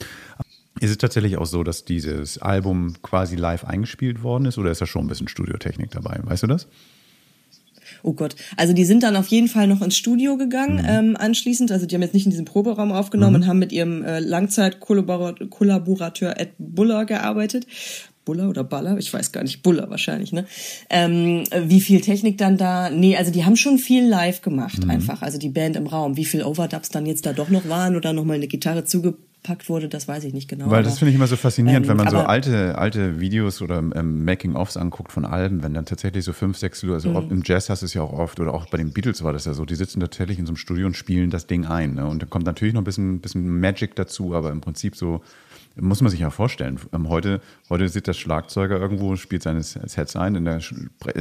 Ist 0.80 0.92
es 0.92 0.98
tatsächlich 0.98 1.38
auch 1.38 1.46
so, 1.46 1.64
dass 1.64 1.86
dieses 1.86 2.38
Album 2.38 2.96
quasi 3.02 3.36
live 3.36 3.64
eingespielt 3.64 4.24
worden 4.24 4.46
ist 4.46 4.58
oder 4.58 4.72
ist 4.72 4.82
da 4.82 4.86
schon 4.86 5.06
ein 5.06 5.08
bisschen 5.08 5.28
Studiotechnik 5.28 5.92
dabei? 5.92 6.20
Weißt 6.24 6.44
du 6.44 6.48
das? 6.48 6.68
Oh 8.04 8.14
Gott. 8.14 8.36
Also 8.58 8.74
die 8.74 8.86
sind 8.86 9.04
dann 9.04 9.16
auf 9.16 9.28
jeden 9.28 9.48
Fall 9.48 9.68
noch 9.68 9.82
ins 9.82 9.96
Studio 9.96 10.38
gegangen 10.38 10.84
ähm, 10.88 11.16
anschließend. 11.18 11.72
Also 11.72 11.86
die 11.86 11.96
haben 11.96 12.02
jetzt 12.02 12.14
nicht 12.14 12.26
in 12.26 12.32
diesem 12.32 12.46
Proberaum 12.46 12.92
aufgenommen 12.92 13.36
und 13.36 13.48
haben 13.48 13.60
mit 13.60 13.72
ihrem 13.72 14.04
äh, 14.04 14.20
Langzeitkollaborateur 14.20 16.40
Ed 16.40 16.52
Buller 16.58 17.06
gearbeitet. 17.06 17.68
Buller 18.26 18.50
oder 18.50 18.64
Baller, 18.64 18.98
ich 18.98 19.14
weiß 19.14 19.32
gar 19.32 19.44
nicht, 19.44 19.62
Buller 19.62 19.92
wahrscheinlich, 19.92 20.34
ne? 20.34 20.46
Ähm, 20.90 21.44
wie 21.66 21.80
viel 21.80 22.02
Technik 22.02 22.40
dann 22.40 22.58
da? 22.58 22.90
Nee, 22.90 23.16
also 23.16 23.32
die 23.32 23.46
haben 23.46 23.56
schon 23.56 23.78
viel 23.78 24.04
live 24.04 24.42
gemacht 24.42 24.90
einfach, 24.90 25.22
also 25.22 25.38
die 25.38 25.50
Band 25.50 25.76
im 25.76 25.86
Raum. 25.86 26.18
Wie 26.18 26.26
viel 26.26 26.44
Overdubs 26.44 26.90
dann 26.90 27.06
jetzt 27.06 27.28
da 27.28 27.34
doch 27.34 27.50
noch 27.50 27.70
waren 27.70 27.96
oder 27.96 28.14
nochmal 28.14 28.38
eine 28.38 28.48
Gitarre 28.48 28.84
zugepackt 29.46 29.70
wurde, 29.70 29.88
das 29.88 30.08
weiß 30.08 30.24
ich 30.24 30.34
nicht 30.34 30.48
genau. 30.48 30.70
Weil 30.70 30.84
das 30.84 31.00
finde 31.00 31.12
ich 31.12 31.16
immer 31.16 31.28
so 31.28 31.36
faszinierend, 31.36 31.86
ähm, 31.86 31.89
wenn 31.91 31.98
man 31.98 32.10
so 32.10 32.18
alte, 32.18 32.78
alte 32.78 33.20
Videos 33.20 33.62
oder 33.62 33.78
ähm, 33.78 34.26
Making-ofs 34.26 34.78
anguckt 34.78 35.12
von 35.12 35.26
Alben, 35.26 35.64
wenn 35.64 35.74
dann 35.74 35.86
tatsächlich 35.86 36.26
so 36.26 36.34
fünf, 36.34 36.58
sechs 36.58 36.82
Leute, 36.82 36.96
also 36.96 37.22
Mhm. 37.22 37.32
im 37.32 37.41
Jazz 37.46 37.70
hast 37.70 37.82
du 37.82 37.86
es 37.86 37.93
ja 37.93 38.02
auch 38.02 38.14
oft 38.14 38.39
oder 38.39 38.54
auch 38.54 38.68
bei 38.68 38.78
den 38.78 38.91
Beatles 38.91 39.24
war 39.24 39.34
das 39.34 39.46
ja 39.46 39.54
so, 39.54 39.66
die 39.66 39.76
sitzen 39.76 40.00
tatsächlich 40.00 40.39
in 40.39 40.46
so 40.46 40.52
einem 40.52 40.58
Studio 40.58 40.88
und 40.88 40.96
spielen 40.96 41.30
das 41.30 41.48
Ding 41.48 41.66
ein. 41.66 41.96
Ne? 41.96 42.06
Und 42.06 42.22
da 42.22 42.26
kommt 42.26 42.46
natürlich 42.46 42.74
noch 42.74 42.82
ein 42.82 42.86
bisschen, 42.86 43.20
bisschen 43.20 43.60
Magic 43.60 43.96
dazu, 43.96 44.34
aber 44.34 44.52
im 44.52 44.62
Prinzip 44.62 44.96
so 44.96 45.22
muss 45.80 46.02
man 46.02 46.10
sich 46.10 46.20
ja 46.22 46.30
vorstellen. 46.30 46.80
Ähm, 46.94 47.10
heute, 47.10 47.42
heute 47.70 47.88
sitzt 47.90 48.08
der 48.08 48.14
Schlagzeuger 48.14 48.80
irgendwo, 48.80 49.16
spielt 49.16 49.44
seine 49.44 49.62
Sets 49.64 50.16
ein, 50.16 50.36
in 50.36 50.46
der 50.46 50.62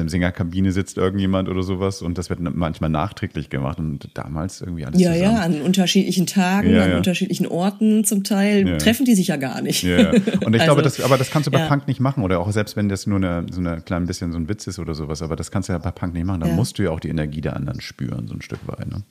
Singerkabine 0.07 0.73
sitzt 0.73 0.97
irgendjemand 0.97 1.49
oder 1.49 1.63
sowas 1.63 2.03
und 2.03 2.19
das 2.19 2.31
wird 2.31 2.41
manchmal 2.41 2.91
nachträglich 2.91 3.51
gemacht 3.51 3.79
und 3.79 4.09
damals 4.15 4.61
irgendwie 4.61 4.85
alles 4.87 5.01
Ja, 5.01 5.13
zusammen. 5.13 5.35
ja, 5.35 5.41
an 5.41 5.61
unterschiedlichen 5.63 6.27
Tagen, 6.27 6.71
Ja, 6.73 6.85
an 6.85 6.91
ja. 6.91 6.97
unterschiedlichen 6.97 7.47
Orten 7.47 8.05
zum 8.05 8.23
Teil 8.25 8.69
Ja. 8.69 8.77
treffen 8.79 9.05
die 9.07 9.15
sich 9.15 9.29
ja 9.29 9.37
gar 9.37 9.61
nicht. 9.61 9.83
Ja, 9.83 9.99
ja. 9.99 10.11
Und 10.11 10.21
ich 10.21 10.31
Also, 10.45 10.65
glaube, 10.65 10.83
das, 10.83 11.01
aber 11.01 11.19
das 11.19 11.31
kannst 11.31 11.47
du 11.47 11.51
bei. 11.51 11.67
Punk 11.67 11.89
nicht 11.89 12.01
machen. 12.01 12.23
Oder 12.23 12.41
auch 12.41 12.51
selbst 12.53 12.77
wenn 12.77 12.89
das 12.89 13.07
nur 13.07 13.17
eine, 13.19 13.47
so 13.51 13.61
eine 13.61 13.81
klein 13.81 14.07
bisschen 14.07 14.33
so 14.33 14.39
ein 14.39 14.49
Witz 14.49 14.67
ist 14.67 14.79
oder 14.79 14.95
sowas, 14.95 15.21
aber 15.23 15.37
das 15.37 15.51
kannst 15.51 15.69
du 15.69 15.73
ja 15.73 15.79
bei 15.79 15.91
Punk 15.91 16.15
nicht 16.15 16.25
machen. 16.27 16.41
Da 16.41 16.47
Ja. 16.49 16.53
musst 16.55 16.79
du 16.79 16.83
ja 16.85 16.91
auch 16.91 17.01
die 17.01 17.09
Energie 17.09 17.41
der 17.41 17.57
anderen 17.57 17.81
spüren, 17.81 18.29
so 18.29 18.35
ein 18.35 18.43
Stück 18.43 18.61
weit. 18.67 18.87
Ne? 18.91 19.03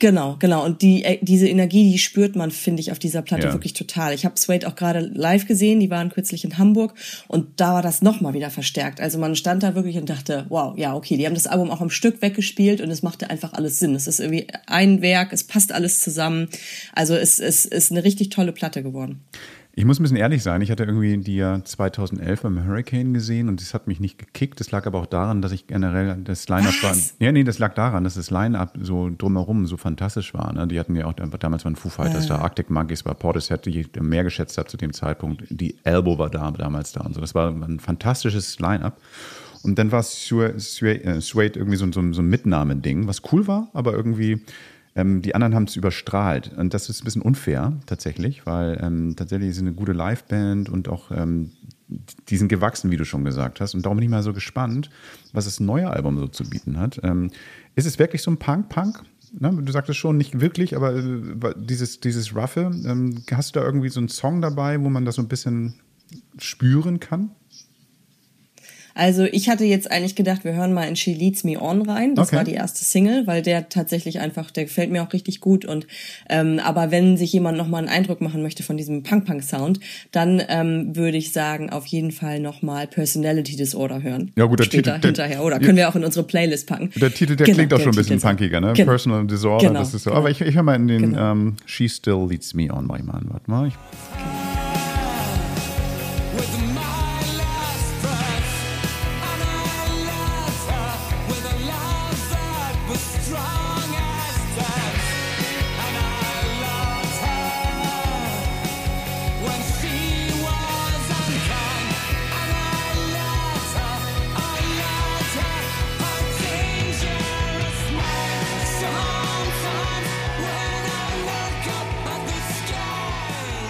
Genau, 0.00 0.36
genau. 0.38 0.64
Und 0.64 0.82
die, 0.82 1.04
äh, 1.04 1.18
diese 1.22 1.48
Energie, 1.48 1.90
die 1.90 1.98
spürt 1.98 2.36
man, 2.36 2.52
finde 2.52 2.80
ich, 2.80 2.92
auf 2.92 3.00
dieser 3.00 3.20
Platte 3.20 3.48
Ja. 3.48 3.52
wirklich 3.52 3.72
total. 3.72 4.14
Ich 4.14 4.24
habe 4.24 4.38
Suede 4.38 4.68
auch 4.68 4.76
gerade 4.76 5.00
live 5.00 5.46
gesehen, 5.46 5.80
die 5.80 5.90
waren 5.90 6.10
kürzlich 6.10 6.44
in 6.44 6.56
Hamburg 6.56 6.94
und 7.26 7.60
da 7.60 7.74
war 7.74 7.82
das 7.82 8.00
nochmal 8.00 8.32
wieder 8.32 8.50
verstärkt. 8.50 9.00
Also 9.00 9.18
man 9.18 9.34
stand 9.34 9.64
da 9.64 9.74
wirklich 9.74 9.96
und 9.96 10.08
dachte, 10.08 10.46
wow, 10.50 10.78
ja, 10.78 10.94
okay, 10.94 11.16
die 11.16 11.26
haben 11.26 11.34
das 11.34 11.48
Album 11.48 11.70
auch 11.70 11.80
am 11.80 11.90
Stück 11.90 12.22
weggespielt 12.22 12.80
und 12.80 12.90
es 12.90 13.02
machte 13.02 13.28
einfach 13.28 13.54
alles 13.54 13.80
Sinn. 13.80 13.96
Es 13.96 14.06
ist 14.06 14.20
irgendwie 14.20 14.46
ein 14.66 15.02
Werk, 15.02 15.32
es 15.32 15.42
passt 15.42 15.72
alles 15.72 15.98
zusammen. 15.98 16.48
Also 16.92 17.16
es, 17.16 17.40
es 17.40 17.64
ist 17.64 17.90
eine 17.90 18.04
richtig 18.04 18.28
tolle 18.28 18.52
Platte 18.52 18.84
geworden. 18.84 19.22
Ich 19.78 19.84
muss 19.84 20.00
ein 20.00 20.02
bisschen 20.02 20.16
ehrlich 20.16 20.42
sein, 20.42 20.60
ich 20.60 20.72
hatte 20.72 20.82
irgendwie 20.82 21.18
die 21.18 21.36
ja 21.36 21.62
2011 21.62 22.42
beim 22.42 22.66
Hurricane 22.66 23.14
gesehen 23.14 23.48
und 23.48 23.60
das 23.60 23.74
hat 23.74 23.86
mich 23.86 24.00
nicht 24.00 24.18
gekickt. 24.18 24.58
Das 24.58 24.72
lag 24.72 24.88
aber 24.88 24.98
auch 24.98 25.06
daran, 25.06 25.40
dass 25.40 25.52
ich 25.52 25.68
generell 25.68 26.16
das 26.24 26.48
Line-Up 26.48 26.82
war. 26.82 26.96
Ja, 27.20 27.30
nee, 27.30 27.44
das 27.44 27.60
lag 27.60 27.74
daran, 27.74 28.02
dass 28.02 28.14
das 28.14 28.32
Line-Up 28.32 28.76
so 28.82 29.08
drumherum 29.16 29.68
so 29.68 29.76
fantastisch 29.76 30.34
war. 30.34 30.52
Ne? 30.52 30.66
Die 30.66 30.80
hatten 30.80 30.96
ja 30.96 31.06
auch 31.06 31.12
damals 31.12 31.64
waren 31.64 31.76
Foo 31.76 31.90
Fighters 31.90 32.26
da, 32.26 32.38
Arctic 32.38 32.70
Monkeys 32.70 33.04
war 33.04 33.14
Portishead, 33.14 33.66
die 33.66 33.78
ich 33.78 34.00
mehr 34.00 34.24
geschätzt 34.24 34.58
habe 34.58 34.68
zu 34.68 34.76
dem 34.76 34.92
Zeitpunkt. 34.92 35.44
Die 35.48 35.76
Elbow 35.84 36.18
war 36.18 36.28
da 36.28 36.50
damals 36.50 36.90
da 36.90 37.02
und 37.02 37.14
so. 37.14 37.20
Das 37.20 37.36
war 37.36 37.48
ein 37.48 37.78
fantastisches 37.78 38.58
Line-Up. 38.58 39.00
Und 39.62 39.78
dann 39.78 39.92
war 39.92 40.02
Suede 40.02 40.56
irgendwie 40.56 41.76
so, 41.76 41.92
so, 41.92 42.12
so 42.12 42.20
ein 42.20 42.26
Mitnahmeding, 42.28 43.06
was 43.06 43.22
cool 43.30 43.46
war, 43.46 43.68
aber 43.74 43.92
irgendwie 43.92 44.40
ähm, 44.98 45.22
die 45.22 45.34
anderen 45.34 45.54
haben 45.54 45.64
es 45.64 45.76
überstrahlt. 45.76 46.50
Und 46.56 46.74
das 46.74 46.88
ist 46.88 47.02
ein 47.02 47.04
bisschen 47.04 47.22
unfair 47.22 47.72
tatsächlich, 47.86 48.46
weil 48.46 48.78
ähm, 48.82 49.14
tatsächlich 49.16 49.50
ist 49.50 49.60
eine 49.60 49.72
gute 49.72 49.92
Liveband 49.92 50.68
und 50.68 50.88
auch 50.88 51.12
ähm, 51.12 51.52
die 52.28 52.36
sind 52.36 52.48
gewachsen, 52.48 52.90
wie 52.90 52.96
du 52.96 53.04
schon 53.04 53.24
gesagt 53.24 53.60
hast. 53.60 53.74
Und 53.74 53.86
darum 53.86 53.96
bin 53.96 54.04
ich 54.04 54.10
mal 54.10 54.24
so 54.24 54.32
gespannt, 54.32 54.90
was 55.32 55.44
das 55.44 55.60
neue 55.60 55.88
Album 55.88 56.18
so 56.18 56.26
zu 56.26 56.44
bieten 56.44 56.78
hat. 56.78 57.00
Ähm, 57.04 57.30
ist 57.76 57.86
es 57.86 57.98
wirklich 57.98 58.22
so 58.22 58.32
ein 58.32 58.38
Punk-Punk? 58.38 59.02
Ne, 59.38 59.54
du 59.62 59.72
sagtest 59.72 59.98
schon, 59.98 60.16
nicht 60.16 60.40
wirklich, 60.40 60.74
aber 60.74 60.96
äh, 60.96 61.54
dieses, 61.56 62.00
dieses 62.00 62.34
Ruffe, 62.34 62.70
ähm, 62.84 63.22
hast 63.30 63.54
du 63.54 63.60
da 63.60 63.66
irgendwie 63.66 63.90
so 63.90 64.00
einen 64.00 64.08
Song 64.08 64.42
dabei, 64.42 64.82
wo 64.82 64.88
man 64.88 65.04
das 65.04 65.14
so 65.14 65.22
ein 65.22 65.28
bisschen 65.28 65.74
spüren 66.38 66.98
kann? 66.98 67.30
Also 68.98 69.26
ich 69.30 69.48
hatte 69.48 69.64
jetzt 69.64 69.88
eigentlich 69.92 70.16
gedacht, 70.16 70.42
wir 70.42 70.54
hören 70.54 70.72
mal 70.72 70.82
in 70.82 70.96
She 70.96 71.14
Leads 71.14 71.44
Me 71.44 71.62
On 71.62 71.88
rein. 71.88 72.16
Das 72.16 72.28
okay. 72.28 72.36
war 72.36 72.44
die 72.44 72.54
erste 72.54 72.84
Single, 72.84 73.28
weil 73.28 73.42
der 73.42 73.68
tatsächlich 73.68 74.18
einfach, 74.18 74.50
der 74.50 74.64
gefällt 74.64 74.90
mir 74.90 75.04
auch 75.04 75.12
richtig 75.12 75.40
gut. 75.40 75.64
Und 75.64 75.86
ähm, 76.28 76.58
aber 76.64 76.90
wenn 76.90 77.16
sich 77.16 77.32
jemand 77.32 77.56
nochmal 77.56 77.82
einen 77.82 77.88
Eindruck 77.88 78.20
machen 78.20 78.42
möchte 78.42 78.64
von 78.64 78.76
diesem 78.76 79.04
Punk-Punk-Sound, 79.04 79.78
dann 80.10 80.42
ähm, 80.48 80.96
würde 80.96 81.16
ich 81.16 81.32
sagen, 81.32 81.70
auf 81.70 81.86
jeden 81.86 82.10
Fall 82.10 82.40
nochmal 82.40 82.88
Personality 82.88 83.54
Disorder 83.54 84.02
hören. 84.02 84.32
Ja 84.36 84.46
gut, 84.46 84.58
der 84.58 84.64
Später, 84.64 84.94
Titel. 84.94 85.06
hinterher. 85.06 85.44
Oder 85.44 85.60
können 85.60 85.76
wir 85.76 85.88
auch 85.88 85.94
in 85.94 86.04
unsere 86.04 86.26
Playlist 86.26 86.66
packen. 86.66 86.90
Der 86.96 87.14
Titel, 87.14 87.36
der 87.36 87.46
genau, 87.46 87.56
klingt 87.56 87.74
auch 87.74 87.78
schon 87.78 87.92
ein 87.92 87.96
bisschen 87.96 88.20
punkiger, 88.20 88.60
ne? 88.60 88.72
Genau. 88.72 88.90
Personal 88.90 89.24
Disorder, 89.28 89.68
genau, 89.68 89.78
das 89.78 89.94
ist 89.94 90.02
so. 90.02 90.10
Genau. 90.10 90.18
Aber 90.18 90.30
ich, 90.30 90.40
ich 90.40 90.56
höre 90.56 90.64
mal 90.64 90.74
in 90.74 90.88
den 90.88 91.02
genau. 91.02 91.32
ähm, 91.32 91.56
She 91.66 91.88
Still 91.88 92.26
Leads 92.28 92.52
Me 92.54 92.68
On, 92.74 92.88
mal 92.88 92.98
an. 92.98 93.26
Warte 93.28 93.48
mal. 93.48 93.68
Ich 93.68 94.47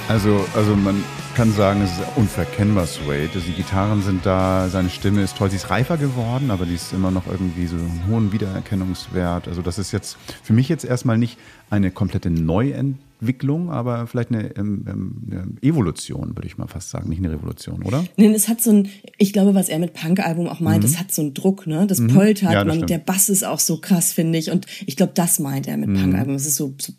Also, 0.09 0.43
also 0.55 0.75
man 0.75 1.05
kann 1.35 1.53
sagen, 1.53 1.83
es 1.83 1.91
ist 1.91 2.01
unverkennbar 2.17 2.87
Suede. 2.87 3.29
Die 3.47 3.53
Gitarren 3.53 4.01
sind 4.01 4.25
da, 4.25 4.71
seine 4.71 4.89
Stimme 4.89 5.23
ist 5.23 5.37
toll. 5.37 5.51
Sie 5.51 5.57
ist 5.57 5.69
reifer 5.69 5.99
geworden, 5.99 6.51
aber 6.51 6.65
die 6.65 6.77
ist 6.77 6.95
immer 6.95 7.11
noch 7.11 7.27
irgendwie 7.27 7.67
so 7.67 7.77
einen 7.77 8.05
hohen 8.09 8.33
Wiedererkennungswert. 8.33 9.49
Also 9.49 9.61
das 9.61 9.79
ist 9.79 9.93
jetzt 9.93 10.17
für 10.43 10.55
mich 10.55 10.71
jetzt 10.71 10.87
erstmal 10.87 11.19
nicht 11.19 11.37
eine 11.69 11.91
komplette 11.91 12.31
Neuentwicklung, 12.31 13.71
aber 13.71 14.07
vielleicht 14.07 14.31
eine, 14.31 14.57
ähm, 14.57 14.87
ähm, 14.89 15.23
eine 15.31 15.47
Evolution, 15.61 16.35
würde 16.35 16.47
ich 16.47 16.57
mal 16.57 16.69
fast 16.69 16.89
sagen. 16.89 17.11
Nicht 17.11 17.19
eine 17.19 17.31
Revolution, 17.31 17.83
oder? 17.83 18.03
Nein, 18.17 18.33
es 18.33 18.49
hat 18.49 18.63
so 18.63 18.71
ein, 18.71 18.89
ich 19.19 19.35
glaube, 19.35 19.55
was 19.55 19.69
er 19.69 19.79
mit 19.79 19.93
Punk-Album 19.93 20.49
auch 20.49 20.61
meint, 20.61 20.85
mhm. 20.85 20.89
es 20.89 20.99
hat 20.99 21.13
so 21.13 21.21
einen 21.21 21.35
Druck, 21.35 21.67
ne? 21.67 21.87
Das 21.87 21.99
mhm. 21.99 22.15
poltert, 22.15 22.53
ja, 22.55 22.65
das 22.65 22.79
man, 22.79 22.87
der 22.87 22.99
Bass 22.99 23.29
ist 23.29 23.45
auch 23.45 23.61
so 23.61 23.79
krass, 23.79 24.15
finde 24.15 24.39
ich. 24.39 24.51
Und 24.51 24.65
ich 24.87 24.97
glaube, 24.97 25.13
das 25.15 25.39
meint 25.39 25.69
er 25.69 25.77
mit 25.77 25.91
mhm. 25.91 26.01
Punk-Album. 26.01 26.35
Es 26.35 26.47
ist 26.47 26.57
so, 26.57 26.75
so 26.81 26.95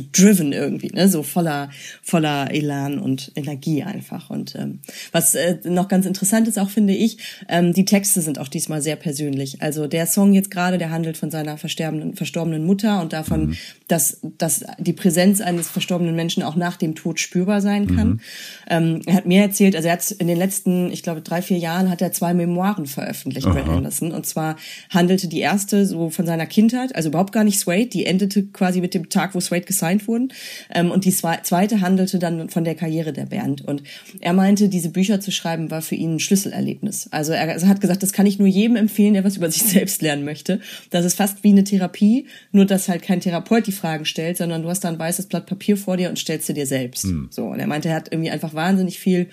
driven 0.00 0.52
irgendwie, 0.52 0.88
ne? 0.88 1.08
so 1.08 1.22
voller, 1.22 1.70
voller 2.02 2.52
Elan 2.52 2.98
und 2.98 3.32
Energie 3.34 3.82
einfach. 3.82 4.30
Und 4.30 4.54
ähm, 4.54 4.80
was 5.12 5.34
äh, 5.34 5.58
noch 5.64 5.88
ganz 5.88 6.06
interessant 6.06 6.48
ist, 6.48 6.58
auch 6.58 6.70
finde 6.70 6.94
ich, 6.94 7.18
ähm, 7.48 7.72
die 7.72 7.84
Texte 7.84 8.20
sind 8.20 8.38
auch 8.38 8.48
diesmal 8.48 8.82
sehr 8.82 8.96
persönlich. 8.96 9.62
Also 9.62 9.86
der 9.86 10.06
Song 10.06 10.32
jetzt 10.32 10.50
gerade, 10.50 10.78
der 10.78 10.90
handelt 10.90 11.16
von 11.16 11.30
seiner 11.30 11.58
versterbenden, 11.58 12.14
verstorbenen 12.14 12.64
Mutter 12.64 13.00
und 13.00 13.12
davon, 13.12 13.46
mhm. 13.46 13.56
dass, 13.88 14.18
dass 14.38 14.64
die 14.78 14.92
Präsenz 14.92 15.40
eines 15.40 15.68
verstorbenen 15.68 16.14
Menschen 16.14 16.42
auch 16.42 16.56
nach 16.56 16.76
dem 16.76 16.94
Tod 16.94 17.20
spürbar 17.20 17.60
sein 17.60 17.94
kann. 17.94 18.08
Mhm. 18.08 18.20
Ähm, 18.68 19.00
er 19.06 19.14
hat 19.14 19.26
mir 19.26 19.42
erzählt, 19.42 19.76
also 19.76 19.88
er 19.88 19.94
hat 19.94 20.10
in 20.10 20.26
den 20.26 20.38
letzten, 20.38 20.90
ich 20.90 21.02
glaube, 21.02 21.20
drei, 21.20 21.42
vier 21.42 21.58
Jahren 21.58 21.90
hat 21.90 22.02
er 22.02 22.12
zwei 22.12 22.34
Memoiren 22.34 22.86
veröffentlicht, 22.86 23.46
Brad 23.46 23.68
Anderson. 23.68 24.12
Und 24.12 24.26
zwar 24.26 24.56
handelte 24.90 25.28
die 25.28 25.40
erste 25.40 25.86
so 25.86 26.10
von 26.10 26.26
seiner 26.26 26.46
Kindheit, 26.46 26.94
also 26.94 27.08
überhaupt 27.08 27.32
gar 27.32 27.44
nicht 27.44 27.58
Suede, 27.58 27.86
die 27.86 28.06
endete 28.06 28.44
quasi 28.44 28.80
mit 28.80 28.94
dem 28.94 29.08
Tag, 29.08 29.34
wo 29.34 29.40
Suede 29.40 29.66
gesigned 29.82 30.06
wurden. 30.06 30.32
Ähm, 30.72 30.90
und 30.90 31.04
die 31.04 31.12
zweite 31.12 31.80
handelte 31.80 32.18
dann 32.18 32.48
von 32.48 32.64
der 32.64 32.74
Karriere 32.74 33.12
der 33.12 33.26
Band. 33.26 33.62
Und 33.62 33.82
er 34.20 34.32
meinte, 34.32 34.68
diese 34.68 34.90
Bücher 34.90 35.20
zu 35.20 35.32
schreiben 35.32 35.70
war 35.70 35.82
für 35.82 35.96
ihn 35.96 36.16
ein 36.16 36.20
Schlüsselerlebnis. 36.20 37.08
Also 37.10 37.32
er 37.32 37.60
hat 37.68 37.80
gesagt, 37.80 38.02
das 38.02 38.12
kann 38.12 38.26
ich 38.26 38.38
nur 38.38 38.48
jedem 38.48 38.76
empfehlen, 38.76 39.14
der 39.14 39.24
was 39.24 39.36
über 39.36 39.50
sich 39.50 39.62
selbst 39.72 40.02
lernen 40.02 40.24
möchte. 40.24 40.60
Das 40.90 41.04
ist 41.04 41.16
fast 41.16 41.42
wie 41.42 41.50
eine 41.50 41.64
Therapie, 41.64 42.26
nur 42.52 42.64
dass 42.64 42.88
halt 42.88 43.02
kein 43.02 43.20
Therapeut 43.20 43.66
die 43.66 43.72
Fragen 43.72 44.04
stellt, 44.04 44.36
sondern 44.36 44.62
du 44.62 44.68
hast 44.68 44.84
da 44.84 44.88
ein 44.88 44.98
weißes 44.98 45.26
Blatt 45.26 45.46
Papier 45.46 45.76
vor 45.76 45.96
dir 45.96 46.08
und 46.08 46.18
stellst 46.18 46.46
sie 46.46 46.54
dir 46.54 46.66
selbst. 46.66 47.06
Mhm. 47.06 47.28
So. 47.30 47.46
Und 47.46 47.58
er 47.58 47.66
meinte, 47.66 47.88
er 47.88 47.96
hat 47.96 48.12
irgendwie 48.12 48.30
einfach 48.30 48.54
wahnsinnig 48.54 48.98
viel 48.98 49.28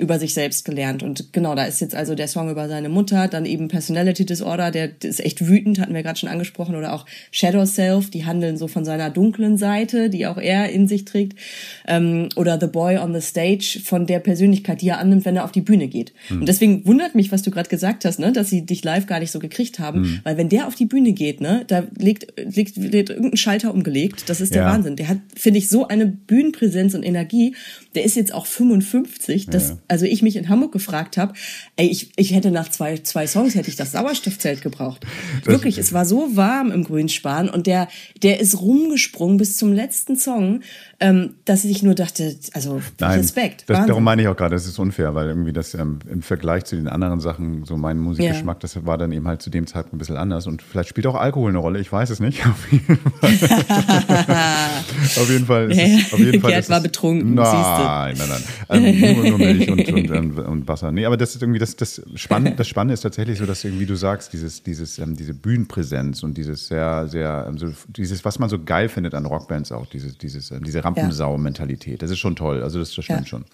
über 0.00 0.18
sich 0.18 0.32
selbst 0.32 0.64
gelernt. 0.64 1.02
Und 1.02 1.32
genau, 1.32 1.54
da 1.54 1.64
ist 1.64 1.80
jetzt 1.80 1.94
also 1.94 2.14
der 2.14 2.26
Song 2.26 2.50
über 2.50 2.68
seine 2.68 2.88
Mutter, 2.88 3.28
dann 3.28 3.44
eben 3.44 3.68
Personality 3.68 4.24
Disorder, 4.24 4.70
der 4.70 4.90
ist 5.02 5.20
echt 5.20 5.46
wütend, 5.46 5.78
hatten 5.78 5.94
wir 5.94 6.02
gerade 6.02 6.18
schon 6.18 6.28
angesprochen, 6.28 6.74
oder 6.74 6.94
auch 6.94 7.04
Shadow 7.30 7.66
Self, 7.66 8.10
die 8.10 8.24
handeln 8.24 8.56
so 8.56 8.66
von 8.66 8.84
seiner 8.84 9.10
dunklen 9.10 9.58
Seite, 9.58 10.08
die 10.08 10.26
auch 10.26 10.38
er 10.38 10.70
in 10.70 10.88
sich 10.88 11.04
trägt. 11.04 11.38
Ähm, 11.86 12.30
oder 12.36 12.58
The 12.58 12.66
Boy 12.66 12.96
on 12.96 13.14
the 13.14 13.20
Stage 13.20 13.80
von 13.84 14.06
der 14.06 14.20
Persönlichkeit, 14.20 14.80
die 14.80 14.88
er 14.88 14.98
annimmt, 14.98 15.26
wenn 15.26 15.36
er 15.36 15.44
auf 15.44 15.52
die 15.52 15.60
Bühne 15.60 15.88
geht. 15.88 16.14
Mhm. 16.30 16.40
Und 16.40 16.46
deswegen 16.46 16.86
wundert 16.86 17.14
mich, 17.14 17.30
was 17.30 17.42
du 17.42 17.50
gerade 17.50 17.68
gesagt 17.68 18.06
hast, 18.06 18.18
ne, 18.18 18.32
dass 18.32 18.48
sie 18.48 18.64
dich 18.64 18.82
live 18.82 19.06
gar 19.06 19.20
nicht 19.20 19.30
so 19.30 19.38
gekriegt 19.38 19.78
haben, 19.78 20.00
mhm. 20.00 20.20
weil 20.24 20.38
wenn 20.38 20.48
der 20.48 20.66
auf 20.66 20.74
die 20.74 20.86
Bühne 20.86 21.12
geht, 21.12 21.42
ne, 21.42 21.64
da 21.66 21.84
liegt, 21.98 22.32
liegt, 22.38 22.76
liegt 22.76 23.10
irgendein 23.10 23.36
Schalter 23.36 23.74
umgelegt. 23.74 24.24
Das 24.28 24.40
ist 24.40 24.54
der 24.54 24.62
ja. 24.62 24.72
Wahnsinn. 24.72 24.96
Der 24.96 25.08
hat, 25.08 25.18
finde 25.36 25.58
ich, 25.58 25.68
so 25.68 25.86
eine 25.88 26.06
Bühnenpräsenz 26.06 26.94
und 26.94 27.02
Energie. 27.02 27.54
Der 27.94 28.04
ist 28.04 28.16
jetzt 28.16 28.32
auch 28.32 28.46
55. 28.46 29.46
Das, 29.46 29.70
ja 29.70 29.76
also 29.90 30.06
ich 30.06 30.22
mich 30.22 30.36
in 30.36 30.48
Hamburg 30.48 30.72
gefragt 30.72 31.16
habe, 31.16 31.34
ey, 31.76 31.88
ich, 31.88 32.12
ich 32.16 32.32
hätte 32.32 32.50
nach 32.50 32.68
zwei, 32.68 32.98
zwei 32.98 33.26
Songs 33.26 33.54
hätte 33.54 33.68
ich 33.68 33.76
das 33.76 33.92
Sauerstoffzelt 33.92 34.62
gebraucht. 34.62 35.04
Das 35.44 35.52
Wirklich, 35.52 35.78
es 35.78 35.92
war 35.92 36.04
so 36.04 36.36
warm 36.36 36.70
im 36.70 36.84
Grünspan 36.84 37.48
und 37.48 37.66
der, 37.66 37.88
der 38.22 38.40
ist 38.40 38.60
rumgesprungen 38.60 39.36
bis 39.36 39.56
zum 39.56 39.72
letzten 39.72 40.16
Song 40.16 40.60
ähm, 41.02 41.36
dass 41.46 41.64
ich 41.64 41.82
nur 41.82 41.94
dachte, 41.94 42.36
also 42.52 42.82
Nein, 42.98 43.20
Respekt. 43.20 43.64
Das, 43.66 43.86
darum 43.86 44.04
meine 44.04 44.20
ich 44.20 44.28
auch 44.28 44.36
gerade, 44.36 44.54
das 44.54 44.66
ist 44.66 44.78
unfair, 44.78 45.14
weil 45.14 45.28
irgendwie 45.28 45.54
das 45.54 45.72
ähm, 45.72 45.98
im 46.10 46.20
Vergleich 46.20 46.66
zu 46.66 46.76
den 46.76 46.88
anderen 46.88 47.20
Sachen, 47.20 47.64
so 47.64 47.78
mein 47.78 47.98
Musikgeschmack, 47.98 48.56
ja. 48.56 48.60
das 48.60 48.84
war 48.84 48.98
dann 48.98 49.10
eben 49.10 49.26
halt 49.26 49.40
zu 49.40 49.48
dem 49.48 49.66
Zeitpunkt 49.66 49.94
ein 49.94 49.98
bisschen 49.98 50.18
anders. 50.18 50.46
Und 50.46 50.60
vielleicht 50.60 50.90
spielt 50.90 51.06
auch 51.06 51.14
Alkohol 51.14 51.48
eine 51.48 51.58
Rolle, 51.58 51.80
ich 51.80 51.90
weiß 51.90 52.10
es 52.10 52.20
nicht. 52.20 52.44
auf 52.46 52.70
jeden 52.70 52.86
Fall. 52.86 53.30
auf 55.16 55.30
jeden 55.30 55.46
Fall. 55.46 55.70
auf 56.12 56.18
jeden 56.18 56.40
Fall 56.42 56.50
Gerd 56.50 56.68
war 56.68 56.80
betrunken. 56.82 57.34
Nein, 57.34 58.16
nein, 58.18 58.28
nein. 58.28 58.42
Also 58.68 58.86
nur, 58.86 59.24
nur 59.24 59.38
Milch 59.38 59.70
und, 59.70 59.79
und, 59.88 60.10
und, 60.38 60.38
und, 60.38 60.68
Wasser. 60.68 60.92
Nee, 60.92 61.04
aber 61.04 61.16
das 61.16 61.34
ist 61.34 61.42
irgendwie 61.42 61.58
das, 61.58 61.76
das 61.76 62.02
Spannende, 62.14 62.52
das 62.56 62.68
Spannende 62.68 62.94
ist 62.94 63.00
tatsächlich 63.00 63.38
so, 63.38 63.46
dass 63.46 63.64
irgendwie 63.64 63.86
du 63.86 63.96
sagst, 63.96 64.32
dieses, 64.32 64.62
dieses, 64.62 64.98
ähm, 64.98 65.16
diese 65.16 65.34
Bühnenpräsenz 65.34 66.22
und 66.22 66.36
dieses 66.36 66.68
sehr, 66.68 67.08
sehr, 67.08 67.46
ähm, 67.48 67.58
so, 67.58 67.72
dieses, 67.88 68.24
was 68.24 68.38
man 68.38 68.48
so 68.48 68.62
geil 68.62 68.88
findet 68.88 69.14
an 69.14 69.26
Rockbands 69.26 69.72
auch, 69.72 69.86
dieses, 69.86 70.18
dieses, 70.18 70.50
ähm, 70.50 70.64
diese 70.64 70.84
Rampensau-Mentalität. 70.84 72.02
Das 72.02 72.10
ist 72.10 72.18
schon 72.18 72.36
toll. 72.36 72.62
Also 72.62 72.78
das, 72.78 72.94
das 72.94 73.04
stimmt 73.04 73.20
ja. 73.20 73.26
schon. 73.26 73.44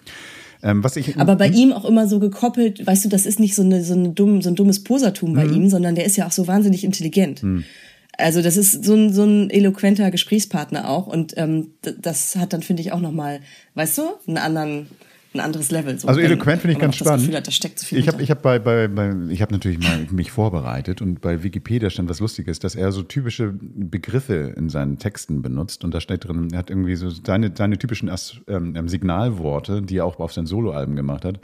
Ähm, 0.63 0.83
was 0.83 0.95
ich, 0.95 1.17
Aber 1.17 1.35
bei 1.35 1.49
hm? 1.49 1.55
ihm 1.55 1.73
auch 1.73 1.85
immer 1.85 2.07
so 2.07 2.19
gekoppelt, 2.19 2.85
weißt 2.85 3.05
du, 3.05 3.09
das 3.09 3.25
ist 3.25 3.39
nicht 3.39 3.55
so, 3.55 3.61
eine, 3.61 3.83
so, 3.83 3.93
eine 3.93 4.09
dumm, 4.09 4.41
so 4.41 4.49
ein 4.49 4.55
dummes 4.55 4.83
Posertum 4.83 5.33
bei 5.33 5.45
mhm. 5.45 5.53
ihm, 5.53 5.69
sondern 5.69 5.95
der 5.95 6.05
ist 6.05 6.17
ja 6.17 6.25
auch 6.25 6.31
so 6.31 6.47
wahnsinnig 6.47 6.83
intelligent. 6.83 7.43
Mhm. 7.43 7.63
Also 8.17 8.41
das 8.41 8.57
ist 8.57 8.83
so 8.83 8.95
ein, 8.95 9.13
so 9.13 9.23
ein 9.23 9.51
eloquenter 9.51 10.09
Gesprächspartner 10.09 10.89
auch 10.89 11.05
und 11.05 11.35
ähm, 11.37 11.71
das 11.81 12.35
hat 12.35 12.51
dann, 12.51 12.63
finde 12.63 12.81
ich, 12.81 12.91
auch 12.91 12.99
nochmal, 12.99 13.41
weißt 13.75 13.99
du, 13.99 14.01
einen 14.27 14.37
anderen, 14.37 14.87
ein 15.37 15.45
anderes 15.45 15.71
Level. 15.71 15.97
So, 15.99 16.07
Also 16.07 16.19
eloquent 16.19 16.61
finde 16.61 16.73
ich 16.73 16.79
ganz 16.79 16.95
spannend. 16.95 17.21
Gefühl 17.21 17.37
hat, 17.37 17.47
da 17.47 17.51
steckt 17.51 17.79
so 17.79 17.85
viel 17.85 17.99
Ich 17.99 18.07
habe 18.07 18.21
ich 18.21 18.31
hab 18.31 18.41
bei, 18.41 18.59
bei, 18.59 18.87
bei, 18.87 19.13
ich 19.29 19.41
hab 19.41 19.51
natürlich 19.51 19.79
mal 19.79 20.07
mich 20.11 20.31
vorbereitet 20.31 21.01
und 21.01 21.21
bei 21.21 21.43
Wikipedia 21.43 21.89
stand 21.89 22.09
was 22.09 22.19
Lustiges, 22.19 22.59
dass 22.59 22.75
er 22.75 22.91
so 22.91 23.03
typische 23.03 23.53
Begriffe 23.53 24.53
in 24.55 24.69
seinen 24.69 24.97
Texten 24.97 25.41
benutzt 25.41 25.83
und 25.83 25.93
da 25.93 26.01
steht 26.01 26.27
drin, 26.27 26.49
er 26.51 26.59
hat 26.59 26.69
irgendwie 26.69 26.95
so 26.95 27.09
seine, 27.09 27.51
seine 27.55 27.77
typischen 27.77 28.09
As, 28.09 28.37
ähm, 28.47 28.75
ähm, 28.75 28.87
Signalworte, 28.87 29.81
die 29.81 29.97
er 29.97 30.05
auch 30.05 30.19
auf 30.19 30.33
seinen 30.33 30.47
Soloalben 30.47 30.95
gemacht 30.95 31.25
hat. 31.25 31.39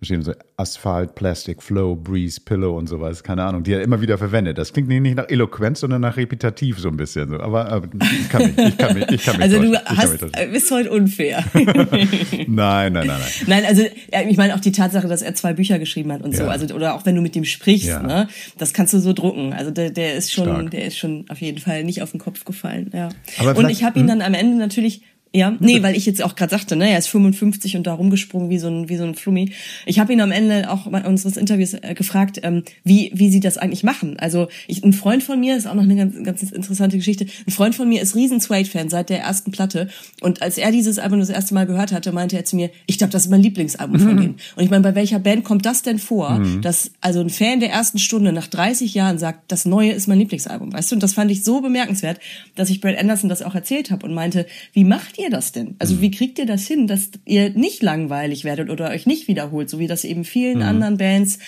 Da 0.00 0.06
stehen 0.06 0.22
so 0.22 0.32
Asphalt, 0.56 1.14
Plastic, 1.14 1.62
Flow, 1.62 1.94
Breeze, 1.94 2.40
Pillow 2.40 2.78
und 2.78 2.86
sowas, 2.86 3.22
keine 3.22 3.44
Ahnung, 3.44 3.64
die 3.64 3.74
er 3.74 3.82
immer 3.82 4.00
wieder 4.00 4.16
verwendet. 4.16 4.56
Das 4.56 4.72
klingt 4.72 4.88
nicht 4.88 5.14
nach 5.14 5.28
Eloquenz, 5.28 5.80
sondern 5.80 6.00
nach 6.00 6.16
repetitiv 6.16 6.78
so 6.78 6.88
ein 6.88 6.96
bisschen. 6.96 7.28
So. 7.28 7.38
Aber, 7.38 7.70
aber 7.70 7.86
ich 8.22 8.28
kann 8.30 8.46
mich, 8.46 8.56
ich 8.56 8.78
kann 8.78 8.94
mich, 8.94 9.10
ich 9.10 9.22
kann 9.22 9.36
mich 9.36 9.42
Also 9.44 9.60
du 9.60 9.72
täuschen. 9.72 9.96
Hast, 9.98 10.22
äh, 10.22 10.48
bist 10.50 10.70
heute 10.70 10.90
unfair. 10.90 11.44
Nein, 11.52 12.46
nein, 12.46 12.92
nein, 12.92 13.06
nein. 13.06 13.29
Nein, 13.46 13.64
also 13.64 13.82
ich 14.28 14.36
meine 14.36 14.54
auch 14.54 14.60
die 14.60 14.72
Tatsache, 14.72 15.08
dass 15.08 15.22
er 15.22 15.34
zwei 15.34 15.52
Bücher 15.52 15.78
geschrieben 15.78 16.12
hat 16.12 16.22
und 16.22 16.36
so, 16.36 16.44
Ja. 16.44 16.48
also 16.48 16.74
oder 16.74 16.94
auch 16.94 17.06
wenn 17.06 17.14
du 17.14 17.20
mit 17.22 17.34
dem 17.34 17.44
sprichst, 17.44 17.88
Ja. 17.88 18.02
ne, 18.02 18.28
das 18.58 18.72
kannst 18.72 18.92
du 18.94 18.98
so 18.98 19.12
drucken. 19.12 19.52
Also 19.52 19.70
der, 19.70 19.90
der 19.90 20.14
ist 20.14 20.32
schon, 20.32 20.44
Stark. 20.44 20.70
der 20.70 20.84
ist 20.84 20.98
schon 20.98 21.24
auf 21.28 21.40
jeden 21.40 21.58
Fall 21.58 21.84
nicht 21.84 22.02
auf 22.02 22.10
den 22.12 22.20
Kopf 22.20 22.44
gefallen. 22.44 22.90
Ja. 22.94 23.08
Aber 23.38 23.56
und 23.56 23.68
ich 23.70 23.84
habe 23.84 23.98
ihn 23.98 24.06
dann 24.06 24.22
am 24.22 24.34
Ende 24.34 24.56
natürlich 24.56 25.02
ja, 25.32 25.56
nee, 25.60 25.82
weil 25.82 25.96
ich 25.96 26.06
jetzt 26.06 26.22
auch 26.22 26.34
gerade 26.34 26.50
sagte, 26.50 26.76
ne, 26.76 26.90
er 26.90 26.98
ist 26.98 27.08
55 27.08 27.76
und 27.76 27.86
da 27.86 27.94
rumgesprungen 27.94 28.50
wie 28.50 28.58
so 28.58 28.68
ein 28.68 28.88
wie 28.88 28.96
so 28.96 29.04
ein 29.04 29.14
Flummi. 29.14 29.52
Ich 29.86 29.98
habe 29.98 30.12
ihn 30.12 30.20
am 30.20 30.32
Ende 30.32 30.70
auch 30.70 30.88
bei 30.88 31.04
unseres 31.04 31.36
Interviews 31.36 31.74
äh, 31.74 31.94
gefragt, 31.94 32.40
ähm, 32.42 32.64
wie 32.84 33.12
wie 33.14 33.30
sie 33.30 33.40
das 33.40 33.56
eigentlich 33.56 33.84
machen. 33.84 34.18
Also 34.18 34.48
ich, 34.66 34.82
ein 34.82 34.92
Freund 34.92 35.22
von 35.22 35.38
mir 35.38 35.56
ist 35.56 35.66
auch 35.66 35.74
noch 35.74 35.84
eine 35.84 35.96
ganz 35.96 36.22
ganz 36.22 36.42
interessante 36.42 36.96
Geschichte. 36.96 37.26
Ein 37.46 37.52
Freund 37.52 37.74
von 37.74 37.88
mir 37.88 38.02
ist 38.02 38.16
riesen 38.16 38.40
Suede-Fan 38.40 38.88
seit 38.88 39.10
der 39.10 39.20
ersten 39.20 39.52
Platte 39.52 39.88
und 40.20 40.42
als 40.42 40.58
er 40.58 40.72
dieses 40.72 40.98
Album 40.98 41.20
das 41.20 41.30
erste 41.30 41.54
Mal 41.54 41.66
gehört 41.66 41.92
hatte, 41.92 42.12
meinte 42.12 42.36
er 42.36 42.44
zu 42.44 42.56
mir, 42.56 42.70
ich 42.86 42.98
glaube, 42.98 43.12
das 43.12 43.24
ist 43.26 43.30
mein 43.30 43.42
Lieblingsalbum 43.42 44.00
von 44.00 44.16
denen. 44.16 44.36
Und 44.56 44.64
ich 44.64 44.70
meine, 44.70 44.82
bei 44.82 44.94
welcher 44.94 45.18
Band 45.18 45.44
kommt 45.44 45.64
das 45.64 45.82
denn 45.82 45.98
vor, 45.98 46.40
dass 46.62 46.90
also 47.00 47.20
ein 47.20 47.30
Fan 47.30 47.60
der 47.60 47.70
ersten 47.70 47.98
Stunde 47.98 48.32
nach 48.32 48.46
30 48.46 48.94
Jahren 48.94 49.18
sagt, 49.18 49.52
das 49.52 49.64
Neue 49.64 49.92
ist 49.92 50.08
mein 50.08 50.18
Lieblingsalbum, 50.18 50.72
weißt 50.72 50.90
du? 50.90 50.96
Und 50.96 51.02
das 51.02 51.14
fand 51.14 51.30
ich 51.30 51.44
so 51.44 51.60
bemerkenswert, 51.60 52.18
dass 52.56 52.70
ich 52.70 52.80
Brad 52.80 52.98
Anderson 52.98 53.28
das 53.28 53.42
auch 53.42 53.54
erzählt 53.54 53.90
habe 53.90 54.06
und 54.06 54.14
meinte, 54.14 54.46
wie 54.72 54.84
macht 54.84 55.19
ihr 55.20 55.30
das 55.30 55.52
denn? 55.52 55.76
Also 55.78 56.00
wie 56.00 56.10
kriegt 56.10 56.38
ihr 56.38 56.46
das 56.46 56.66
hin, 56.66 56.86
dass 56.86 57.10
ihr 57.24 57.50
nicht 57.50 57.82
langweilig 57.82 58.44
werdet 58.44 58.70
oder 58.70 58.90
euch 58.90 59.06
nicht 59.06 59.28
wiederholt, 59.28 59.70
so 59.70 59.78
wie 59.78 59.86
das 59.86 60.04
eben 60.04 60.24
vielen 60.24 60.62
anderen 60.62 60.96
Bands 60.96 61.38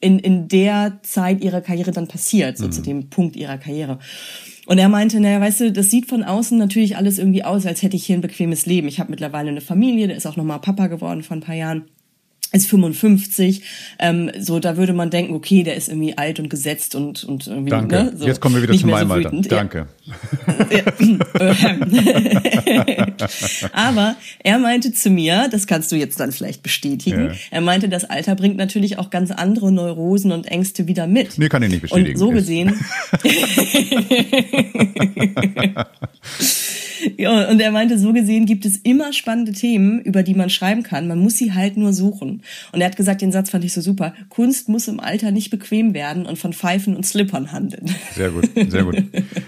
in, 0.00 0.18
in 0.18 0.48
der 0.48 0.98
Zeit 1.02 1.44
ihrer 1.44 1.60
Karriere 1.60 1.92
dann 1.92 2.08
passiert, 2.08 2.56
so 2.58 2.68
zu 2.68 2.80
dem 2.80 3.10
Punkt 3.10 3.36
ihrer 3.36 3.58
Karriere. 3.58 3.98
Und 4.66 4.78
er 4.78 4.88
meinte, 4.88 5.20
naja, 5.20 5.40
weißt 5.40 5.60
du, 5.60 5.72
das 5.72 5.90
sieht 5.90 6.06
von 6.06 6.22
außen 6.22 6.56
natürlich 6.56 6.96
alles 6.96 7.18
irgendwie 7.18 7.44
aus, 7.44 7.66
als 7.66 7.82
hätte 7.82 7.96
ich 7.96 8.06
hier 8.06 8.16
ein 8.16 8.22
bequemes 8.22 8.66
Leben. 8.66 8.88
Ich 8.88 9.00
habe 9.00 9.10
mittlerweile 9.10 9.50
eine 9.50 9.60
Familie, 9.60 10.06
der 10.06 10.16
ist 10.16 10.26
auch 10.26 10.36
nochmal 10.36 10.60
Papa 10.60 10.86
geworden 10.86 11.22
vor 11.22 11.36
ein 11.36 11.42
paar 11.42 11.54
Jahren 11.54 11.84
ist 12.52 12.68
55, 12.68 13.62
ähm, 13.98 14.30
so 14.38 14.58
da 14.58 14.76
würde 14.76 14.92
man 14.92 15.10
denken, 15.10 15.34
okay, 15.34 15.62
der 15.62 15.76
ist 15.76 15.88
irgendwie 15.88 16.18
alt 16.18 16.40
und 16.40 16.50
gesetzt 16.50 16.94
und 16.94 17.24
und 17.24 17.46
irgendwie 17.46 17.70
Danke. 17.70 18.04
Ne, 18.04 18.12
so 18.16 18.26
Jetzt 18.26 18.40
kommen 18.40 18.56
wir 18.56 18.62
wieder 18.62 18.76
zu 18.76 18.86
meinem 18.86 19.08
so 19.08 19.14
Alter. 19.14 19.30
Danke. 19.48 19.86
Aber 23.72 24.16
er 24.42 24.58
meinte 24.58 24.92
zu 24.92 25.10
mir, 25.10 25.48
das 25.50 25.66
kannst 25.66 25.92
du 25.92 25.96
jetzt 25.96 26.18
dann 26.18 26.32
vielleicht 26.32 26.62
bestätigen, 26.62 27.26
Ja. 27.26 27.32
er 27.50 27.60
meinte, 27.60 27.88
das 27.88 28.04
Alter 28.04 28.34
bringt 28.34 28.56
natürlich 28.56 28.98
auch 28.98 29.10
ganz 29.10 29.30
andere 29.30 29.70
Neurosen 29.70 30.32
und 30.32 30.46
Ängste 30.46 30.88
wieder 30.88 31.06
mit. 31.06 31.38
Nee, 31.38 31.48
kann 31.48 31.62
ich 31.62 31.70
nicht 31.70 31.82
bestätigen. 31.82 32.12
Und 32.12 32.18
so 32.18 32.30
gesehen. 32.30 32.74
ja, 37.16 37.48
und 37.48 37.60
er 37.60 37.70
meinte, 37.70 37.98
so 37.98 38.12
gesehen 38.12 38.46
gibt 38.46 38.64
es 38.64 38.76
immer 38.78 39.12
spannende 39.12 39.52
Themen, 39.52 40.00
über 40.00 40.22
die 40.22 40.34
man 40.34 40.50
schreiben 40.50 40.82
kann. 40.82 41.08
Man 41.08 41.18
muss 41.18 41.36
sie 41.36 41.52
halt 41.52 41.76
nur 41.76 41.92
suchen. 41.92 42.42
Und 42.72 42.80
er 42.80 42.86
hat 42.86 42.96
gesagt, 42.96 43.22
den 43.22 43.32
Satz 43.32 43.50
fand 43.50 43.64
ich 43.64 43.72
so 43.72 43.80
super. 43.80 44.14
Kunst 44.28 44.68
muss 44.68 44.88
im 44.88 45.00
Alter 45.00 45.30
nicht 45.30 45.50
bequem 45.50 45.94
werden 45.94 46.26
und 46.26 46.38
von 46.38 46.52
Pfeifen 46.52 46.96
und 46.96 47.04
Slippern 47.04 47.52
handeln. 47.52 47.94
Sehr 48.14 48.30
gut, 48.30 48.48
sehr 48.54 48.84
gut. 48.84 49.02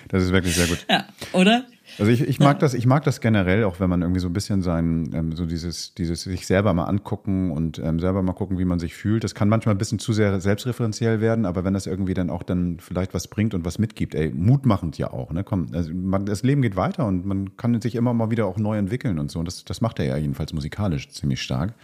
Das 0.08 0.22
ist 0.22 0.32
wirklich 0.32 0.54
sehr 0.54 0.66
gut. 0.66 0.78
Ja, 0.90 1.06
oder? 1.32 1.64
Also 1.98 2.10
ich, 2.10 2.22
ich 2.22 2.40
mag 2.40 2.58
das, 2.58 2.74
ich 2.74 2.86
mag 2.86 3.04
das 3.04 3.20
generell, 3.20 3.64
auch 3.64 3.80
wenn 3.80 3.90
man 3.90 4.02
irgendwie 4.02 4.20
so 4.20 4.28
ein 4.28 4.32
bisschen 4.32 4.62
sein, 4.62 5.10
ähm, 5.14 5.32
so 5.32 5.46
dieses, 5.46 5.94
dieses 5.94 6.22
sich 6.22 6.46
selber 6.46 6.72
mal 6.74 6.84
angucken 6.84 7.50
und 7.50 7.78
ähm, 7.78 8.00
selber 8.00 8.22
mal 8.22 8.32
gucken, 8.32 8.58
wie 8.58 8.64
man 8.64 8.78
sich 8.78 8.94
fühlt. 8.94 9.24
Das 9.24 9.34
kann 9.34 9.48
manchmal 9.48 9.74
ein 9.74 9.78
bisschen 9.78 9.98
zu 9.98 10.12
sehr 10.12 10.40
selbstreferenziell 10.40 11.20
werden, 11.20 11.44
aber 11.44 11.64
wenn 11.64 11.74
das 11.74 11.86
irgendwie 11.86 12.14
dann 12.14 12.30
auch 12.30 12.42
dann 12.42 12.78
vielleicht 12.80 13.14
was 13.14 13.28
bringt 13.28 13.54
und 13.54 13.64
was 13.64 13.78
mitgibt, 13.78 14.14
ey, 14.14 14.30
mutmachend 14.30 14.98
ja 14.98 15.12
auch, 15.12 15.32
ne? 15.32 15.44
Komm, 15.44 15.68
also 15.72 15.92
man, 15.92 16.26
das 16.26 16.42
Leben 16.42 16.62
geht 16.62 16.76
weiter 16.76 17.06
und 17.06 17.26
man 17.26 17.56
kann 17.56 17.80
sich 17.80 17.94
immer 17.94 18.14
mal 18.14 18.30
wieder 18.30 18.46
auch 18.46 18.56
neu 18.56 18.78
entwickeln 18.78 19.18
und 19.18 19.30
so. 19.30 19.38
Und 19.38 19.46
das, 19.46 19.64
das 19.64 19.80
macht 19.80 19.98
er 19.98 20.06
ja 20.06 20.16
jedenfalls 20.16 20.52
musikalisch 20.52 21.08
ziemlich 21.10 21.42
stark. 21.42 21.74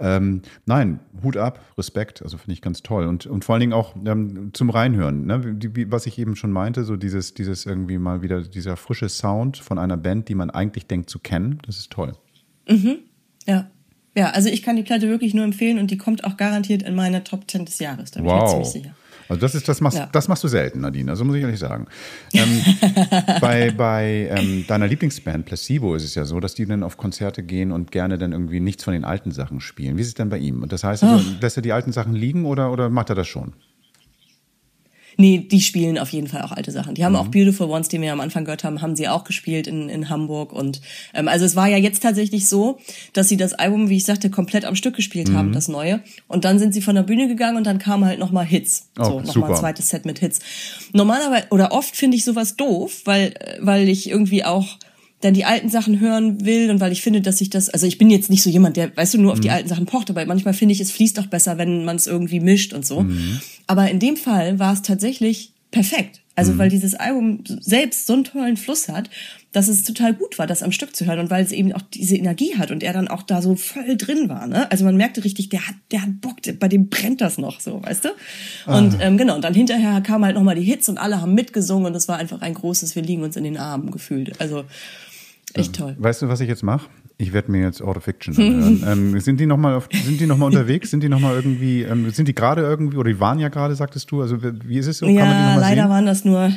Ähm, 0.00 0.42
nein, 0.66 1.00
Hut 1.22 1.36
ab, 1.36 1.60
Respekt, 1.78 2.22
also 2.22 2.38
finde 2.38 2.52
ich 2.52 2.62
ganz 2.62 2.82
toll. 2.82 3.06
Und, 3.06 3.26
und 3.26 3.44
vor 3.44 3.54
allen 3.54 3.60
Dingen 3.60 3.72
auch 3.72 3.94
ähm, 4.04 4.50
zum 4.52 4.70
Reinhören, 4.70 5.26
ne? 5.26 5.60
wie, 5.62 5.76
wie, 5.76 5.90
was 5.92 6.06
ich 6.06 6.18
eben 6.18 6.36
schon 6.36 6.50
meinte, 6.52 6.84
so 6.84 6.96
dieses, 6.96 7.34
dieses 7.34 7.66
irgendwie 7.66 7.98
mal 7.98 8.22
wieder, 8.22 8.42
dieser 8.42 8.76
frische 8.76 9.08
Sound 9.08 9.58
von 9.58 9.78
einer 9.78 9.96
Band, 9.96 10.28
die 10.28 10.34
man 10.34 10.50
eigentlich 10.50 10.86
denkt 10.86 11.10
zu 11.10 11.18
kennen, 11.18 11.58
das 11.66 11.78
ist 11.78 11.90
toll. 11.90 12.12
Ja. 13.46 13.70
Ja, 14.14 14.30
also 14.30 14.50
ich 14.50 14.62
kann 14.62 14.76
die 14.76 14.82
Platte 14.82 15.08
wirklich 15.08 15.32
nur 15.32 15.44
empfehlen 15.44 15.78
und 15.78 15.90
die 15.90 15.96
kommt 15.96 16.24
auch 16.24 16.36
garantiert 16.36 16.82
in 16.82 16.94
meine 16.94 17.24
Top 17.24 17.50
10 17.50 17.64
des 17.64 17.78
Jahres. 17.78 18.10
Da 18.10 18.20
bin 18.20 18.26
ich 18.28 18.32
mir 18.34 18.40
Wow. 18.40 18.50
ziemlich 18.50 18.68
sicher. 18.68 18.94
Also 19.28 19.40
das 19.40 19.54
ist, 19.54 19.68
das 19.68 19.80
machst, 19.80 19.98
Ja. 19.98 20.08
das 20.12 20.28
machst 20.28 20.42
du 20.44 20.48
selten, 20.48 20.80
Nadine, 20.80 21.10
also 21.10 21.24
muss 21.24 21.36
ich 21.36 21.42
ehrlich 21.42 21.58
sagen. 21.58 21.86
Ähm, 22.32 22.60
bei 23.40 23.70
bei 23.70 24.28
ähm, 24.30 24.64
deiner 24.66 24.86
Lieblingsband 24.86 25.46
Placebo 25.46 25.94
ist 25.94 26.04
es 26.04 26.14
ja 26.14 26.24
so, 26.24 26.40
dass 26.40 26.54
die 26.54 26.66
dann 26.66 26.82
auf 26.82 26.96
Konzerte 26.96 27.42
gehen 27.42 27.72
und 27.72 27.90
gerne 27.90 28.18
dann 28.18 28.32
irgendwie 28.32 28.60
nichts 28.60 28.84
von 28.84 28.92
den 28.92 29.04
alten 29.04 29.30
Sachen 29.32 29.60
spielen. 29.60 29.96
Wie 29.96 30.00
ist 30.02 30.08
es 30.08 30.14
denn 30.14 30.28
bei 30.28 30.38
ihm? 30.38 30.62
Und 30.62 30.72
das 30.72 30.84
heißt, 30.84 31.04
also, 31.04 31.24
lässt 31.40 31.56
er 31.56 31.62
die 31.62 31.72
alten 31.72 31.92
Sachen 31.92 32.14
liegen 32.14 32.44
oder, 32.44 32.72
oder 32.72 32.90
macht 32.90 33.08
er 33.10 33.14
das 33.16 33.28
schon? 33.28 33.52
Nee, 35.18 35.38
die 35.38 35.60
spielen 35.60 35.98
auf 35.98 36.08
jeden 36.10 36.26
Fall 36.26 36.42
auch 36.42 36.52
alte 36.52 36.70
Sachen. 36.70 36.94
Die 36.94 37.04
haben 37.04 37.12
Mhm. 37.12 37.18
auch 37.18 37.28
Beautiful 37.28 37.68
Ones, 37.68 37.88
die 37.88 38.00
wir 38.00 38.12
am 38.12 38.20
Anfang 38.20 38.44
gehört 38.44 38.64
haben, 38.64 38.80
haben 38.82 38.96
sie 38.96 39.08
auch 39.08 39.24
gespielt 39.24 39.66
in, 39.66 39.88
in 39.88 40.08
Hamburg. 40.08 40.52
Und 40.52 40.80
ähm, 41.14 41.28
also 41.28 41.44
es 41.44 41.54
war 41.56 41.68
ja 41.68 41.76
jetzt 41.76 42.02
tatsächlich 42.02 42.48
so, 42.48 42.78
dass 43.12 43.28
sie 43.28 43.36
das 43.36 43.52
Album, 43.52 43.88
wie 43.88 43.96
ich 43.96 44.04
sagte, 44.04 44.30
komplett 44.30 44.64
am 44.64 44.74
Stück 44.76 44.96
gespielt 44.96 45.28
Mhm. 45.28 45.36
haben, 45.36 45.52
das 45.52 45.68
neue. 45.68 46.00
Und 46.28 46.44
dann 46.44 46.58
sind 46.58 46.72
sie 46.74 46.82
von 46.82 46.94
der 46.94 47.02
Bühne 47.02 47.28
gegangen 47.28 47.56
und 47.56 47.66
dann 47.66 47.78
kamen 47.78 48.04
halt 48.04 48.18
nochmal 48.18 48.44
Hits. 48.46 48.88
Oh, 48.98 49.04
so, 49.04 49.20
nochmal 49.20 49.50
ein 49.50 49.56
zweites 49.56 49.88
Set 49.90 50.04
mit 50.06 50.18
Hits. 50.18 50.40
Normalerweise, 50.92 51.46
oder 51.50 51.72
oft 51.72 51.96
finde 51.96 52.16
ich 52.16 52.24
sowas 52.24 52.56
doof, 52.56 53.02
weil, 53.04 53.34
äh, 53.38 53.58
weil 53.60 53.88
ich 53.88 54.08
irgendwie 54.08 54.44
auch 54.44 54.78
dann 55.20 55.34
die 55.34 55.44
alten 55.44 55.68
Sachen 55.68 56.00
hören 56.00 56.44
will 56.44 56.68
und 56.68 56.80
weil 56.80 56.90
ich 56.90 57.00
finde, 57.00 57.20
dass 57.20 57.40
ich 57.40 57.48
das, 57.48 57.68
also 57.68 57.86
ich 57.86 57.96
bin 57.96 58.10
jetzt 58.10 58.28
nicht 58.28 58.42
so 58.42 58.50
jemand, 58.50 58.76
der, 58.76 58.96
weißt 58.96 59.14
du, 59.14 59.18
nur 59.20 59.30
auf 59.30 59.38
Mhm. 59.38 59.42
die 59.42 59.50
alten 59.50 59.68
Sachen 59.68 59.86
pocht, 59.86 60.10
aber 60.10 60.24
manchmal 60.26 60.52
finde 60.52 60.72
ich, 60.74 60.80
es 60.80 60.90
fließt 60.90 61.20
auch 61.20 61.26
besser, 61.26 61.58
wenn 61.58 61.84
man 61.84 61.94
es 61.94 62.08
irgendwie 62.08 62.40
mischt 62.40 62.72
und 62.72 62.84
so. 62.84 63.02
Mhm. 63.02 63.40
Aber 63.72 63.90
in 63.90 64.00
dem 64.00 64.18
Fall 64.18 64.58
war 64.58 64.74
es 64.74 64.82
tatsächlich 64.82 65.54
perfekt. 65.70 66.16
Mhm. 66.16 66.32
Also 66.34 66.58
weil 66.58 66.68
dieses 66.68 66.94
Album 66.94 67.42
selbst 67.46 68.06
so 68.06 68.12
einen 68.12 68.24
tollen 68.24 68.58
Fluss 68.58 68.90
hat, 68.90 69.08
dass 69.52 69.68
es 69.68 69.82
total 69.82 70.12
gut 70.12 70.38
war, 70.38 70.46
das 70.46 70.62
am 70.62 70.72
Stück 70.72 70.94
zu 70.94 71.06
hören 71.06 71.20
und 71.20 71.30
weil 71.30 71.42
es 71.42 71.52
eben 71.52 71.72
auch 71.72 71.80
diese 71.80 72.14
Energie 72.16 72.58
hat 72.58 72.70
und 72.70 72.82
er 72.82 72.92
dann 72.92 73.08
auch 73.08 73.22
da 73.22 73.40
so 73.40 73.56
voll 73.56 73.96
drin 73.96 74.28
war. 74.28 74.46
Ne? 74.46 74.70
Also 74.70 74.84
man 74.84 74.98
merkte 74.98 75.24
richtig, 75.24 75.48
der 75.48 75.66
hat, 75.66 75.74
der 75.90 76.02
hat 76.02 76.20
Bock, 76.20 76.36
bei 76.60 76.68
dem 76.68 76.90
brennt 76.90 77.22
das 77.22 77.38
noch 77.38 77.60
so, 77.60 77.82
weißt 77.82 78.04
du? 78.04 78.08
Und 78.66 78.98
ähm, 79.00 79.16
genau, 79.16 79.36
und 79.36 79.42
dann 79.42 79.54
hinterher 79.54 80.02
kamen 80.02 80.26
halt 80.26 80.36
nochmal 80.36 80.54
die 80.54 80.64
Hits 80.64 80.90
und 80.90 80.98
alle 80.98 81.22
haben 81.22 81.32
mitgesungen 81.32 81.86
und 81.86 81.94
es 81.94 82.08
war 82.08 82.18
einfach 82.18 82.42
ein 82.42 82.52
großes, 82.52 82.94
wir 82.94 83.02
liegen 83.02 83.22
uns 83.22 83.36
in 83.36 83.44
den 83.44 83.56
Armen 83.56 83.90
gefühlt. 83.90 84.38
Also 84.38 84.64
echt 85.54 85.74
toll. 85.76 85.96
Weißt 85.98 86.20
du, 86.20 86.28
was 86.28 86.40
ich 86.40 86.48
jetzt 86.48 86.62
mache? 86.62 86.90
Ich 87.18 87.32
werde 87.32 87.50
mir 87.52 87.62
jetzt 87.62 87.82
Auto 87.82 88.00
Fiction 88.00 88.34
anhören. 88.36 88.84
ähm, 89.14 89.20
sind 89.20 89.38
die 89.38 89.46
nochmal 89.46 89.80
noch 90.26 90.36
mal 90.36 90.46
unterwegs? 90.46 90.90
Sind 90.90 91.02
die 91.02 91.08
nochmal 91.08 91.34
irgendwie, 91.36 91.82
ähm, 91.82 92.10
sind 92.10 92.26
die 92.28 92.34
gerade 92.34 92.62
irgendwie, 92.62 92.96
oder 92.96 93.10
die 93.10 93.20
waren 93.20 93.38
ja 93.38 93.48
gerade, 93.48 93.74
sagtest 93.74 94.10
du? 94.10 94.22
Also 94.22 94.38
wie 94.42 94.78
ist 94.78 94.86
es 94.86 94.98
so? 94.98 95.06
Kann 95.06 95.14
Ja, 95.16 95.56
leider 95.56 95.82
sehen? 95.82 95.90
waren 95.90 96.06
das 96.06 96.24
nur 96.24 96.50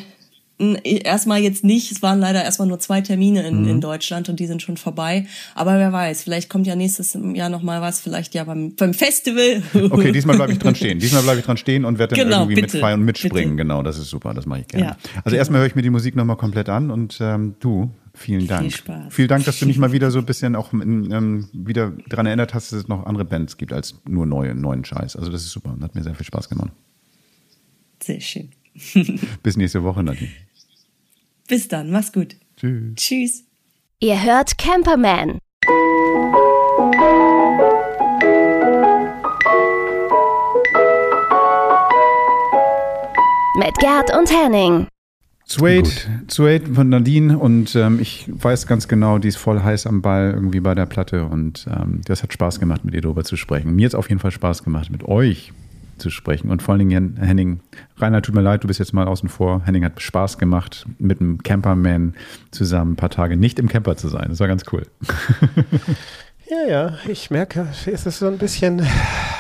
erstmal 0.84 1.42
jetzt 1.42 1.66
nicht. 1.66 1.92
Es 1.92 2.02
waren 2.02 2.20
leider 2.20 2.42
erstmal 2.44 2.68
nur 2.70 2.80
zwei 2.80 3.02
Termine 3.02 3.46
in, 3.46 3.64
Mhm. 3.64 3.68
in 3.68 3.82
Deutschland 3.82 4.30
und 4.30 4.40
die 4.40 4.48
sind 4.48 4.62
schon 4.62 4.78
vorbei. 4.78 5.26
Aber 5.54 5.78
wer 5.78 5.92
weiß, 5.92 6.24
vielleicht 6.24 6.50
kommt 6.50 6.66
ja 6.66 6.76
nächstes 6.78 7.18
Jahr 7.34 7.50
noch 7.50 7.62
mal 7.62 7.82
was, 7.82 8.00
vielleicht 8.00 8.34
ja 8.36 8.46
beim, 8.46 8.74
beim 8.76 8.94
Festival. 8.94 9.62
Okay, 9.74 10.14
diesmal 10.14 10.38
bleibe 10.38 10.54
ich 10.54 10.60
dran 10.60 10.74
stehen. 10.76 11.00
Diesmal 11.00 11.24
bleibe 11.24 11.40
ich 11.40 11.46
dran 11.46 11.58
stehen 11.58 11.84
und 11.84 12.00
werde 12.00 12.16
dann 12.16 12.26
Genau, 12.26 12.38
irgendwie 12.44 12.62
bitte, 12.62 12.78
mitfeiern 12.78 13.00
und 13.02 13.06
mitspringen. 13.06 13.58
bitte. 13.58 13.68
Genau, 13.68 13.84
das 13.84 13.98
ist 13.98 14.10
super, 14.10 14.34
das 14.34 14.46
mache 14.46 14.62
ich 14.62 14.68
gerne. 14.70 14.86
Ja, 14.86 14.98
also 15.26 15.36
erstmal 15.36 15.60
höre 15.60 15.68
ich 15.68 15.76
mir 15.76 15.82
die 15.82 15.90
Musik 15.90 16.16
nochmal 16.16 16.38
komplett 16.38 16.70
an 16.70 16.90
und 16.90 17.18
ähm, 17.20 17.56
du, 17.60 17.90
vielen 18.16 18.48
Dank. 18.48 18.72
Spaß. 18.72 19.14
Vielen 19.14 19.28
Dank, 19.28 19.46
dass 19.46 19.60
du 19.60 19.66
mich 19.66 19.78
mal 19.80 19.92
wieder 19.92 20.12
so 20.12 20.20
ein 20.20 20.26
bisschen 20.26 20.56
auch 20.56 20.74
ähm, 20.74 21.50
wieder 21.54 21.92
daran 22.08 22.26
erinnert 22.26 22.54
hast, 22.54 22.72
dass 22.72 22.80
es 22.80 22.88
noch 22.88 23.06
andere 23.06 23.26
Bands 23.26 23.58
gibt 23.58 23.74
als 23.74 24.02
nur 24.08 24.26
neue, 24.26 24.56
neuen 24.56 24.84
Scheiß. 24.84 25.16
Also 25.16 25.32
das 25.32 25.44
ist 25.44 25.52
super, 25.52 25.76
hat 25.82 25.96
mir 25.96 26.04
sehr 26.04 26.16
viel 26.16 26.26
Spaß 26.26 26.50
gemacht. 26.50 26.72
Sehr 28.02 28.20
schön. 28.20 28.50
Bis 29.44 29.58
nächste 29.58 29.84
Woche, 29.84 30.04
Nadine. 30.04 30.32
Bis 31.48 31.68
dann, 31.68 31.92
mach's 31.92 32.12
gut. 32.12 32.36
Tschüss. 32.58 32.96
Tschüss. 32.96 33.44
Ihr 34.00 34.22
hört 34.22 34.58
Camperman. 34.58 35.40
Mit 43.58 43.78
Gerd 43.80 44.14
und 44.18 44.30
Henning. 44.30 44.88
Suede, 45.48 45.90
Suede 46.28 46.74
von 46.74 46.90
Nadine 46.90 47.38
und 47.38 47.76
ähm, 47.76 48.00
ich 48.00 48.28
weiß 48.28 48.66
ganz 48.66 48.88
genau, 48.88 49.20
die 49.20 49.28
ist 49.28 49.38
voll 49.38 49.62
heiß 49.62 49.86
am 49.86 50.02
Ball 50.02 50.32
irgendwie 50.34 50.60
bei 50.60 50.74
der 50.74 50.88
Platte 50.88 51.26
und 51.26 51.68
ähm, 51.70 52.02
das 52.06 52.24
hat 52.24 52.34
Spaß 52.34 52.60
gemacht, 52.60 52.84
mit 52.84 52.96
ihr 52.96 53.02
darüber 53.02 53.24
zu 53.24 53.38
sprechen. 53.38 53.76
Mir 53.76 53.86
hat 53.86 53.92
es 53.92 53.96
auf 53.96 54.10
jeden 54.10 54.20
Fall 54.20 54.32
Spaß 54.32 54.64
gemacht, 54.64 54.90
mit 54.90 55.04
euch 55.04 55.54
zu 56.00 56.10
sprechen 56.10 56.50
und 56.50 56.64
vor 56.64 56.74
allen 56.74 56.90
Dingen 56.90 57.18
Henning, 57.18 57.60
Rainer, 57.98 58.24
tut 58.24 58.34
mir 58.34 58.42
leid, 58.42 58.64
du 58.64 58.68
bist 58.68 58.80
jetzt 58.80 58.94
mal 58.94 59.08
außen 59.08 59.30
vor. 59.30 59.62
Henning 59.66 59.86
hat 59.86 60.02
Spaß 60.02 60.40
gemacht, 60.40 60.88
mit 60.98 61.22
einem 61.22 61.42
Camperman 61.44 62.16
zusammen 62.50 62.94
ein 62.94 62.96
paar 62.98 63.12
Tage 63.12 63.38
nicht 63.38 63.60
im 63.60 63.70
Camper 63.70 63.96
zu 63.98 64.08
sein. 64.08 64.26
Das 64.30 64.40
war 64.40 64.48
ganz 64.48 64.64
cool. 64.74 64.88
Ja, 66.48 66.70
ja, 66.70 66.94
ich 67.08 67.32
merke, 67.32 67.68
es 67.92 68.06
ist 68.06 68.20
so 68.20 68.28
ein 68.28 68.38
bisschen. 68.38 68.86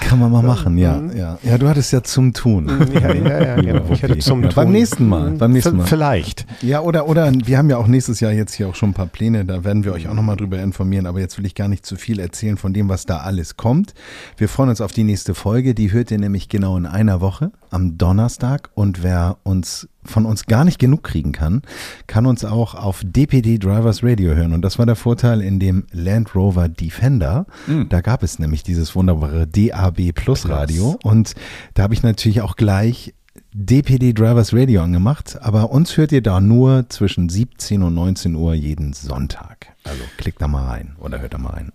Kann 0.01 0.17
man 0.17 0.31
mal 0.31 0.41
machen, 0.41 0.75
ja, 0.75 1.03
ja. 1.15 1.37
Ja, 1.43 1.57
du 1.59 1.67
hattest 1.67 1.93
ja 1.93 2.01
zum 2.01 2.33
Tun. 2.33 2.67
Ja, 2.93 3.13
ja, 3.13 3.43
ja, 3.43 3.55
genau. 3.61 3.91
Ich 3.91 4.01
hatte 4.01 4.17
zum 4.17 4.41
ja, 4.41 4.49
Tun. 4.49 4.55
Beim 4.55 4.71
nächsten 4.71 5.07
Mal, 5.07 5.31
beim 5.31 5.51
nächsten 5.51 5.77
Mal. 5.77 5.85
Vielleicht. 5.85 6.47
Ja, 6.63 6.81
oder, 6.81 7.07
oder 7.07 7.31
wir 7.31 7.59
haben 7.59 7.69
ja 7.69 7.77
auch 7.77 7.85
nächstes 7.85 8.21
Jahr 8.21 8.31
jetzt 8.31 8.55
hier 8.55 8.67
auch 8.67 8.75
schon 8.75 8.89
ein 8.89 8.93
paar 8.95 9.05
Pläne, 9.05 9.45
da 9.45 9.63
werden 9.63 9.83
wir 9.83 9.93
euch 9.93 10.07
auch 10.07 10.15
nochmal 10.15 10.35
drüber 10.35 10.59
informieren, 10.59 11.05
aber 11.05 11.19
jetzt 11.19 11.37
will 11.37 11.45
ich 11.45 11.53
gar 11.53 11.67
nicht 11.67 11.85
zu 11.85 11.95
viel 11.95 12.19
erzählen 12.19 12.57
von 12.57 12.73
dem, 12.73 12.89
was 12.89 13.05
da 13.05 13.17
alles 13.17 13.55
kommt. 13.55 13.93
Wir 14.37 14.49
freuen 14.49 14.69
uns 14.69 14.81
auf 14.81 14.91
die 14.91 15.03
nächste 15.03 15.35
Folge, 15.35 15.75
die 15.75 15.91
hört 15.91 16.09
ihr 16.09 16.17
nämlich 16.17 16.49
genau 16.49 16.75
in 16.75 16.87
einer 16.87 17.21
Woche, 17.21 17.51
am 17.75 17.97
Donnerstag 17.97 18.69
und 18.73 19.03
wer 19.03 19.37
uns 19.43 19.89
von 20.05 20.25
uns 20.25 20.45
gar 20.45 20.63
nicht 20.63 20.79
genug 20.79 21.03
kriegen 21.03 21.33
kann, 21.33 21.61
kann 22.07 22.25
uns 22.25 22.45
auch 22.45 22.73
auf 22.73 23.01
DPD 23.03 23.57
Drivers 23.57 24.01
Radio 24.01 24.33
hören. 24.33 24.53
Und 24.53 24.61
das 24.61 24.79
war 24.79 24.85
der 24.85 24.95
Vorteil 24.95 25.41
in 25.41 25.59
dem 25.59 25.85
Land 25.91 26.35
Rover 26.35 26.69
Defender. 26.69 27.45
Mhm. 27.67 27.89
Da 27.89 27.99
gab 27.99 28.23
es 28.23 28.39
nämlich 28.39 28.63
dieses 28.63 28.95
wunderbare 28.95 29.45
DAB 29.45 30.13
Plus 30.13 30.47
Radio. 30.47 30.97
Und 31.03 31.33
da 31.73 31.83
habe 31.83 31.93
ich 31.93 32.01
natürlich 32.01 32.41
auch 32.41 32.55
gleich 32.55 33.13
DPD 33.51 34.13
Drivers 34.13 34.53
Radio 34.53 34.81
angemacht. 34.81 35.37
Aber 35.41 35.71
uns 35.71 35.97
hört 35.97 36.13
ihr 36.13 36.21
da 36.21 36.39
nur 36.39 36.87
zwischen 36.87 37.27
17 37.27 37.83
und 37.83 37.93
19 37.93 38.35
Uhr 38.35 38.53
jeden 38.53 38.93
Sonntag. 38.93 39.67
Also 39.83 40.01
klickt 40.17 40.41
da 40.41 40.47
mal 40.47 40.65
rein 40.65 40.95
oder 40.99 41.19
hört 41.19 41.33
da 41.33 41.39
mal 41.39 41.49
rein. 41.49 41.73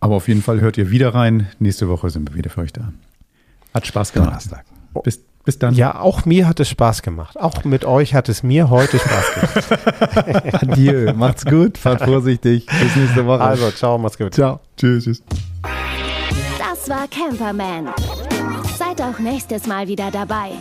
Aber 0.00 0.16
auf 0.16 0.26
jeden 0.26 0.42
Fall 0.42 0.60
hört 0.60 0.78
ihr 0.78 0.90
wieder 0.90 1.14
rein. 1.14 1.46
Nächste 1.60 1.88
Woche 1.88 2.10
sind 2.10 2.28
wir 2.28 2.34
wieder 2.34 2.50
für 2.50 2.62
euch 2.62 2.72
da. 2.72 2.92
Hat 3.72 3.86
Spaß 3.86 4.12
gemacht. 4.12 4.30
Donnerstag. 4.30 4.64
Bis, 5.02 5.20
bis 5.44 5.58
dann. 5.58 5.74
Ja, 5.74 6.00
auch 6.00 6.24
mir 6.24 6.46
hat 6.48 6.60
es 6.60 6.68
Spaß 6.68 7.02
gemacht. 7.02 7.38
Auch 7.38 7.64
mit 7.64 7.84
euch 7.84 8.14
hat 8.14 8.28
es 8.28 8.42
mir 8.42 8.70
heute 8.70 8.98
Spaß 8.98 9.34
gemacht. 9.34 10.54
Adieu. 10.62 11.12
Macht's 11.14 11.44
gut. 11.44 11.78
Fahrt 11.78 12.02
vorsichtig. 12.02 12.66
Bis 12.66 12.96
nächste 12.96 13.26
Woche. 13.26 13.42
Also, 13.42 13.70
ciao, 13.70 13.98
macht's 13.98 14.18
gut. 14.18 14.34
ciao. 14.34 14.60
Tschüss. 14.76 15.04
tschüss. 15.04 15.22
Das 16.58 16.88
war 16.88 17.06
Camperman. 17.08 17.88
Seid 18.78 19.00
auch 19.00 19.18
nächstes 19.18 19.66
Mal 19.66 19.88
wieder 19.88 20.10
dabei. 20.10 20.52